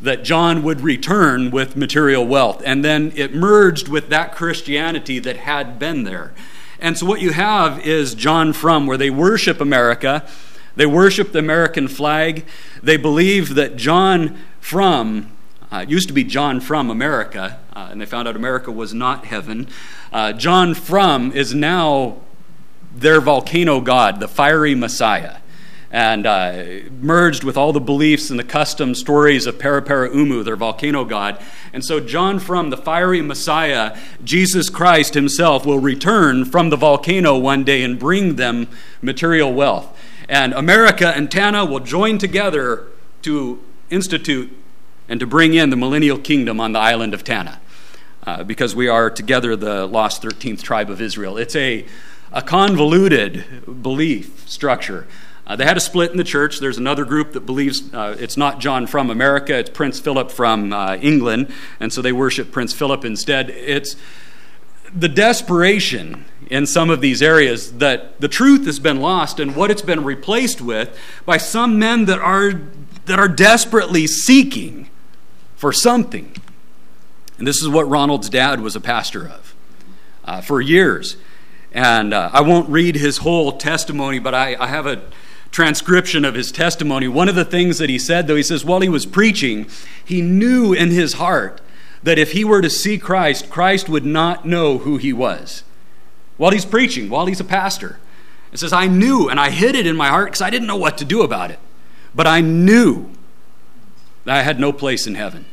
that 0.00 0.24
John 0.24 0.62
would 0.62 0.80
return 0.80 1.50
with 1.50 1.76
material 1.76 2.26
wealth. 2.26 2.62
And 2.64 2.84
then 2.84 3.12
it 3.16 3.34
merged 3.34 3.88
with 3.88 4.08
that 4.10 4.34
Christianity 4.34 5.18
that 5.20 5.38
had 5.38 5.78
been 5.78 6.04
there. 6.04 6.34
And 6.78 6.98
so 6.98 7.06
what 7.06 7.20
you 7.20 7.32
have 7.32 7.86
is 7.86 8.14
John 8.14 8.52
Frum, 8.52 8.86
where 8.86 8.98
they 8.98 9.10
worship 9.10 9.60
America, 9.60 10.26
they 10.76 10.86
worship 10.86 11.32
the 11.32 11.38
American 11.38 11.88
flag. 11.88 12.44
They 12.82 12.98
believe 12.98 13.54
that 13.54 13.76
John 13.76 14.38
Frum 14.60 15.32
uh, 15.72 15.78
it 15.78 15.90
used 15.90 16.06
to 16.06 16.14
be 16.14 16.22
John 16.22 16.60
Frum 16.60 16.90
America, 16.90 17.58
uh, 17.74 17.88
and 17.90 18.00
they 18.00 18.06
found 18.06 18.28
out 18.28 18.36
America 18.36 18.70
was 18.70 18.94
not 18.94 19.26
heaven. 19.26 19.66
Uh, 20.12 20.32
John 20.32 20.74
Frum 20.74 21.32
is 21.32 21.54
now 21.54 22.18
their 23.00 23.20
volcano 23.20 23.80
god, 23.80 24.20
the 24.20 24.28
fiery 24.28 24.74
Messiah 24.74 25.36
and 25.90 26.26
uh, 26.26 26.64
merged 27.00 27.44
with 27.44 27.56
all 27.56 27.72
the 27.72 27.80
beliefs 27.80 28.28
and 28.28 28.38
the 28.38 28.44
custom 28.44 28.94
stories 28.94 29.46
of 29.46 29.56
Paraparaumu, 29.56 30.44
their 30.44 30.56
volcano 30.56 31.04
god. 31.04 31.42
And 31.72 31.84
so, 31.84 32.00
John 32.00 32.38
Frum 32.38 32.70
the 32.70 32.76
fiery 32.76 33.22
Messiah, 33.22 33.96
Jesus 34.24 34.68
Christ 34.68 35.14
himself, 35.14 35.64
will 35.64 35.78
return 35.78 36.44
from 36.44 36.70
the 36.70 36.76
volcano 36.76 37.38
one 37.38 37.64
day 37.64 37.82
and 37.82 37.98
bring 37.98 38.36
them 38.36 38.68
material 39.00 39.52
wealth. 39.54 39.96
And 40.28 40.52
America 40.54 41.12
and 41.14 41.30
Tanna 41.30 41.64
will 41.64 41.80
join 41.80 42.18
together 42.18 42.88
to 43.22 43.62
institute 43.88 44.52
and 45.08 45.20
to 45.20 45.26
bring 45.26 45.54
in 45.54 45.70
the 45.70 45.76
millennial 45.76 46.18
kingdom 46.18 46.60
on 46.60 46.72
the 46.72 46.80
island 46.80 47.14
of 47.14 47.22
Tanna. 47.22 47.60
Uh, 48.24 48.42
because 48.42 48.74
we 48.74 48.88
are 48.88 49.08
together 49.08 49.54
the 49.54 49.86
lost 49.86 50.20
13th 50.20 50.60
tribe 50.60 50.90
of 50.90 51.00
Israel. 51.00 51.38
It's 51.38 51.54
a, 51.54 51.86
a 52.32 52.42
convoluted 52.42 53.82
belief 53.82 54.48
structure. 54.48 55.06
Uh, 55.46 55.54
they 55.54 55.64
had 55.64 55.76
a 55.76 55.80
split 55.80 56.10
in 56.10 56.16
the 56.16 56.24
church. 56.24 56.58
There's 56.58 56.78
another 56.78 57.04
group 57.04 57.32
that 57.32 57.46
believes 57.46 57.92
uh, 57.94 58.16
it's 58.18 58.36
not 58.36 58.58
John 58.58 58.86
Frum 58.86 59.10
America, 59.10 59.56
it's 59.56 59.70
Prince 59.70 60.00
Philip 60.00 60.30
from 60.30 60.72
uh, 60.72 60.96
England, 60.96 61.52
and 61.78 61.92
so 61.92 62.02
they 62.02 62.12
worship 62.12 62.50
Prince 62.50 62.72
Philip 62.72 63.04
instead. 63.04 63.50
It's 63.50 63.94
the 64.92 65.08
desperation 65.08 66.24
in 66.48 66.66
some 66.66 66.90
of 66.90 67.00
these 67.00 67.22
areas 67.22 67.74
that 67.78 68.20
the 68.20 68.28
truth 68.28 68.66
has 68.66 68.78
been 68.78 69.00
lost 69.00 69.38
and 69.38 69.54
what 69.54 69.70
it's 69.70 69.82
been 69.82 70.02
replaced 70.02 70.60
with 70.60 70.98
by 71.24 71.36
some 71.36 71.78
men 71.78 72.06
that 72.06 72.18
are, 72.18 72.52
that 73.04 73.18
are 73.18 73.28
desperately 73.28 74.06
seeking 74.06 74.88
for 75.54 75.72
something. 75.72 76.34
And 77.38 77.46
this 77.46 77.62
is 77.62 77.68
what 77.68 77.88
Ronald's 77.88 78.28
dad 78.28 78.60
was 78.60 78.74
a 78.74 78.80
pastor 78.80 79.28
of 79.28 79.54
uh, 80.24 80.40
for 80.40 80.60
years. 80.60 81.16
And 81.76 82.14
uh, 82.14 82.30
I 82.32 82.40
won't 82.40 82.70
read 82.70 82.96
his 82.96 83.18
whole 83.18 83.52
testimony, 83.52 84.18
but 84.18 84.34
I, 84.34 84.56
I 84.58 84.68
have 84.68 84.86
a 84.86 85.02
transcription 85.50 86.24
of 86.24 86.34
his 86.34 86.50
testimony. 86.50 87.06
One 87.06 87.28
of 87.28 87.34
the 87.34 87.44
things 87.44 87.76
that 87.76 87.90
he 87.90 87.98
said, 87.98 88.26
though, 88.26 88.34
he 88.34 88.42
says, 88.42 88.64
while 88.64 88.80
he 88.80 88.88
was 88.88 89.04
preaching, 89.04 89.68
he 90.02 90.22
knew 90.22 90.72
in 90.72 90.90
his 90.90 91.14
heart 91.14 91.60
that 92.02 92.18
if 92.18 92.32
he 92.32 92.44
were 92.46 92.62
to 92.62 92.70
see 92.70 92.96
Christ, 92.96 93.50
Christ 93.50 93.90
would 93.90 94.06
not 94.06 94.46
know 94.46 94.78
who 94.78 94.96
he 94.96 95.12
was. 95.12 95.64
While 96.38 96.52
he's 96.52 96.64
preaching, 96.64 97.10
while 97.10 97.26
he's 97.26 97.40
a 97.40 97.44
pastor. 97.44 97.98
It 98.52 98.58
says, 98.58 98.72
I 98.72 98.86
knew 98.86 99.28
and 99.28 99.38
I 99.38 99.50
hid 99.50 99.74
it 99.74 99.86
in 99.86 99.96
my 99.96 100.08
heart 100.08 100.28
because 100.28 100.40
I 100.40 100.48
didn't 100.48 100.68
know 100.68 100.76
what 100.76 100.96
to 100.96 101.04
do 101.04 101.20
about 101.20 101.50
it. 101.50 101.58
But 102.14 102.26
I 102.26 102.40
knew 102.40 103.10
that 104.24 104.34
I 104.34 104.42
had 104.42 104.58
no 104.58 104.72
place 104.72 105.06
in 105.06 105.14
heaven. 105.14 105.44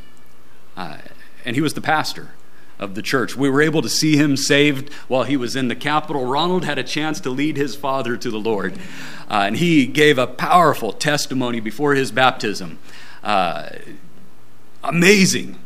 Uh, 0.74 0.98
and 1.44 1.54
he 1.54 1.60
was 1.60 1.74
the 1.74 1.82
pastor 1.82 2.30
of 2.78 2.94
the 2.94 3.02
church. 3.02 3.36
We 3.36 3.48
were 3.48 3.62
able 3.62 3.82
to 3.82 3.88
see 3.88 4.16
him 4.16 4.36
saved 4.36 4.92
while 5.08 5.24
he 5.24 5.36
was 5.36 5.56
in 5.56 5.68
the 5.68 5.76
capital. 5.76 6.24
Ronald 6.24 6.64
had 6.64 6.78
a 6.78 6.82
chance 6.82 7.20
to 7.20 7.30
lead 7.30 7.56
his 7.56 7.74
father 7.76 8.16
to 8.16 8.30
the 8.30 8.38
Lord, 8.38 8.74
uh, 9.28 9.44
and 9.46 9.56
he 9.56 9.86
gave 9.86 10.18
a 10.18 10.26
powerful 10.26 10.92
testimony 10.92 11.60
before 11.60 11.94
his 11.94 12.10
baptism. 12.10 12.78
Uh, 13.22 13.70
amazing 14.82 15.58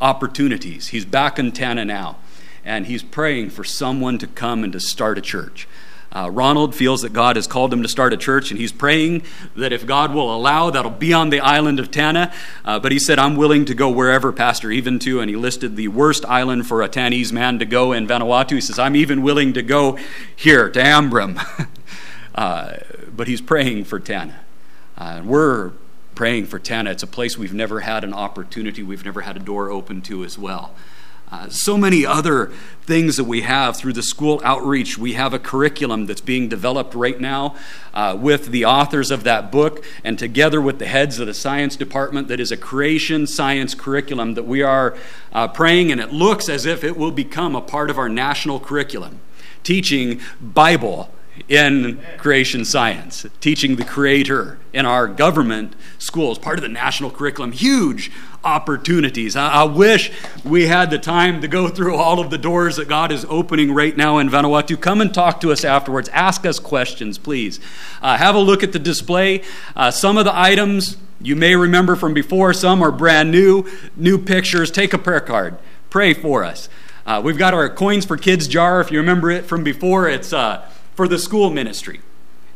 opportunities. 0.00 0.88
He's 0.88 1.04
back 1.04 1.38
in 1.38 1.52
Tanna 1.52 1.84
now, 1.84 2.18
and 2.64 2.86
he's 2.86 3.02
praying 3.02 3.50
for 3.50 3.64
someone 3.64 4.18
to 4.18 4.26
come 4.26 4.64
and 4.64 4.72
to 4.72 4.80
start 4.80 5.18
a 5.18 5.20
church. 5.20 5.68
Uh, 6.12 6.28
Ronald 6.30 6.74
feels 6.74 7.02
that 7.02 7.12
God 7.12 7.36
has 7.36 7.46
called 7.46 7.72
him 7.72 7.82
to 7.82 7.88
start 7.88 8.12
a 8.12 8.16
church, 8.16 8.50
and 8.50 8.58
he's 8.58 8.72
praying 8.72 9.22
that 9.54 9.72
if 9.72 9.86
God 9.86 10.12
will 10.12 10.34
allow, 10.34 10.70
that'll 10.70 10.90
be 10.90 11.12
on 11.12 11.30
the 11.30 11.38
island 11.38 11.78
of 11.78 11.90
Tanna. 11.90 12.32
Uh, 12.64 12.80
but 12.80 12.90
he 12.90 12.98
said, 12.98 13.18
I'm 13.18 13.36
willing 13.36 13.64
to 13.66 13.74
go 13.74 13.88
wherever, 13.88 14.32
Pastor, 14.32 14.72
even 14.72 14.98
to, 15.00 15.20
and 15.20 15.30
he 15.30 15.36
listed 15.36 15.76
the 15.76 15.88
worst 15.88 16.24
island 16.24 16.66
for 16.66 16.82
a 16.82 16.88
Tannese 16.88 17.32
man 17.32 17.60
to 17.60 17.64
go 17.64 17.92
in 17.92 18.08
Vanuatu. 18.08 18.52
He 18.52 18.60
says, 18.60 18.78
I'm 18.78 18.96
even 18.96 19.22
willing 19.22 19.52
to 19.52 19.62
go 19.62 19.98
here, 20.34 20.68
to 20.70 20.80
Ambrym. 20.80 21.40
uh, 22.34 22.72
but 23.14 23.28
he's 23.28 23.40
praying 23.40 23.84
for 23.84 24.00
Tanna. 24.00 24.40
Uh, 24.98 25.22
we're 25.24 25.72
praying 26.16 26.46
for 26.46 26.58
Tanna. 26.58 26.90
It's 26.90 27.04
a 27.04 27.06
place 27.06 27.38
we've 27.38 27.54
never 27.54 27.80
had 27.80 28.02
an 28.02 28.12
opportunity, 28.12 28.82
we've 28.82 29.04
never 29.04 29.20
had 29.20 29.36
a 29.36 29.40
door 29.40 29.70
open 29.70 30.02
to 30.02 30.24
as 30.24 30.36
well. 30.36 30.74
Uh, 31.32 31.48
so 31.48 31.78
many 31.78 32.04
other 32.04 32.50
things 32.82 33.16
that 33.16 33.24
we 33.24 33.42
have 33.42 33.76
through 33.76 33.92
the 33.92 34.02
school 34.02 34.40
outreach. 34.42 34.98
We 34.98 35.12
have 35.12 35.32
a 35.32 35.38
curriculum 35.38 36.06
that's 36.06 36.20
being 36.20 36.48
developed 36.48 36.92
right 36.92 37.20
now 37.20 37.54
uh, 37.94 38.16
with 38.18 38.46
the 38.46 38.64
authors 38.64 39.12
of 39.12 39.22
that 39.22 39.52
book 39.52 39.84
and 40.02 40.18
together 40.18 40.60
with 40.60 40.80
the 40.80 40.88
heads 40.88 41.20
of 41.20 41.28
the 41.28 41.34
science 41.34 41.76
department 41.76 42.26
that 42.28 42.40
is 42.40 42.50
a 42.50 42.56
creation 42.56 43.28
science 43.28 43.76
curriculum 43.76 44.34
that 44.34 44.42
we 44.42 44.60
are 44.62 44.96
uh, 45.32 45.46
praying, 45.46 45.92
and 45.92 46.00
it 46.00 46.12
looks 46.12 46.48
as 46.48 46.66
if 46.66 46.82
it 46.82 46.96
will 46.96 47.12
become 47.12 47.54
a 47.54 47.60
part 47.60 47.90
of 47.90 47.98
our 47.98 48.08
national 48.08 48.58
curriculum, 48.58 49.20
teaching 49.62 50.20
Bible 50.40 51.10
in 51.48 52.00
creation 52.18 52.64
science, 52.64 53.26
teaching 53.40 53.76
the 53.76 53.84
Creator 53.84 54.58
in 54.72 54.86
our 54.86 55.08
government 55.08 55.74
schools, 55.98 56.38
part 56.38 56.58
of 56.58 56.62
the 56.62 56.68
national 56.68 57.10
curriculum. 57.10 57.52
Huge 57.52 58.10
opportunities. 58.44 59.36
I, 59.36 59.48
I, 59.48 59.64
wish 59.64 60.10
we 60.44 60.66
had 60.66 60.90
the 60.90 60.98
time 60.98 61.40
to 61.42 61.48
go 61.48 61.68
through 61.68 61.96
all 61.96 62.20
of 62.20 62.30
the 62.30 62.38
doors 62.38 62.76
that 62.76 62.88
God 62.88 63.12
is 63.12 63.26
opening 63.28 63.72
right 63.72 63.96
now 63.96 64.18
in 64.18 64.30
Vanuatu. 64.30 64.80
Come 64.80 65.00
and 65.00 65.12
talk 65.12 65.40
to 65.40 65.52
us 65.52 65.64
afterwards. 65.64 66.08
Ask 66.10 66.46
us 66.46 66.58
questions, 66.58 67.18
please. 67.18 67.60
Uh, 68.00 68.16
have 68.16 68.34
a 68.34 68.38
look 68.38 68.62
at 68.62 68.72
the 68.72 68.78
display. 68.78 69.42
Uh, 69.76 69.90
some 69.90 70.16
of 70.16 70.24
the 70.24 70.36
items 70.36 70.96
you 71.20 71.36
may 71.36 71.54
remember 71.54 71.96
from 71.96 72.14
before, 72.14 72.54
some 72.54 72.82
are 72.82 72.90
brand 72.90 73.30
new, 73.30 73.68
new 73.94 74.16
pictures. 74.16 74.70
Take 74.70 74.94
a 74.94 74.98
prayer 74.98 75.20
card. 75.20 75.58
Pray 75.90 76.14
for 76.14 76.44
us. 76.44 76.68
Uh, 77.04 77.20
we've 77.22 77.38
got 77.38 77.52
our 77.52 77.68
Coins 77.68 78.04
for 78.04 78.16
Kids 78.16 78.46
jar. 78.48 78.80
If 78.80 78.90
you 78.90 78.98
remember 78.98 79.30
it 79.30 79.44
from 79.44 79.64
before, 79.64 80.08
it's 80.08 80.32
uh, 80.32 80.66
for 81.00 81.08
the 81.08 81.18
school 81.18 81.48
ministry. 81.48 82.02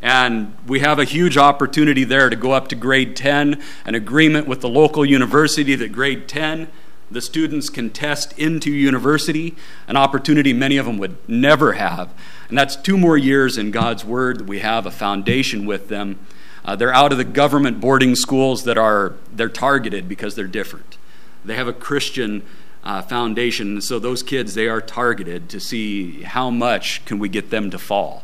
And 0.02 0.54
we 0.66 0.80
have 0.80 0.98
a 0.98 1.04
huge 1.04 1.38
opportunity 1.38 2.04
there 2.04 2.28
to 2.28 2.36
go 2.36 2.52
up 2.52 2.68
to 2.68 2.74
grade 2.74 3.16
10, 3.16 3.58
an 3.86 3.94
agreement 3.94 4.46
with 4.46 4.60
the 4.60 4.68
local 4.68 5.02
university 5.02 5.74
that 5.76 5.92
grade 5.92 6.28
10, 6.28 6.68
the 7.10 7.22
students 7.22 7.70
can 7.70 7.88
test 7.88 8.38
into 8.38 8.70
university, 8.70 9.56
an 9.88 9.96
opportunity 9.96 10.52
many 10.52 10.76
of 10.76 10.84
them 10.84 10.98
would 10.98 11.16
never 11.26 11.72
have. 11.72 12.12
And 12.50 12.58
that's 12.58 12.76
two 12.76 12.98
more 12.98 13.16
years 13.16 13.56
in 13.56 13.70
God's 13.70 14.04
Word 14.04 14.40
that 14.40 14.46
we 14.46 14.58
have 14.58 14.84
a 14.84 14.90
foundation 14.90 15.64
with 15.64 15.88
them. 15.88 16.18
Uh, 16.66 16.76
they're 16.76 16.92
out 16.92 17.12
of 17.12 17.16
the 17.16 17.24
government 17.24 17.80
boarding 17.80 18.14
schools 18.14 18.64
that 18.64 18.76
are 18.76 19.14
they're 19.32 19.48
targeted 19.48 20.06
because 20.06 20.34
they're 20.34 20.46
different. 20.46 20.98
They 21.46 21.56
have 21.56 21.66
a 21.66 21.72
Christian 21.72 22.42
uh, 22.84 23.00
foundation, 23.00 23.80
so 23.80 23.98
those 23.98 24.22
kids 24.22 24.52
they 24.52 24.68
are 24.68 24.82
targeted 24.82 25.48
to 25.48 25.58
see 25.60 26.24
how 26.24 26.50
much 26.50 27.02
can 27.06 27.18
we 27.18 27.30
get 27.30 27.48
them 27.48 27.70
to 27.70 27.78
fall. 27.78 28.22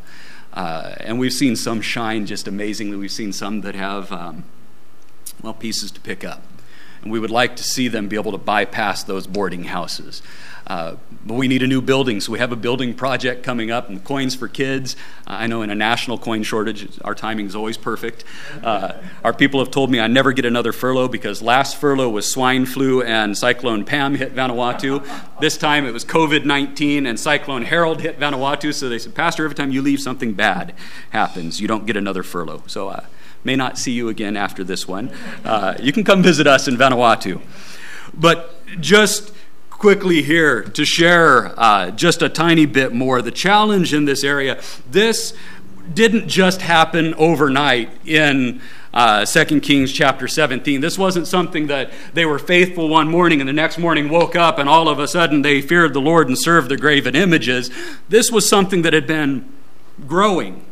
Uh, 0.53 0.95
and 0.99 1.19
we've 1.19 1.33
seen 1.33 1.57
some 1.57 1.81
shine 1.81 2.27
just 2.27 2.49
amazingly. 2.49 2.97
We've 2.97 3.13
seen 3.13 3.33
some 3.33 3.61
that 3.61 3.75
have, 3.75 4.11
um, 4.13 4.45
well, 5.43 5.55
pieces 5.55 5.91
to 5.93 6.01
pick 6.01 6.25
up. 6.25 6.43
And 7.03 7.11
we 7.11 7.19
would 7.19 7.31
like 7.31 7.57
to 7.57 7.63
see 7.63 7.89
them 7.89 8.09
be 8.09 8.17
able 8.17 8.33
to 8.33 8.39
bypass 8.39 9.03
those 9.05 9.27
boarding 9.27 9.65
houses. 9.65 10.23
Uh, 10.71 10.95
but 11.27 11.35
we 11.35 11.49
need 11.49 11.65
a 11.65 11.67
new 11.67 11.83
building, 11.83 12.21
so 12.21 12.31
we 12.31 12.39
have 12.39 12.53
a 12.53 12.57
building 12.57 12.95
project 12.95 13.43
coming 13.43 13.73
up, 13.73 13.89
and 13.89 14.05
coins 14.05 14.37
for 14.37 14.47
kids. 14.47 14.95
Uh, 15.27 15.33
I 15.33 15.49
know 15.49 15.63
in 15.63 15.71
a 15.71 15.75
national 15.75 16.17
coin 16.17 16.45
shortage, 16.45 16.89
our 17.03 17.13
timing 17.13 17.47
is 17.47 17.57
always 17.57 17.77
perfect. 17.77 18.23
Uh, 18.63 18.93
our 19.25 19.33
people 19.33 19.59
have 19.59 19.73
told 19.73 19.91
me 19.91 19.99
I 19.99 20.07
never 20.07 20.33
get 20.33 20.45
another 20.45 20.71
furlough 20.73 21.09
because 21.09 21.43
last 21.43 21.77
furlough 21.77 22.09
was 22.09 22.31
swine 22.31 22.67
flu 22.67 23.03
and 23.03 23.37
Cyclone 23.37 23.85
Pam 23.85 24.15
hit 24.15 24.33
Vanuatu. 24.33 25.05
This 25.41 25.59
time 25.59 25.87
it 25.87 25.91
was 25.93 26.05
COVID 26.05 26.45
19 26.45 27.05
and 27.05 27.19
Cyclone 27.19 27.63
Harold 27.63 28.01
hit 28.01 28.21
Vanuatu. 28.21 28.73
So 28.73 28.89
they 28.89 29.01
said, 29.01 29.13
Pastor, 29.13 29.43
every 29.43 29.57
time 29.57 29.73
you 29.73 29.83
leave, 29.83 29.99
something 29.99 30.35
bad 30.35 30.73
happens. 31.11 31.61
You 31.61 31.67
don't 31.67 31.85
get 31.85 31.97
another 31.97 32.23
furlough. 32.23 32.63
So 32.69 32.91
uh, 32.91 33.07
may 33.43 33.57
not 33.57 33.77
see 33.77 33.91
you 33.91 34.09
again 34.09 34.37
after 34.37 34.63
this 34.63 34.87
one. 34.87 35.09
Uh, 35.45 35.77
you 35.83 35.93
can 35.93 36.05
come 36.05 36.23
visit 36.23 36.47
us 36.47 36.69
in 36.69 36.77
Vanuatu. 36.77 37.41
But 38.15 38.55
just 38.81 39.33
quickly 39.81 40.21
here 40.21 40.63
to 40.63 40.85
share 40.85 41.59
uh, 41.59 41.91
just 41.91 42.21
a 42.21 42.29
tiny 42.29 42.67
bit 42.67 42.93
more. 42.93 43.23
The 43.23 43.31
challenge 43.31 43.95
in 43.95 44.05
this 44.05 44.23
area, 44.23 44.61
this 44.91 45.33
didn't 45.95 46.29
just 46.29 46.61
happen 46.61 47.15
overnight 47.15 47.89
in 48.05 48.61
uh, 48.93 49.25
2 49.25 49.61
Kings 49.61 49.91
chapter 49.91 50.29
17. 50.29 50.83
This 50.83 50.99
wasn't 50.99 51.27
something 51.27 51.69
that 51.69 51.91
they 52.13 52.27
were 52.27 52.39
faithful 52.39 52.91
one 52.91 53.09
morning 53.09 53.41
and 53.41 53.49
the 53.49 53.55
next 53.55 53.79
morning 53.79 54.11
woke 54.11 54.37
up 54.37 54.59
and 54.59 54.69
all 54.69 54.87
of 54.87 54.99
a 54.99 55.09
sudden 55.09 55.41
they 55.41 55.63
feared 55.63 55.95
the 55.95 56.01
Lord 56.01 56.29
and 56.29 56.39
served 56.39 56.69
the 56.69 56.77
graven 56.77 57.17
images. 57.17 57.71
This 58.11 58.31
was 58.31 58.47
something 58.47 58.83
that 58.83 58.93
had 58.93 59.07
been 59.07 59.51
growing 60.07 60.67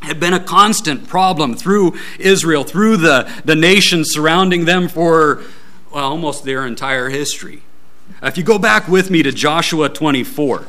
had 0.00 0.20
been 0.20 0.34
a 0.34 0.44
constant 0.44 1.08
problem 1.08 1.54
through 1.56 1.96
Israel, 2.18 2.64
through 2.64 2.98
the, 2.98 3.26
the 3.46 3.56
nations 3.56 4.10
surrounding 4.12 4.66
them 4.66 4.86
for 4.86 5.42
well, 5.90 6.10
almost 6.10 6.44
their 6.44 6.66
entire 6.66 7.08
history. 7.08 7.62
If 8.22 8.38
you 8.38 8.44
go 8.44 8.58
back 8.58 8.88
with 8.88 9.10
me 9.10 9.22
to 9.22 9.32
Joshua 9.32 9.88
24, 9.88 10.66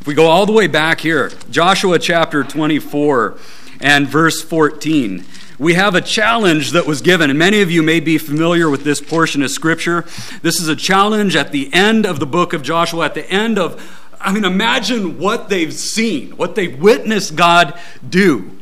if 0.00 0.06
we 0.06 0.14
go 0.14 0.26
all 0.26 0.46
the 0.46 0.52
way 0.52 0.66
back 0.66 1.00
here, 1.00 1.30
Joshua 1.50 1.98
chapter 1.98 2.42
24 2.42 3.36
and 3.80 4.08
verse 4.08 4.40
14, 4.42 5.24
we 5.58 5.74
have 5.74 5.94
a 5.94 6.00
challenge 6.00 6.72
that 6.72 6.86
was 6.86 7.00
given, 7.00 7.30
and 7.30 7.38
many 7.38 7.60
of 7.62 7.70
you 7.70 7.82
may 7.82 8.00
be 8.00 8.18
familiar 8.18 8.68
with 8.68 8.84
this 8.84 9.00
portion 9.00 9.42
of 9.42 9.50
Scripture. 9.50 10.04
This 10.42 10.60
is 10.60 10.68
a 10.68 10.76
challenge 10.76 11.34
at 11.34 11.50
the 11.50 11.72
end 11.72 12.06
of 12.06 12.20
the 12.20 12.26
book 12.26 12.52
of 12.52 12.62
Joshua, 12.62 13.06
at 13.06 13.14
the 13.14 13.28
end 13.30 13.58
of, 13.58 13.82
I 14.20 14.32
mean, 14.32 14.44
imagine 14.44 15.18
what 15.18 15.48
they've 15.48 15.72
seen, 15.72 16.36
what 16.36 16.54
they've 16.54 16.78
witnessed 16.78 17.36
God 17.36 17.78
do. 18.06 18.52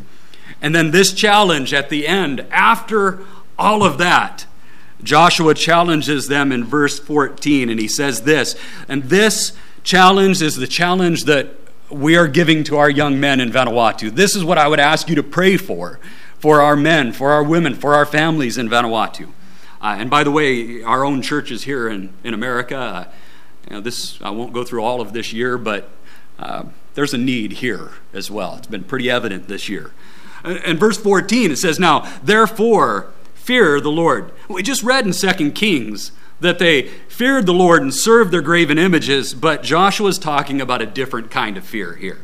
And 0.62 0.74
then 0.74 0.92
this 0.92 1.12
challenge 1.12 1.74
at 1.74 1.88
the 1.88 2.06
end, 2.06 2.46
after 2.50 3.20
all 3.58 3.82
of 3.82 3.98
that, 3.98 4.46
Joshua 5.04 5.54
challenges 5.54 6.26
them 6.26 6.50
in 6.50 6.64
verse 6.64 6.98
14, 6.98 7.68
and 7.68 7.78
he 7.78 7.88
says 7.88 8.22
this, 8.22 8.56
and 8.88 9.04
this 9.04 9.52
challenge 9.82 10.42
is 10.42 10.56
the 10.56 10.66
challenge 10.66 11.24
that 11.24 11.48
we 11.90 12.16
are 12.16 12.26
giving 12.26 12.64
to 12.64 12.76
our 12.76 12.90
young 12.90 13.20
men 13.20 13.40
in 13.40 13.52
Vanuatu. 13.52 14.10
This 14.10 14.34
is 14.34 14.42
what 14.42 14.58
I 14.58 14.66
would 14.66 14.80
ask 14.80 15.08
you 15.08 15.14
to 15.14 15.22
pray 15.22 15.56
for, 15.56 16.00
for 16.38 16.60
our 16.60 16.74
men, 16.74 17.12
for 17.12 17.30
our 17.30 17.44
women, 17.44 17.74
for 17.74 17.94
our 17.94 18.06
families 18.06 18.58
in 18.58 18.68
Vanuatu. 18.68 19.28
Uh, 19.80 19.96
and 19.98 20.08
by 20.08 20.24
the 20.24 20.30
way, 20.30 20.82
our 20.82 21.04
own 21.04 21.20
churches 21.20 21.64
here 21.64 21.88
in, 21.88 22.12
in 22.24 22.32
America, 22.32 22.76
uh, 22.76 23.04
you 23.68 23.76
know, 23.76 23.80
this 23.80 24.20
I 24.22 24.30
won't 24.30 24.52
go 24.52 24.64
through 24.64 24.82
all 24.82 25.00
of 25.00 25.12
this 25.12 25.32
year, 25.32 25.58
but 25.58 25.90
uh, 26.38 26.64
there's 26.94 27.12
a 27.14 27.18
need 27.18 27.52
here 27.52 27.90
as 28.12 28.30
well. 28.30 28.56
It's 28.56 28.66
been 28.66 28.84
pretty 28.84 29.10
evident 29.10 29.46
this 29.46 29.68
year. 29.68 29.92
In 30.44 30.76
verse 30.76 30.98
14, 30.98 31.50
it 31.50 31.56
says, 31.56 31.78
Now, 31.78 32.00
therefore, 32.22 33.13
fear 33.44 33.78
the 33.78 33.90
Lord. 33.90 34.32
We 34.48 34.62
just 34.62 34.82
read 34.82 35.04
in 35.04 35.12
2 35.12 35.52
Kings 35.52 36.12
that 36.40 36.58
they 36.58 36.88
feared 37.08 37.44
the 37.44 37.52
Lord 37.52 37.82
and 37.82 37.92
served 37.92 38.30
their 38.30 38.40
graven 38.40 38.78
images, 38.78 39.34
but 39.34 39.62
Joshua 39.62 40.08
is 40.08 40.18
talking 40.18 40.62
about 40.62 40.80
a 40.80 40.86
different 40.86 41.30
kind 41.30 41.58
of 41.58 41.64
fear 41.64 41.94
here. 41.96 42.20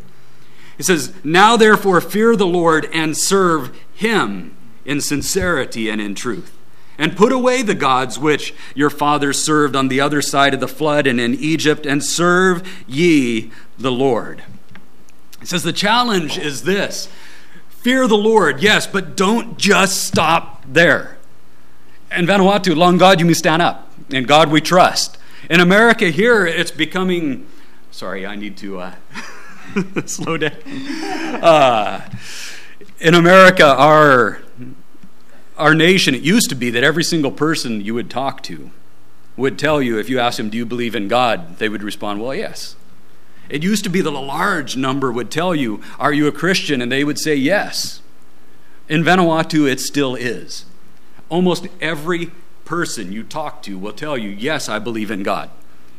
He 0.79 0.83
says, 0.83 1.12
Now 1.23 1.59
therefore 1.59 2.01
fear 2.01 2.37
the 2.37 2.47
Lord 2.47 2.89
and 2.91 3.16
serve 3.16 3.79
him 3.93 4.57
in 4.87 5.03
sincerity 5.03 5.91
and 5.91 6.01
in 6.01 6.14
truth. 6.14 6.57
And 6.97 7.16
put 7.16 7.33
away 7.33 7.62
the 7.62 7.75
gods 7.75 8.18
which 8.18 8.55
your 8.75 8.91
fathers 8.91 9.43
served 9.43 9.77
on 9.77 9.89
the 9.89 10.01
other 10.01 10.23
side 10.23 10.55
of 10.55 10.61
the 10.61 10.68
flood 10.68 11.07
and 11.07 11.21
in 11.21 11.35
Egypt, 11.35 11.85
and 11.85 12.03
serve 12.03 12.66
ye 12.87 13.53
the 13.79 13.93
Lord. 13.93 14.43
He 15.39 15.47
says, 15.47 15.62
The 15.62 15.73
challenge 15.73 16.39
is 16.39 16.64
this 16.64 17.11
fear 17.81 18.07
the 18.07 18.16
Lord, 18.16 18.62
yes, 18.62 18.87
but 18.87 19.16
don't 19.16 19.57
just 19.59 20.05
stop 20.05 20.64
there. 20.68 21.16
In 22.14 22.26
Vanuatu, 22.26 22.76
long 22.76 22.99
God, 22.99 23.18
yumi 23.18 23.31
stanap. 23.35 23.83
In 24.11 24.24
God 24.24 24.51
we 24.51 24.61
trust. 24.61 25.16
In 25.49 25.61
America, 25.61 26.11
here, 26.11 26.47
it's 26.47 26.70
becoming. 26.70 27.47
Sorry, 27.91 28.26
I 28.26 28.37
need 28.37 28.57
to 28.59 28.81
uh, 28.81 28.95
slow 30.07 30.37
down. 30.37 30.53
Uh, 31.43 32.09
in 32.99 33.14
America, 33.14 33.64
our, 33.66 34.41
our 35.57 35.74
nation, 35.74 36.14
it 36.14 36.22
used 36.22 36.51
to 36.51 36.55
be 36.55 36.70
that 36.70 36.85
every 36.85 37.05
single 37.05 37.31
person 37.31 37.81
you 37.81 37.95
would 37.95 38.11
talk 38.11 38.43
to 38.45 38.70
would 39.37 39.59
tell 39.59 39.81
you, 39.81 39.99
if 39.99 40.11
you 40.11 40.20
asked 40.20 40.37
them, 40.37 40.51
Do 40.51 40.59
you 40.59 40.66
believe 40.66 40.95
in 40.95 41.09
God? 41.09 41.59
they 41.59 41.68
would 41.68 41.83
respond, 41.83 42.20
Well, 42.20 42.35
yes. 42.35 42.76
It 43.51 43.64
used 43.64 43.82
to 43.84 43.90
be 43.90 44.01
that 44.01 44.11
a 44.11 44.18
large 44.18 44.76
number 44.76 45.11
would 45.11 45.30
tell 45.30 45.55
you, 45.55 45.82
Are 45.98 46.12
you 46.12 46.26
a 46.28 46.32
Christian? 46.32 46.80
And 46.80 46.90
they 46.90 47.05
would 47.05 47.18
say, 47.18 47.34
Yes. 47.34 48.01
In 48.88 49.03
Vanuatu, 49.03 49.70
it 49.70 49.80
still 49.80 50.14
is. 50.14 50.64
Almost 51.28 51.66
every 51.80 52.30
person 52.64 53.12
you 53.12 53.22
talk 53.24 53.62
to 53.64 53.76
will 53.78 53.92
tell 53.92 54.16
you, 54.16 54.30
Yes, 54.30 54.68
I 54.68 54.78
believe 54.78 55.11
in 55.11 55.22
God. 55.22 55.51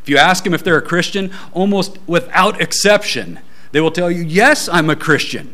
If 0.01 0.09
you 0.09 0.17
ask 0.17 0.43
them 0.43 0.53
if 0.53 0.63
they're 0.63 0.77
a 0.77 0.81
Christian, 0.81 1.31
almost 1.51 1.99
without 2.07 2.59
exception, 2.61 3.39
they 3.73 3.81
will 3.81 3.91
tell 3.91 4.09
you, 4.09 4.23
Yes, 4.23 4.69
I'm 4.69 4.89
a 4.89 4.95
Christian. 4.95 5.53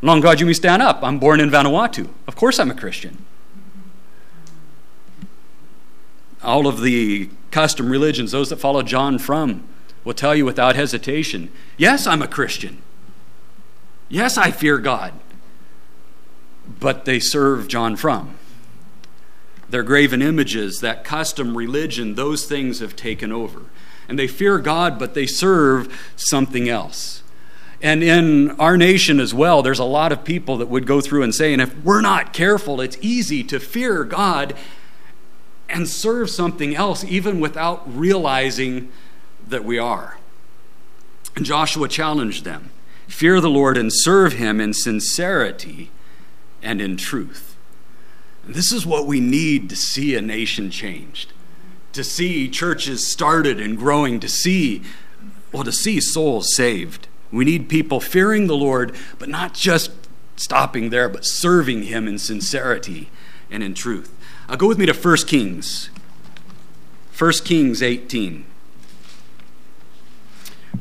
Long 0.00 0.20
God, 0.20 0.38
yumi 0.38 0.58
stanap. 0.58 1.00
I'm 1.02 1.18
born 1.18 1.40
in 1.40 1.50
Vanuatu. 1.50 2.08
Of 2.26 2.36
course, 2.36 2.58
I'm 2.58 2.70
a 2.70 2.74
Christian. 2.74 3.24
All 6.42 6.66
of 6.66 6.82
the 6.82 7.28
custom 7.50 7.90
religions, 7.90 8.30
those 8.30 8.48
that 8.50 8.56
follow 8.56 8.82
John 8.82 9.18
Frum, 9.18 9.64
will 10.08 10.14
tell 10.14 10.34
you 10.34 10.46
without 10.46 10.74
hesitation, 10.74 11.50
Yes, 11.76 12.06
I'm 12.06 12.22
a 12.22 12.26
Christian. 12.26 12.80
Yes, 14.08 14.38
I 14.38 14.50
fear 14.50 14.78
God. 14.78 15.12
But 16.80 17.04
they 17.04 17.20
serve 17.20 17.68
John 17.68 17.94
Frum 17.94 18.38
their 19.68 19.82
graven 19.82 20.22
images, 20.22 20.80
that 20.80 21.04
custom 21.04 21.54
religion, 21.54 22.14
those 22.14 22.46
things 22.46 22.80
have 22.80 22.96
taken 22.96 23.30
over. 23.30 23.64
And 24.08 24.18
they 24.18 24.26
fear 24.26 24.58
God, 24.60 24.98
but 24.98 25.12
they 25.12 25.26
serve 25.26 26.14
something 26.16 26.70
else. 26.70 27.22
And 27.82 28.02
in 28.02 28.52
our 28.52 28.78
nation 28.78 29.20
as 29.20 29.34
well, 29.34 29.62
there's 29.62 29.78
a 29.78 29.84
lot 29.84 30.10
of 30.10 30.24
people 30.24 30.56
that 30.56 30.70
would 30.70 30.86
go 30.86 31.02
through 31.02 31.22
and 31.22 31.34
say, 31.34 31.52
and 31.52 31.60
if 31.60 31.76
we're 31.84 32.00
not 32.00 32.32
careful, 32.32 32.80
it's 32.80 32.96
easy 33.02 33.44
to 33.44 33.60
fear 33.60 34.04
God 34.04 34.54
and 35.68 35.86
serve 35.86 36.30
something 36.30 36.74
else, 36.74 37.04
even 37.04 37.38
without 37.38 37.82
realizing 37.94 38.90
that 39.48 39.64
we 39.64 39.78
are. 39.78 40.18
And 41.36 41.44
Joshua 41.44 41.88
challenged 41.88 42.44
them 42.44 42.70
fear 43.06 43.40
the 43.40 43.50
Lord 43.50 43.76
and 43.76 43.90
serve 43.92 44.34
him 44.34 44.60
in 44.60 44.74
sincerity 44.74 45.90
and 46.62 46.80
in 46.80 46.96
truth. 46.96 47.56
This 48.44 48.72
is 48.72 48.86
what 48.86 49.06
we 49.06 49.18
need 49.20 49.68
to 49.70 49.76
see 49.76 50.14
a 50.14 50.22
nation 50.22 50.70
changed, 50.70 51.32
to 51.92 52.04
see 52.04 52.48
churches 52.48 53.10
started 53.10 53.60
and 53.60 53.76
growing, 53.76 54.20
to 54.20 54.28
see, 54.28 54.82
well, 55.52 55.64
to 55.64 55.72
see 55.72 56.00
souls 56.00 56.54
saved. 56.54 57.08
We 57.30 57.44
need 57.44 57.68
people 57.68 58.00
fearing 58.00 58.46
the 58.46 58.56
Lord, 58.56 58.94
but 59.18 59.28
not 59.28 59.54
just 59.54 59.90
stopping 60.36 60.90
there, 60.90 61.08
but 61.08 61.24
serving 61.24 61.84
Him 61.84 62.06
in 62.06 62.18
sincerity 62.18 63.10
and 63.50 63.62
in 63.62 63.74
truth. 63.74 64.14
Uh, 64.48 64.56
go 64.56 64.66
with 64.66 64.78
me 64.78 64.86
to 64.86 64.94
1 64.94 65.16
Kings. 65.26 65.90
1 67.18 67.32
Kings 67.44 67.82
18. 67.82 68.44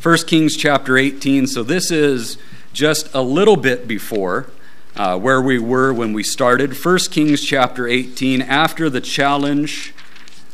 1 0.02 0.18
Kings 0.28 0.56
chapter 0.56 0.96
18. 0.96 1.48
So 1.48 1.64
this 1.64 1.90
is 1.90 2.38
just 2.72 3.12
a 3.16 3.22
little 3.22 3.56
bit 3.56 3.88
before 3.88 4.48
uh, 4.96 5.18
where 5.18 5.42
we 5.42 5.58
were 5.58 5.92
when 5.92 6.14
we 6.14 6.22
started. 6.22 6.74
1 6.74 7.00
Kings 7.10 7.42
chapter 7.42 7.88
18, 7.88 8.44
after 8.44 8.92
the 8.92 9.02
challenge 9.02 9.96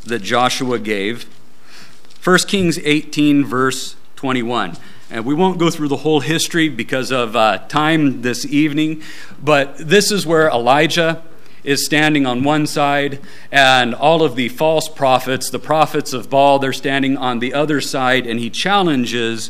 that 0.06 0.20
Joshua 0.20 0.80
gave. 0.80 1.26
1 2.24 2.38
Kings 2.48 2.80
18, 2.80 3.44
verse 3.44 3.98
21. 4.16 4.78
And 5.10 5.26
we 5.26 5.34
won't 5.34 5.60
go 5.60 5.70
through 5.70 5.90
the 5.90 5.98
whole 5.98 6.22
history 6.22 6.70
because 6.70 7.12
of 7.12 7.36
uh, 7.36 7.58
time 7.68 8.22
this 8.22 8.46
evening, 8.46 9.04
but 9.44 9.78
this 9.78 10.10
is 10.10 10.26
where 10.26 10.48
Elijah 10.48 11.22
is 11.64 11.86
standing 11.86 12.26
on 12.26 12.44
one 12.44 12.68
side, 12.68 13.20
and 13.52 13.96
all 13.96 14.22
of 14.22 14.36
the 14.36 14.50
false 14.50 14.90
prophets, 14.90 15.50
the 15.50 15.60
prophets 15.60 16.14
of 16.14 16.30
Baal, 16.30 16.60
they're 16.60 16.74
standing 16.74 17.18
on 17.18 17.40
the 17.40 17.54
other 17.54 17.80
side, 17.80 18.28
and 18.28 18.40
he 18.40 18.50
challenges 18.50 19.50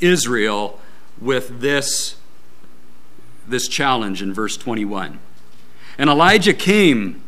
Israel 0.00 0.80
with 1.20 1.60
this 1.60 2.16
this 3.46 3.68
challenge 3.68 4.22
in 4.22 4.32
verse 4.32 4.56
21. 4.56 5.18
And 5.98 6.08
Elijah 6.08 6.54
came 6.54 7.22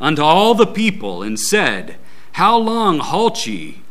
unto 0.00 0.22
all 0.22 0.54
the 0.54 0.66
people 0.66 1.22
and 1.22 1.38
said, 1.38 1.96
How 2.32 2.56
long 2.56 2.98
halt 2.98 3.46
ye 3.46 3.82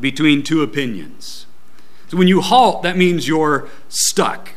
between 0.00 0.42
two 0.42 0.62
opinions? 0.62 1.46
So 2.08 2.16
when 2.16 2.28
you 2.28 2.40
halt, 2.40 2.82
that 2.82 2.96
means 2.96 3.28
you're 3.28 3.68
stuck. 3.88 4.50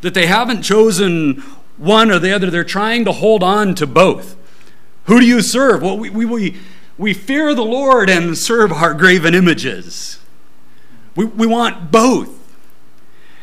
That 0.00 0.14
they 0.14 0.26
haven't 0.26 0.62
chosen 0.62 1.42
one 1.76 2.10
or 2.10 2.18
the 2.18 2.32
other, 2.32 2.50
they're 2.50 2.64
trying 2.64 3.04
to 3.04 3.12
hold 3.12 3.42
on 3.42 3.74
to 3.76 3.86
both. 3.86 4.36
Who 5.04 5.20
do 5.20 5.26
you 5.26 5.42
serve? 5.42 5.82
Well, 5.82 5.98
we, 5.98 6.10
we, 6.10 6.24
we, 6.24 6.56
we 6.96 7.14
fear 7.14 7.54
the 7.54 7.64
Lord 7.64 8.08
and 8.08 8.36
serve 8.36 8.72
our 8.72 8.94
graven 8.94 9.34
images. 9.34 10.18
We, 11.16 11.24
we 11.24 11.46
want 11.46 11.90
both. 11.90 12.30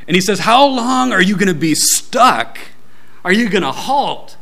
And 0.07 0.15
he 0.15 0.21
says, 0.21 0.39
How 0.39 0.65
long 0.65 1.11
are 1.11 1.21
you 1.21 1.35
going 1.35 1.47
to 1.47 1.53
be 1.53 1.75
stuck? 1.75 2.57
Are 3.23 3.33
you 3.33 3.49
going 3.49 3.63
to 3.63 3.71
halt 3.71 4.37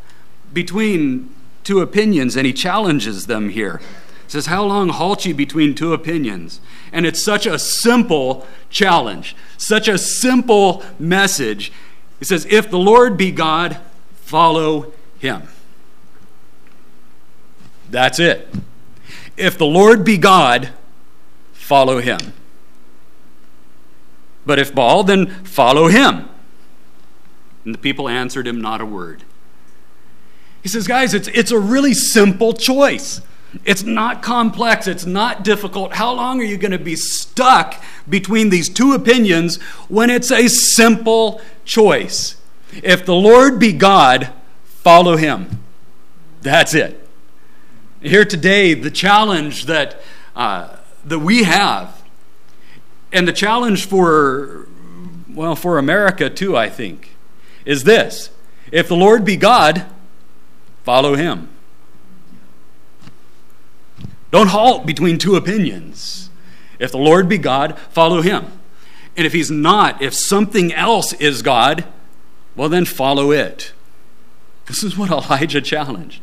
between 0.54 1.34
two 1.68 1.82
opinions, 1.82 2.38
and 2.38 2.48
he 2.48 2.54
challenges 2.54 3.28
them 3.28 3.50
here. 3.50 3.82
He 4.26 4.32
says, 4.32 4.46
How 4.46 4.64
long 4.64 4.88
halt 4.88 5.26
ye 5.26 5.34
between 5.34 5.76
two 5.76 5.94
opinions? 5.94 6.62
And 6.94 7.06
it's 7.06 7.24
such 7.24 7.46
a 7.46 7.60
simple 7.60 8.48
challenge, 8.70 9.36
such 9.58 9.90
a 9.90 9.98
simple 9.98 10.82
message. 10.98 11.74
He 12.20 12.26
says, 12.26 12.46
If 12.50 12.70
the 12.70 12.80
Lord 12.80 13.18
be 13.18 13.32
God, 13.32 13.78
follow 14.16 14.94
him. 15.20 15.44
That's 17.90 18.20
it. 18.20 18.54
If 19.38 19.58
the 19.58 19.66
Lord 19.66 20.04
be 20.04 20.18
God, 20.18 20.70
follow 21.54 22.00
him. 22.00 22.20
But 24.46 24.60
if 24.60 24.74
Baal, 24.74 25.04
then 25.04 25.28
follow 25.44 25.88
him. 25.88 26.30
And 27.66 27.74
the 27.74 27.80
people 27.80 28.08
answered 28.08 28.48
him 28.48 28.62
not 28.62 28.82
a 28.82 28.86
word. 28.86 29.24
He 30.64 30.70
says, 30.70 30.88
guys, 30.88 31.14
it's, 31.14 31.28
it's 31.30 31.52
a 31.52 31.60
really 31.60 31.94
simple 31.94 32.54
choice. 32.54 33.22
It's 33.64 33.84
not 33.84 34.22
complex, 34.22 34.88
it's 34.88 35.06
not 35.06 35.44
difficult. 35.44 35.94
How 35.94 36.14
long 36.14 36.40
are 36.42 36.46
you 36.46 36.58
going 36.58 36.72
to 36.72 36.80
be 36.80 36.96
stuck 36.96 37.82
between 38.08 38.50
these 38.50 38.70
two 38.70 38.94
opinions 38.94 39.62
when 39.88 40.10
it's 40.10 40.32
a 40.32 40.48
simple 40.48 41.42
choice? 41.64 42.36
If 42.84 43.06
the 43.06 43.16
Lord 43.16 43.60
be 43.60 43.72
God, 43.72 44.32
follow 44.66 45.16
him. 45.16 45.64
That's 46.42 46.74
it. 46.74 47.08
Here 48.02 48.26
today, 48.26 48.74
the 48.74 48.92
challenge 48.92 49.66
that, 49.66 50.02
uh, 50.36 50.76
that 51.06 51.20
we 51.20 51.44
have, 51.44 52.04
and 53.12 53.28
the 53.28 53.34
challenge 53.34 53.86
for, 53.86 54.68
well, 55.30 55.56
for 55.56 55.78
America 55.78 56.30
too, 56.30 56.56
I 56.56 56.70
think, 56.70 57.16
is 57.66 57.84
this 57.86 58.30
if 58.72 58.88
the 58.88 58.96
Lord 58.96 59.24
be 59.24 59.38
God, 59.38 59.86
follow 60.84 61.16
him. 61.16 61.50
Don't 64.32 64.48
halt 64.48 64.86
between 64.86 65.18
two 65.18 65.36
opinions. 65.36 66.30
If 66.80 66.92
the 66.92 66.98
Lord 66.98 67.28
be 67.30 67.38
God, 67.38 67.78
follow 67.90 68.22
him. 68.22 68.46
And 69.16 69.26
if 69.26 69.34
he's 69.34 69.50
not, 69.50 70.02
if 70.02 70.14
something 70.14 70.74
else 70.74 71.14
is 71.14 71.42
God, 71.42 71.86
well, 72.56 72.70
then 72.70 72.86
follow 72.86 73.32
it. 73.32 73.74
This 74.68 74.84
is 74.84 74.98
what 74.98 75.10
Elijah 75.12 75.62
challenged. 75.62 76.22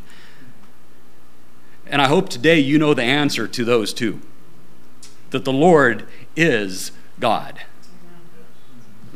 And 1.87 2.01
I 2.01 2.09
hope 2.09 2.29
today 2.29 2.59
you 2.59 2.79
know 2.79 2.95
the 2.95 3.03
answer 3.03 3.47
to 3.49 3.65
those 3.65 3.93
two 3.93 4.21
that 5.31 5.45
the 5.45 5.53
Lord 5.53 6.07
is 6.37 6.93
God. 7.19 7.63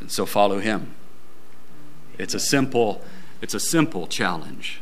And 0.01 0.11
so 0.11 0.27
follow 0.27 0.59
him. 0.59 0.95
It's 2.19 2.35
a 2.35 2.41
simple 2.41 3.05
it's 3.41 3.55
a 3.55 3.61
simple 3.61 4.09
challenge. 4.09 4.81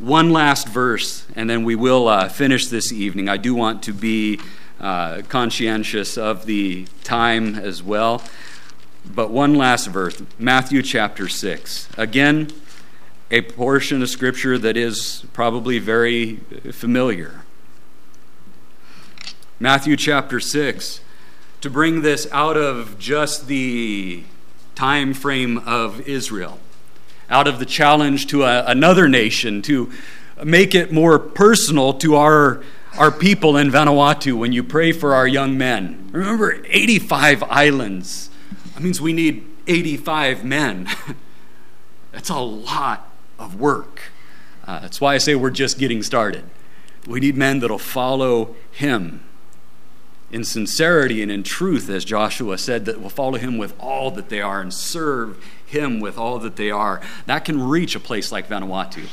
One 0.00 0.32
last 0.32 0.66
verse, 0.66 1.26
and 1.36 1.50
then 1.50 1.62
we 1.62 1.74
will 1.76 2.08
uh, 2.08 2.30
finish 2.30 2.68
this 2.68 2.90
evening. 2.90 3.28
I 3.28 3.36
do 3.36 3.54
want 3.54 3.82
to 3.82 3.92
be 3.92 4.40
uh, 4.80 5.20
conscientious 5.28 6.16
of 6.16 6.46
the 6.46 6.86
time 7.04 7.54
as 7.54 7.82
well. 7.82 8.22
But 9.04 9.30
one 9.30 9.54
last 9.54 9.88
verse 9.88 10.22
Matthew 10.38 10.80
chapter 10.80 11.28
6. 11.28 11.90
Again, 11.98 12.48
a 13.30 13.42
portion 13.42 14.02
of 14.02 14.08
Scripture 14.08 14.56
that 14.56 14.74
is 14.74 15.26
probably 15.34 15.78
very 15.78 16.36
familiar. 16.72 17.42
Matthew 19.58 19.98
chapter 19.98 20.40
6, 20.40 21.02
to 21.60 21.68
bring 21.68 22.00
this 22.00 22.26
out 22.32 22.56
of 22.56 22.98
just 22.98 23.48
the 23.48 24.24
time 24.74 25.12
frame 25.12 25.58
of 25.58 26.00
Israel, 26.08 26.58
out 27.30 27.46
of 27.46 27.58
the 27.58 27.64
challenge 27.64 28.26
to 28.26 28.42
a, 28.42 28.64
another 28.66 29.08
nation, 29.08 29.62
to 29.62 29.90
make 30.44 30.74
it 30.74 30.92
more 30.92 31.18
personal 31.18 31.94
to 31.94 32.16
our, 32.16 32.62
our 32.98 33.10
people 33.10 33.56
in 33.56 33.70
Vanuatu 33.70 34.36
when 34.36 34.52
you 34.52 34.62
pray 34.62 34.92
for 34.92 35.14
our 35.14 35.26
young 35.26 35.56
men. 35.56 36.10
Remember, 36.12 36.62
85 36.66 37.44
islands. 37.44 38.30
That 38.74 38.82
means 38.82 39.00
we 39.00 39.12
need 39.12 39.46
85 39.66 40.44
men. 40.44 40.88
That's 42.12 42.28
a 42.28 42.38
lot 42.38 43.08
of 43.38 43.58
work. 43.60 44.02
Uh, 44.66 44.80
that's 44.80 45.00
why 45.00 45.14
I 45.14 45.18
say 45.18 45.34
we're 45.34 45.50
just 45.50 45.78
getting 45.78 46.02
started. 46.02 46.44
We 47.06 47.20
need 47.20 47.36
men 47.36 47.60
that'll 47.60 47.78
follow 47.78 48.54
him 48.70 49.24
in 50.30 50.44
sincerity 50.44 51.22
and 51.22 51.30
in 51.30 51.42
truth, 51.42 51.88
as 51.88 52.04
Joshua 52.04 52.58
said, 52.58 52.84
that 52.84 53.00
will 53.00 53.10
follow 53.10 53.38
him 53.38 53.58
with 53.58 53.74
all 53.80 54.10
that 54.12 54.28
they 54.28 54.40
are 54.40 54.60
and 54.60 54.72
serve 54.72 55.44
him 55.70 56.00
with 56.00 56.18
all 56.18 56.38
that 56.40 56.56
they 56.56 56.70
are. 56.70 57.00
That 57.26 57.44
can 57.44 57.60
reach 57.62 57.94
a 57.94 58.00
place 58.00 58.30
like 58.30 58.48
Vanuatu. 58.48 59.08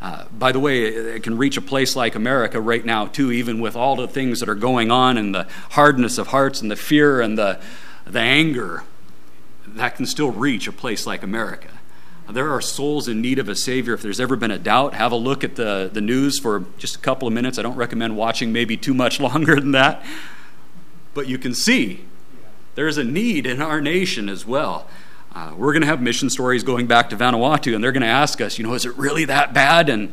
Uh, 0.00 0.26
by 0.30 0.52
the 0.52 0.60
way, 0.60 0.84
it 0.84 1.22
can 1.22 1.36
reach 1.36 1.56
a 1.56 1.60
place 1.62 1.96
like 1.96 2.14
America 2.14 2.60
right 2.60 2.84
now, 2.84 3.06
too, 3.06 3.32
even 3.32 3.60
with 3.60 3.74
all 3.74 3.96
the 3.96 4.06
things 4.06 4.40
that 4.40 4.48
are 4.48 4.54
going 4.54 4.90
on 4.90 5.16
and 5.16 5.34
the 5.34 5.46
hardness 5.70 6.18
of 6.18 6.28
hearts 6.28 6.60
and 6.60 6.70
the 6.70 6.76
fear 6.76 7.20
and 7.20 7.36
the, 7.36 7.60
the 8.06 8.20
anger. 8.20 8.84
That 9.66 9.96
can 9.96 10.06
still 10.06 10.30
reach 10.30 10.68
a 10.68 10.72
place 10.72 11.06
like 11.06 11.22
America. 11.22 11.68
There 12.30 12.52
are 12.52 12.60
souls 12.60 13.08
in 13.08 13.22
need 13.22 13.38
of 13.38 13.48
a 13.48 13.56
Savior. 13.56 13.94
If 13.94 14.02
there's 14.02 14.20
ever 14.20 14.36
been 14.36 14.50
a 14.50 14.58
doubt, 14.58 14.92
have 14.94 15.12
a 15.12 15.16
look 15.16 15.44
at 15.44 15.56
the, 15.56 15.90
the 15.90 16.02
news 16.02 16.38
for 16.38 16.66
just 16.76 16.96
a 16.96 16.98
couple 16.98 17.26
of 17.26 17.32
minutes. 17.32 17.58
I 17.58 17.62
don't 17.62 17.76
recommend 17.76 18.16
watching 18.16 18.52
maybe 18.52 18.76
too 18.76 18.92
much 18.92 19.18
longer 19.20 19.56
than 19.56 19.72
that. 19.72 20.04
But 21.14 21.26
you 21.26 21.38
can 21.38 21.54
see 21.54 22.04
there's 22.74 22.98
a 22.98 23.04
need 23.04 23.46
in 23.46 23.62
our 23.62 23.80
nation 23.80 24.28
as 24.28 24.46
well. 24.46 24.86
Uh, 25.34 25.54
we're 25.56 25.72
going 25.72 25.82
to 25.82 25.86
have 25.86 26.00
mission 26.00 26.30
stories 26.30 26.62
going 26.62 26.86
back 26.86 27.10
to 27.10 27.16
Vanuatu, 27.16 27.74
and 27.74 27.82
they're 27.82 27.92
going 27.92 28.02
to 28.02 28.06
ask 28.06 28.40
us, 28.40 28.58
you 28.58 28.64
know, 28.64 28.74
is 28.74 28.84
it 28.84 28.96
really 28.96 29.24
that 29.26 29.52
bad? 29.52 29.88
And, 29.88 30.12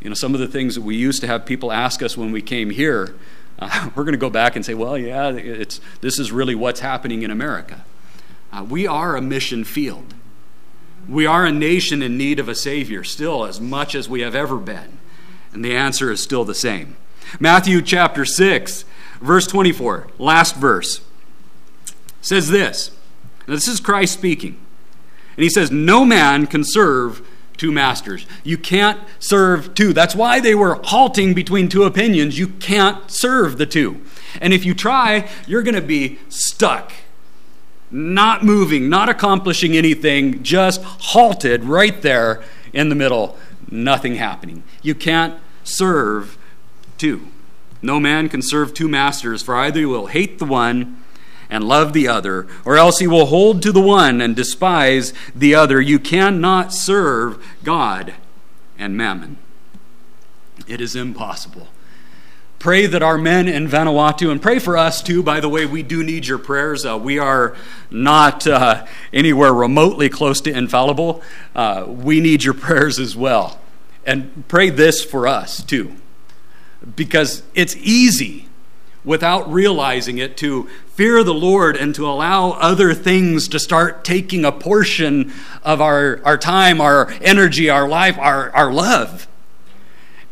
you 0.00 0.08
know, 0.08 0.14
some 0.14 0.34
of 0.34 0.40
the 0.40 0.48
things 0.48 0.74
that 0.74 0.80
we 0.82 0.96
used 0.96 1.20
to 1.20 1.26
have 1.26 1.44
people 1.44 1.70
ask 1.70 2.02
us 2.02 2.16
when 2.16 2.32
we 2.32 2.42
came 2.42 2.70
here, 2.70 3.14
uh, 3.58 3.90
we're 3.94 4.04
going 4.04 4.12
to 4.12 4.18
go 4.18 4.30
back 4.30 4.56
and 4.56 4.64
say, 4.64 4.74
well, 4.74 4.98
yeah, 4.98 5.30
it's, 5.30 5.80
this 6.00 6.18
is 6.18 6.32
really 6.32 6.54
what's 6.54 6.80
happening 6.80 7.22
in 7.22 7.30
America. 7.30 7.84
Uh, 8.52 8.64
we 8.64 8.86
are 8.86 9.16
a 9.16 9.20
mission 9.20 9.64
field. 9.64 10.14
We 11.08 11.26
are 11.26 11.44
a 11.44 11.52
nation 11.52 12.02
in 12.02 12.18
need 12.18 12.38
of 12.40 12.48
a 12.48 12.54
Savior, 12.54 13.04
still 13.04 13.44
as 13.44 13.60
much 13.60 13.94
as 13.94 14.08
we 14.08 14.22
have 14.22 14.34
ever 14.34 14.56
been. 14.56 14.98
And 15.52 15.64
the 15.64 15.76
answer 15.76 16.10
is 16.10 16.22
still 16.22 16.44
the 16.44 16.54
same. 16.54 16.96
Matthew 17.38 17.82
chapter 17.82 18.24
6, 18.24 18.84
verse 19.20 19.46
24, 19.46 20.08
last 20.18 20.56
verse, 20.56 21.00
says 22.20 22.50
this. 22.50 22.90
This 23.46 23.68
is 23.68 23.80
Christ 23.80 24.14
speaking. 24.14 24.58
And 25.36 25.42
he 25.42 25.48
says, 25.48 25.70
No 25.70 26.04
man 26.04 26.46
can 26.46 26.64
serve 26.64 27.26
two 27.56 27.72
masters. 27.72 28.26
You 28.44 28.58
can't 28.58 29.00
serve 29.18 29.74
two. 29.74 29.92
That's 29.92 30.14
why 30.14 30.40
they 30.40 30.54
were 30.54 30.80
halting 30.84 31.34
between 31.34 31.68
two 31.68 31.84
opinions. 31.84 32.38
You 32.38 32.48
can't 32.48 33.10
serve 33.10 33.58
the 33.58 33.66
two. 33.66 34.02
And 34.40 34.52
if 34.52 34.64
you 34.64 34.74
try, 34.74 35.28
you're 35.46 35.62
going 35.62 35.74
to 35.74 35.80
be 35.80 36.18
stuck 36.28 36.92
not 37.90 38.44
moving, 38.44 38.88
not 38.88 39.08
accomplishing 39.08 39.76
anything, 39.76 40.42
just 40.42 40.82
halted 40.82 41.64
right 41.64 42.02
there 42.02 42.42
in 42.72 42.88
the 42.88 42.94
middle, 42.94 43.38
nothing 43.70 44.16
happening. 44.16 44.62
You 44.82 44.94
can't 44.94 45.38
serve 45.64 46.36
two. 46.98 47.28
No 47.82 48.00
man 48.00 48.28
can 48.28 48.42
serve 48.42 48.74
two 48.74 48.88
masters, 48.88 49.42
for 49.42 49.54
either 49.56 49.80
you 49.80 49.88
will 49.88 50.06
hate 50.06 50.38
the 50.38 50.44
one 50.44 51.02
and 51.50 51.64
love 51.64 51.92
the 51.92 52.08
other, 52.08 52.46
or 52.64 52.76
else 52.76 52.98
he 52.98 53.06
will 53.06 53.26
hold 53.26 53.62
to 53.62 53.72
the 53.72 53.80
one 53.80 54.20
and 54.20 54.34
despise 54.34 55.12
the 55.34 55.54
other. 55.54 55.80
You 55.80 55.98
cannot 55.98 56.72
serve 56.72 57.44
God 57.62 58.14
and 58.78 58.96
mammon. 58.96 59.38
It 60.66 60.80
is 60.80 60.96
impossible. 60.96 61.68
Pray 62.58 62.86
that 62.86 63.02
our 63.02 63.18
men 63.18 63.48
in 63.48 63.68
Vanuatu, 63.68 64.30
and 64.30 64.40
pray 64.40 64.58
for 64.58 64.76
us 64.76 65.02
too, 65.02 65.22
by 65.22 65.40
the 65.40 65.48
way, 65.48 65.66
we 65.66 65.82
do 65.82 66.02
need 66.02 66.26
your 66.26 66.38
prayers. 66.38 66.86
Uh, 66.86 66.98
we 66.98 67.18
are 67.18 67.54
not 67.90 68.46
uh, 68.46 68.86
anywhere 69.12 69.52
remotely 69.52 70.08
close 70.08 70.40
to 70.40 70.50
infallible. 70.50 71.22
Uh, 71.54 71.84
we 71.86 72.20
need 72.20 72.42
your 72.42 72.54
prayers 72.54 72.98
as 72.98 73.14
well. 73.14 73.60
And 74.04 74.48
pray 74.48 74.70
this 74.70 75.04
for 75.04 75.26
us 75.26 75.62
too, 75.62 75.96
because 76.96 77.42
it's 77.54 77.76
easy 77.76 78.48
without 79.04 79.50
realizing 79.52 80.18
it 80.18 80.36
to 80.38 80.68
fear 80.96 81.22
the 81.22 81.34
Lord 81.34 81.76
and 81.76 81.94
to 81.94 82.08
allow 82.08 82.52
other 82.52 82.94
things 82.94 83.48
to 83.48 83.58
start 83.58 84.02
taking 84.02 84.46
a 84.46 84.50
portion 84.50 85.30
of 85.62 85.82
our, 85.82 86.20
our 86.24 86.38
time, 86.38 86.80
our 86.80 87.10
energy, 87.20 87.68
our 87.68 87.86
life, 87.86 88.16
our, 88.18 88.50
our 88.52 88.72
love. 88.72 89.28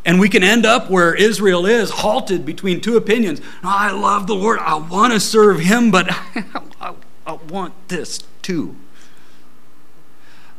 And 0.03 0.19
we 0.19 0.27
can 0.27 0.43
end 0.43 0.65
up 0.65 0.89
where 0.89 1.13
Israel 1.13 1.67
is, 1.67 1.91
halted 1.91 2.47
between 2.47 2.81
two 2.81 2.97
opinions. 2.97 3.41
I 3.63 3.91
love 3.91 4.25
the 4.25 4.33
Lord. 4.33 4.57
I 4.57 4.75
want 4.75 5.13
to 5.13 5.19
serve 5.19 5.59
Him, 5.59 5.91
but 5.91 6.07
I, 6.81 6.95
I, 7.27 7.33
want 7.33 7.73
this 7.87 8.23
too. 8.41 8.75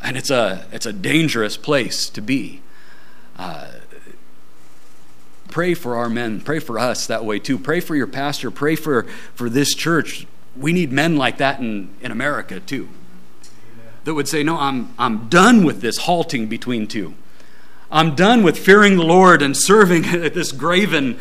And 0.00 0.16
it's 0.16 0.30
a, 0.30 0.66
it's 0.70 0.86
a 0.86 0.92
dangerous 0.92 1.56
place 1.56 2.08
to 2.10 2.20
be. 2.20 2.62
Uh, 3.36 3.70
pray 5.56 5.72
for 5.72 5.96
our 5.96 6.10
men. 6.10 6.38
Pray 6.38 6.58
for 6.58 6.78
us 6.78 7.06
that 7.06 7.24
way 7.24 7.38
too. 7.38 7.58
Pray 7.58 7.80
for 7.80 7.96
your 7.96 8.06
pastor. 8.06 8.50
Pray 8.50 8.76
for, 8.76 9.04
for 9.34 9.48
this 9.48 9.74
church. 9.74 10.26
We 10.54 10.70
need 10.70 10.92
men 10.92 11.16
like 11.16 11.38
that 11.38 11.60
in, 11.60 11.94
in 12.02 12.12
America 12.12 12.60
too. 12.60 12.90
That 14.04 14.12
would 14.12 14.28
say, 14.28 14.42
No, 14.42 14.58
I'm, 14.58 14.92
I'm 14.98 15.30
done 15.30 15.64
with 15.64 15.80
this 15.80 15.96
halting 16.00 16.48
between 16.48 16.86
two. 16.86 17.14
I'm 17.90 18.14
done 18.14 18.42
with 18.42 18.58
fearing 18.58 18.98
the 18.98 19.02
Lord 19.02 19.40
and 19.40 19.56
serving 19.56 20.02
this 20.34 20.52
graven 20.52 21.18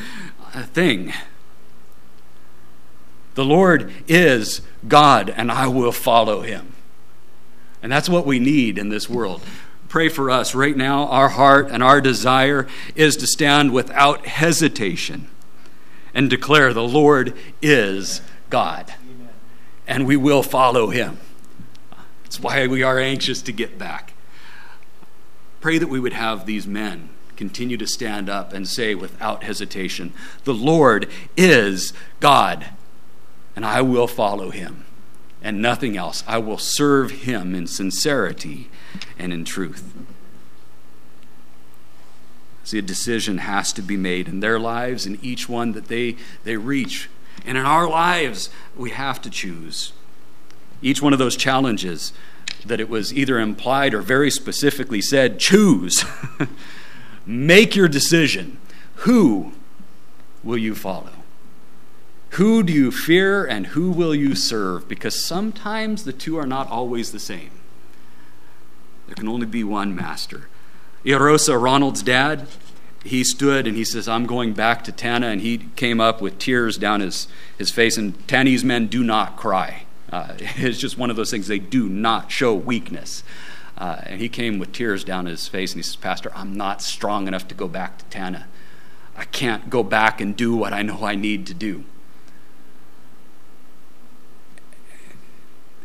uh, 0.54 0.64
thing. 0.64 1.14
The 3.36 3.46
Lord 3.46 3.90
is 4.06 4.60
God, 4.86 5.30
and 5.30 5.50
I 5.50 5.68
will 5.68 5.94
follow 5.94 6.42
him. 6.42 6.76
And 7.82 7.90
that's 7.90 8.10
what 8.10 8.26
we 8.26 8.40
need 8.40 8.78
in 8.78 8.90
this 8.90 9.10
world. 9.10 9.42
Pray 9.90 10.10
for 10.10 10.30
us 10.30 10.56
right 10.56 10.76
now. 10.76 11.08
Our 11.08 11.30
heart 11.30 11.70
and 11.72 11.82
our 11.82 12.02
desire 12.02 12.68
is 12.96 13.16
to 13.18 13.28
stand 13.28 13.72
without 13.72 14.26
hesitation 14.26 15.28
and 16.14 16.30
declare 16.30 16.74
the 16.74 16.84
Lord 16.84 17.36
is 17.62 18.22
God. 18.50 18.94
And 19.88 20.08
we 20.08 20.18
will 20.18 20.44
follow 20.44 20.90
him. 20.90 21.20
That's 22.24 22.40
why 22.40 22.68
we 22.68 22.82
are 22.82 23.00
anxious 23.00 23.42
to 23.44 23.52
get 23.52 23.78
back. 23.78 24.14
Pray 25.62 25.78
that 25.78 25.88
we 25.88 26.00
would 26.00 26.14
have 26.14 26.46
these 26.46 26.66
men 26.66 27.10
continue 27.36 27.78
to 27.78 27.88
stand 27.88 28.30
up 28.30 28.54
and 28.54 28.68
say 28.68 28.96
without 28.96 29.44
hesitation, 29.44 30.14
The 30.44 30.54
Lord 30.54 31.10
is 31.36 31.94
God, 32.20 32.68
and 33.56 33.66
I 33.66 33.82
will 33.82 34.08
follow 34.08 34.50
him 34.50 34.86
and 35.42 35.62
nothing 35.62 35.96
else. 35.96 36.24
I 36.28 36.40
will 36.40 36.58
serve 36.58 37.12
him 37.12 37.54
in 37.54 37.68
sincerity 37.68 38.70
and 39.18 39.34
in 39.34 39.46
truth. 39.46 39.94
See, 42.64 42.80
a 42.80 42.82
decision 42.82 43.38
has 43.40 43.72
to 43.74 43.82
be 43.82 43.96
made 43.96 44.28
in 44.28 44.40
their 44.40 44.60
lives 44.60 45.06
and 45.06 45.24
each 45.24 45.48
one 45.48 45.74
that 45.74 45.88
they, 45.88 46.16
they 46.44 46.58
reach. 46.58 47.10
And 47.46 47.58
in 47.58 47.66
our 47.66 47.88
lives, 47.88 48.50
we 48.76 48.90
have 48.90 49.22
to 49.22 49.30
choose. 49.30 49.94
Each 50.82 51.02
one 51.02 51.14
of 51.14 51.20
those 51.20 51.36
challenges 51.36 52.12
that 52.66 52.80
it 52.80 52.90
was 52.90 53.14
either 53.14 53.40
implied 53.40 53.94
or 53.94 54.02
very 54.02 54.32
specifically 54.32 55.02
said 55.02 55.40
choose. 55.40 56.04
Make 57.26 57.76
your 57.76 57.88
decision. 57.88 58.58
Who 58.96 59.54
will 60.44 60.58
you 60.58 60.74
follow? 60.74 61.12
Who 62.32 62.64
do 62.64 62.74
you 62.74 62.92
fear 62.92 63.46
and 63.46 63.68
who 63.68 63.92
will 63.92 64.14
you 64.14 64.36
serve? 64.36 64.90
Because 64.90 65.24
sometimes 65.24 66.04
the 66.04 66.14
two 66.14 66.38
are 66.38 66.48
not 66.48 66.70
always 66.70 67.12
the 67.12 67.20
same. 67.20 67.52
There 69.08 69.16
can 69.16 69.28
only 69.28 69.46
be 69.46 69.64
one 69.64 69.96
master. 69.96 70.48
Erosa, 71.04 71.62
Ronald's 71.62 72.02
dad, 72.02 72.48
he 73.04 73.24
stood 73.24 73.68
and 73.68 73.78
he 73.78 73.86
says, 73.86 74.08
I'm 74.08 74.26
going 74.26 74.54
back 74.54 74.84
to 74.86 74.92
Tanna. 74.92 75.28
And 75.28 75.42
he 75.42 75.70
came 75.76 76.02
up 76.02 76.22
with 76.22 76.40
tears 76.40 76.78
down 76.78 77.02
his, 77.02 77.28
his 77.58 77.70
face. 77.70 77.98
And 77.98 78.18
Tannese 78.28 78.64
men 78.64 78.88
do 78.88 79.04
not 79.04 79.38
cry. 79.38 79.84
Uh, 80.12 80.34
it's 80.40 80.80
just 80.80 80.98
one 80.98 81.10
of 81.10 81.16
those 81.16 81.30
things, 81.32 81.48
they 81.48 81.60
do 81.60 81.88
not 81.88 82.32
show 82.32 82.54
weakness. 82.54 83.24
Uh, 83.78 83.98
and 84.04 84.22
he 84.22 84.30
came 84.30 84.58
with 84.58 84.72
tears 84.72 85.04
down 85.04 85.26
his 85.26 85.48
face 85.48 85.74
and 85.74 85.80
he 85.80 85.84
says, 85.84 85.98
Pastor, 85.98 86.32
I'm 86.34 86.56
not 86.56 86.82
strong 86.82 87.28
enough 87.28 87.48
to 87.50 87.56
go 87.56 87.68
back 87.68 87.98
to 88.00 88.06
Tanna. 88.06 88.48
I 89.18 89.26
can't 89.26 89.70
go 89.70 89.84
back 89.84 90.20
and 90.20 90.36
do 90.36 90.56
what 90.56 90.74
I 90.74 90.82
know 90.82 91.06
I 91.06 91.16
need 91.16 91.46
to 91.48 91.54
do. 91.54 91.84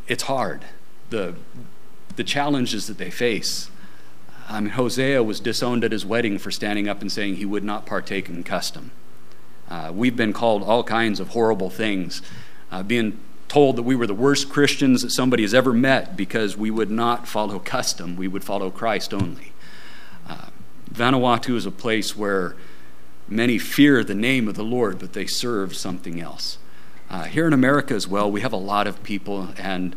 It's 0.08 0.24
hard. 0.24 0.64
The, 1.10 1.34
the 2.16 2.24
challenges 2.24 2.86
that 2.86 2.98
they 2.98 3.10
face. 3.10 3.70
I 4.48 4.60
mean, 4.60 4.70
Hosea 4.70 5.22
was 5.22 5.38
disowned 5.38 5.84
at 5.84 5.92
his 5.92 6.04
wedding 6.04 6.38
for 6.38 6.50
standing 6.50 6.88
up 6.88 7.00
and 7.00 7.10
saying 7.10 7.36
he 7.36 7.46
would 7.46 7.64
not 7.64 7.86
partake 7.86 8.28
in 8.28 8.42
custom. 8.42 8.90
Uh, 9.68 9.92
we've 9.94 10.16
been 10.16 10.32
called 10.32 10.64
all 10.64 10.82
kinds 10.82 11.20
of 11.20 11.28
horrible 11.28 11.70
things, 11.70 12.20
uh, 12.72 12.82
being 12.82 13.20
told 13.46 13.76
that 13.76 13.82
we 13.82 13.94
were 13.94 14.06
the 14.06 14.14
worst 14.14 14.48
Christians 14.48 15.02
that 15.02 15.10
somebody 15.10 15.44
has 15.44 15.54
ever 15.54 15.72
met 15.72 16.16
because 16.16 16.56
we 16.56 16.70
would 16.70 16.90
not 16.90 17.28
follow 17.28 17.58
custom, 17.60 18.16
we 18.16 18.26
would 18.26 18.42
follow 18.42 18.70
Christ 18.70 19.14
only. 19.14 19.52
Uh, 20.28 20.46
Vanuatu 20.92 21.54
is 21.54 21.66
a 21.66 21.70
place 21.70 22.16
where 22.16 22.56
many 23.28 23.58
fear 23.58 24.02
the 24.02 24.14
name 24.14 24.48
of 24.48 24.56
the 24.56 24.64
Lord, 24.64 24.98
but 24.98 25.12
they 25.12 25.26
serve 25.26 25.76
something 25.76 26.20
else. 26.20 26.58
Uh, 27.08 27.24
here 27.24 27.46
in 27.46 27.52
America 27.52 27.94
as 27.94 28.06
well, 28.06 28.30
we 28.30 28.40
have 28.40 28.52
a 28.52 28.56
lot 28.56 28.86
of 28.86 29.02
people, 29.02 29.48
and 29.56 29.94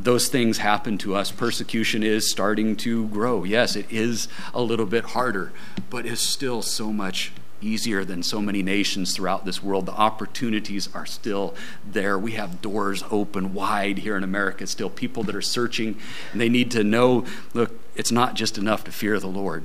those 0.00 0.28
things 0.28 0.58
happen 0.58 0.98
to 0.98 1.14
us. 1.14 1.30
Persecution 1.30 2.02
is 2.02 2.30
starting 2.30 2.76
to 2.76 3.08
grow. 3.08 3.44
Yes, 3.44 3.76
it 3.76 3.86
is 3.90 4.28
a 4.54 4.62
little 4.62 4.86
bit 4.86 5.04
harder, 5.06 5.52
but 5.90 6.06
it's 6.06 6.20
still 6.20 6.62
so 6.62 6.92
much 6.92 7.32
easier 7.60 8.04
than 8.04 8.22
so 8.22 8.40
many 8.40 8.62
nations 8.62 9.14
throughout 9.14 9.44
this 9.44 9.62
world. 9.62 9.86
The 9.86 9.92
opportunities 9.92 10.88
are 10.94 11.06
still 11.06 11.54
there. 11.84 12.18
We 12.18 12.32
have 12.32 12.62
doors 12.62 13.02
open 13.10 13.52
wide 13.52 13.98
here 13.98 14.16
in 14.16 14.22
America, 14.22 14.66
still 14.66 14.90
people 14.90 15.24
that 15.24 15.34
are 15.34 15.42
searching, 15.42 15.98
and 16.32 16.40
they 16.40 16.48
need 16.48 16.70
to 16.72 16.84
know 16.84 17.24
look, 17.54 17.78
it's 17.96 18.12
not 18.12 18.34
just 18.34 18.58
enough 18.58 18.84
to 18.84 18.92
fear 18.92 19.18
the 19.18 19.26
Lord, 19.26 19.64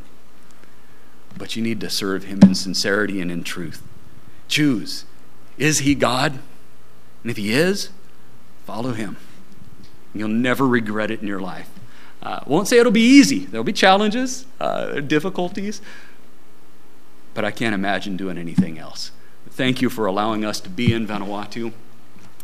but 1.37 1.55
you 1.55 1.61
need 1.61 1.79
to 1.81 1.89
serve 1.89 2.23
Him 2.23 2.39
in 2.41 2.55
sincerity 2.55 3.21
and 3.21 3.31
in 3.31 3.43
truth. 3.43 3.83
Choose 4.47 5.05
is 5.57 5.79
He 5.79 5.93
God? 5.93 6.39
And 7.21 7.31
if 7.31 7.37
He 7.37 7.53
is, 7.53 7.89
follow 8.65 8.93
Him. 8.93 9.17
You'll 10.13 10.29
never 10.29 10.67
regret 10.67 11.11
it 11.11 11.21
in 11.21 11.27
your 11.27 11.41
life. 11.41 11.69
Uh, 12.21 12.39
won't 12.47 12.67
say 12.67 12.77
it'll 12.77 12.91
be 12.91 13.01
easy. 13.01 13.39
There'll 13.39 13.63
be 13.63 13.73
challenges, 13.73 14.45
uh, 14.59 15.01
difficulties, 15.01 15.81
but 17.33 17.43
I 17.43 17.51
can't 17.51 17.75
imagine 17.75 18.15
doing 18.15 18.37
anything 18.37 18.77
else. 18.77 19.11
Thank 19.49 19.81
you 19.81 19.89
for 19.89 20.05
allowing 20.05 20.45
us 20.45 20.59
to 20.61 20.69
be 20.69 20.93
in 20.93 21.05
Vanuatu. 21.05 21.73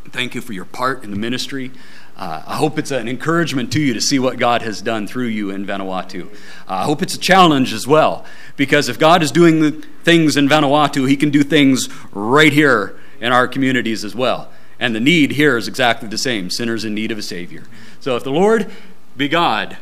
Thank 0.09 0.35
you 0.35 0.41
for 0.41 0.53
your 0.53 0.65
part 0.65 1.03
in 1.03 1.11
the 1.11 1.17
ministry. 1.17 1.71
Uh, 2.17 2.43
I 2.45 2.55
hope 2.55 2.77
it's 2.77 2.91
an 2.91 3.07
encouragement 3.07 3.71
to 3.73 3.79
you 3.79 3.93
to 3.93 4.01
see 4.01 4.19
what 4.19 4.37
God 4.37 4.61
has 4.63 4.81
done 4.81 5.07
through 5.07 5.27
you 5.27 5.49
in 5.51 5.65
Vanuatu. 5.65 6.27
Uh, 6.27 6.35
I 6.67 6.83
hope 6.83 7.01
it's 7.01 7.15
a 7.15 7.19
challenge 7.19 7.71
as 7.71 7.87
well, 7.87 8.25
because 8.57 8.89
if 8.89 8.99
God 8.99 9.23
is 9.23 9.31
doing 9.31 9.81
things 10.03 10.35
in 10.35 10.49
Vanuatu, 10.49 11.07
He 11.07 11.15
can 11.15 11.29
do 11.29 11.43
things 11.43 11.87
right 12.11 12.51
here 12.51 12.99
in 13.21 13.31
our 13.31 13.47
communities 13.47 14.03
as 14.03 14.13
well. 14.13 14.51
And 14.79 14.95
the 14.95 14.99
need 14.99 15.31
here 15.31 15.57
is 15.57 15.67
exactly 15.67 16.07
the 16.07 16.17
same 16.17 16.49
sinners 16.49 16.85
in 16.85 16.93
need 16.93 17.11
of 17.11 17.17
a 17.17 17.21
Savior. 17.21 17.63
So 17.99 18.15
if 18.15 18.23
the 18.23 18.31
Lord 18.31 18.71
be 19.17 19.27
God, 19.27 19.77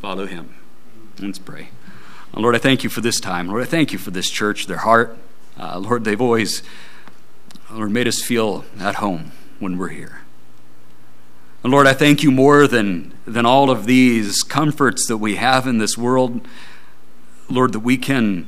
follow 0.00 0.26
Him. 0.26 0.54
Let's 1.18 1.38
pray. 1.38 1.70
Lord, 2.34 2.54
I 2.54 2.58
thank 2.58 2.84
you 2.84 2.90
for 2.90 3.00
this 3.00 3.18
time. 3.18 3.48
Lord, 3.48 3.62
I 3.62 3.66
thank 3.66 3.92
you 3.92 3.98
for 3.98 4.12
this 4.12 4.30
church, 4.30 4.66
their 4.66 4.78
heart. 4.78 5.18
Uh, 5.58 5.78
Lord, 5.78 6.04
they've 6.04 6.20
always, 6.20 6.62
Lord, 7.70 7.90
made 7.90 8.06
us 8.06 8.22
feel 8.22 8.64
at 8.78 8.96
home 8.96 9.32
when 9.58 9.76
we're 9.76 9.88
here. 9.88 10.22
And 11.62 11.72
Lord, 11.72 11.86
I 11.86 11.92
thank 11.92 12.22
you 12.22 12.30
more 12.30 12.66
than, 12.66 13.12
than 13.26 13.44
all 13.44 13.68
of 13.70 13.84
these 13.84 14.42
comforts 14.42 15.06
that 15.08 15.18
we 15.18 15.36
have 15.36 15.66
in 15.66 15.78
this 15.78 15.98
world, 15.98 16.40
Lord, 17.50 17.72
that 17.72 17.80
we 17.80 17.98
can 17.98 18.46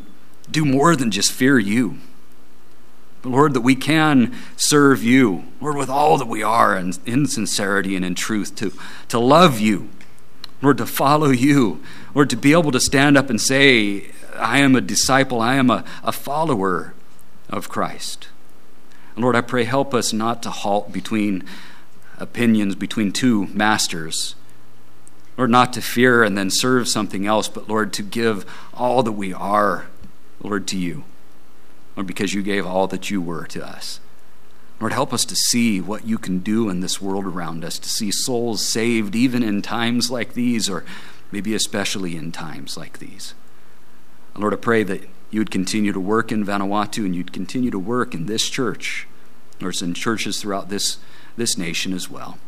do 0.50 0.64
more 0.64 0.96
than 0.96 1.10
just 1.10 1.32
fear 1.32 1.58
you. 1.58 1.98
Lord, 3.24 3.54
that 3.54 3.60
we 3.60 3.76
can 3.76 4.34
serve 4.56 5.02
you, 5.02 5.44
Lord, 5.60 5.76
with 5.76 5.88
all 5.88 6.18
that 6.18 6.26
we 6.26 6.42
are 6.42 6.76
in, 6.76 6.92
in 7.06 7.26
sincerity 7.26 7.94
and 7.94 8.04
in 8.04 8.14
truth, 8.14 8.56
to, 8.56 8.72
to 9.08 9.18
love 9.18 9.60
you, 9.60 9.90
Lord, 10.60 10.78
to 10.78 10.86
follow 10.86 11.30
you, 11.30 11.80
Lord, 12.14 12.30
to 12.30 12.36
be 12.36 12.52
able 12.52 12.72
to 12.72 12.80
stand 12.80 13.16
up 13.16 13.30
and 13.30 13.40
say, 13.40 14.10
I 14.36 14.58
am 14.58 14.74
a 14.74 14.80
disciple, 14.80 15.40
I 15.40 15.54
am 15.54 15.70
a, 15.70 15.84
a 16.02 16.12
follower 16.12 16.94
of 17.48 17.68
Christ. 17.68 18.28
And 19.14 19.22
Lord, 19.22 19.36
I 19.36 19.40
pray, 19.40 19.64
help 19.64 19.94
us 19.94 20.12
not 20.12 20.42
to 20.42 20.50
halt 20.50 20.92
between 20.92 21.44
opinions, 22.18 22.74
between 22.74 23.12
two 23.12 23.46
masters. 23.48 24.34
Lord, 25.36 25.50
not 25.50 25.72
to 25.74 25.82
fear 25.82 26.22
and 26.22 26.36
then 26.36 26.50
serve 26.50 26.88
something 26.88 27.26
else, 27.26 27.48
but 27.48 27.68
Lord, 27.68 27.92
to 27.94 28.02
give 28.02 28.44
all 28.74 29.02
that 29.02 29.12
we 29.12 29.32
are, 29.32 29.86
Lord, 30.42 30.66
to 30.68 30.78
you. 30.78 31.04
Lord, 31.96 32.06
because 32.06 32.34
you 32.34 32.42
gave 32.42 32.66
all 32.66 32.86
that 32.88 33.10
you 33.10 33.20
were 33.20 33.46
to 33.46 33.66
us. 33.66 34.00
Lord, 34.80 34.92
help 34.92 35.12
us 35.12 35.24
to 35.26 35.36
see 35.36 35.80
what 35.80 36.06
you 36.06 36.18
can 36.18 36.40
do 36.40 36.68
in 36.68 36.80
this 36.80 37.00
world 37.00 37.24
around 37.24 37.64
us, 37.64 37.78
to 37.78 37.88
see 37.88 38.10
souls 38.10 38.66
saved 38.66 39.14
even 39.14 39.42
in 39.42 39.62
times 39.62 40.10
like 40.10 40.34
these, 40.34 40.68
or 40.68 40.84
maybe 41.30 41.54
especially 41.54 42.16
in 42.16 42.32
times 42.32 42.76
like 42.76 42.98
these. 42.98 43.34
Lord, 44.36 44.52
I 44.52 44.56
pray 44.56 44.82
that 44.82 45.08
you 45.30 45.40
would 45.40 45.50
continue 45.50 45.92
to 45.92 46.00
work 46.00 46.32
in 46.32 46.44
Vanuatu 46.44 47.04
and 47.04 47.14
you'd 47.14 47.32
continue 47.32 47.70
to 47.70 47.78
work 47.78 48.14
in 48.14 48.26
this 48.26 48.48
church, 48.48 49.06
Lord, 49.60 49.80
in 49.80 49.94
churches 49.94 50.40
throughout 50.40 50.68
this, 50.68 50.98
this 51.36 51.56
nation 51.56 51.92
as 51.92 52.10
well. 52.10 52.38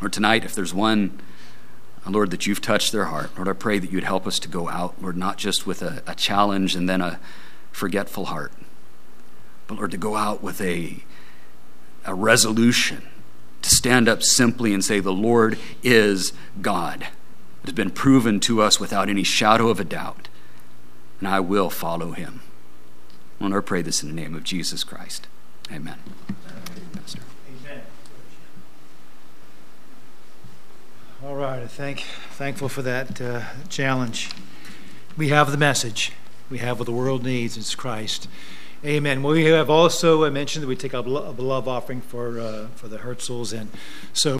Lord, 0.00 0.12
tonight, 0.12 0.44
if 0.44 0.54
there's 0.54 0.72
one, 0.72 1.20
uh, 2.06 2.10
Lord, 2.10 2.30
that 2.30 2.46
you've 2.46 2.60
touched 2.60 2.92
their 2.92 3.06
heart, 3.06 3.30
Lord, 3.36 3.48
I 3.48 3.54
pray 3.54 3.78
that 3.78 3.90
you'd 3.90 4.04
help 4.04 4.26
us 4.26 4.38
to 4.40 4.48
go 4.48 4.68
out, 4.68 5.00
Lord, 5.00 5.16
not 5.16 5.36
just 5.36 5.66
with 5.66 5.82
a, 5.82 6.02
a 6.06 6.14
challenge 6.14 6.74
and 6.74 6.88
then 6.88 7.00
a 7.00 7.18
forgetful 7.74 8.26
heart, 8.26 8.52
but 9.66 9.76
Lord, 9.76 9.90
to 9.90 9.96
go 9.98 10.16
out 10.16 10.42
with 10.42 10.60
a 10.60 11.02
a 12.06 12.14
resolution 12.14 13.02
to 13.62 13.70
stand 13.70 14.08
up 14.08 14.22
simply 14.22 14.72
and 14.72 14.84
say, 14.84 15.00
The 15.00 15.12
Lord 15.12 15.58
is 15.82 16.32
God. 16.60 17.02
It 17.62 17.68
has 17.68 17.72
been 17.72 17.90
proven 17.90 18.40
to 18.40 18.60
us 18.60 18.78
without 18.78 19.08
any 19.08 19.24
shadow 19.24 19.68
of 19.68 19.80
a 19.80 19.84
doubt, 19.84 20.28
and 21.18 21.28
I 21.28 21.40
will 21.40 21.70
follow 21.70 22.12
him. 22.12 22.40
I 23.40 23.60
pray 23.60 23.82
this 23.82 24.02
in 24.02 24.08
the 24.08 24.14
name 24.14 24.34
of 24.34 24.42
Jesus 24.42 24.84
Christ. 24.84 25.26
Amen. 25.70 25.98
Pastor. 26.94 27.20
Amen. 27.62 27.82
All 31.22 31.34
right, 31.34 31.62
I 31.62 31.66
thank 31.66 32.00
thankful 32.32 32.70
for 32.70 32.80
that 32.82 33.20
uh, 33.20 33.42
challenge. 33.68 34.30
we 35.16 35.28
have 35.28 35.50
the 35.50 35.58
message. 35.58 36.12
We 36.50 36.58
have 36.58 36.78
what 36.78 36.86
the 36.86 36.92
world 36.92 37.22
needs. 37.22 37.56
It's 37.56 37.74
Christ. 37.74 38.28
Amen. 38.84 39.22
We 39.22 39.44
have 39.46 39.70
also 39.70 40.30
mentioned 40.30 40.62
that 40.62 40.66
we 40.66 40.76
take 40.76 40.92
a 40.92 41.00
love 41.00 41.66
offering 41.66 42.02
for 42.02 42.38
uh, 42.38 42.66
for 42.74 42.86
the 42.86 42.98
Hirtzels, 42.98 43.58
and 43.58 43.70
so 44.12 44.32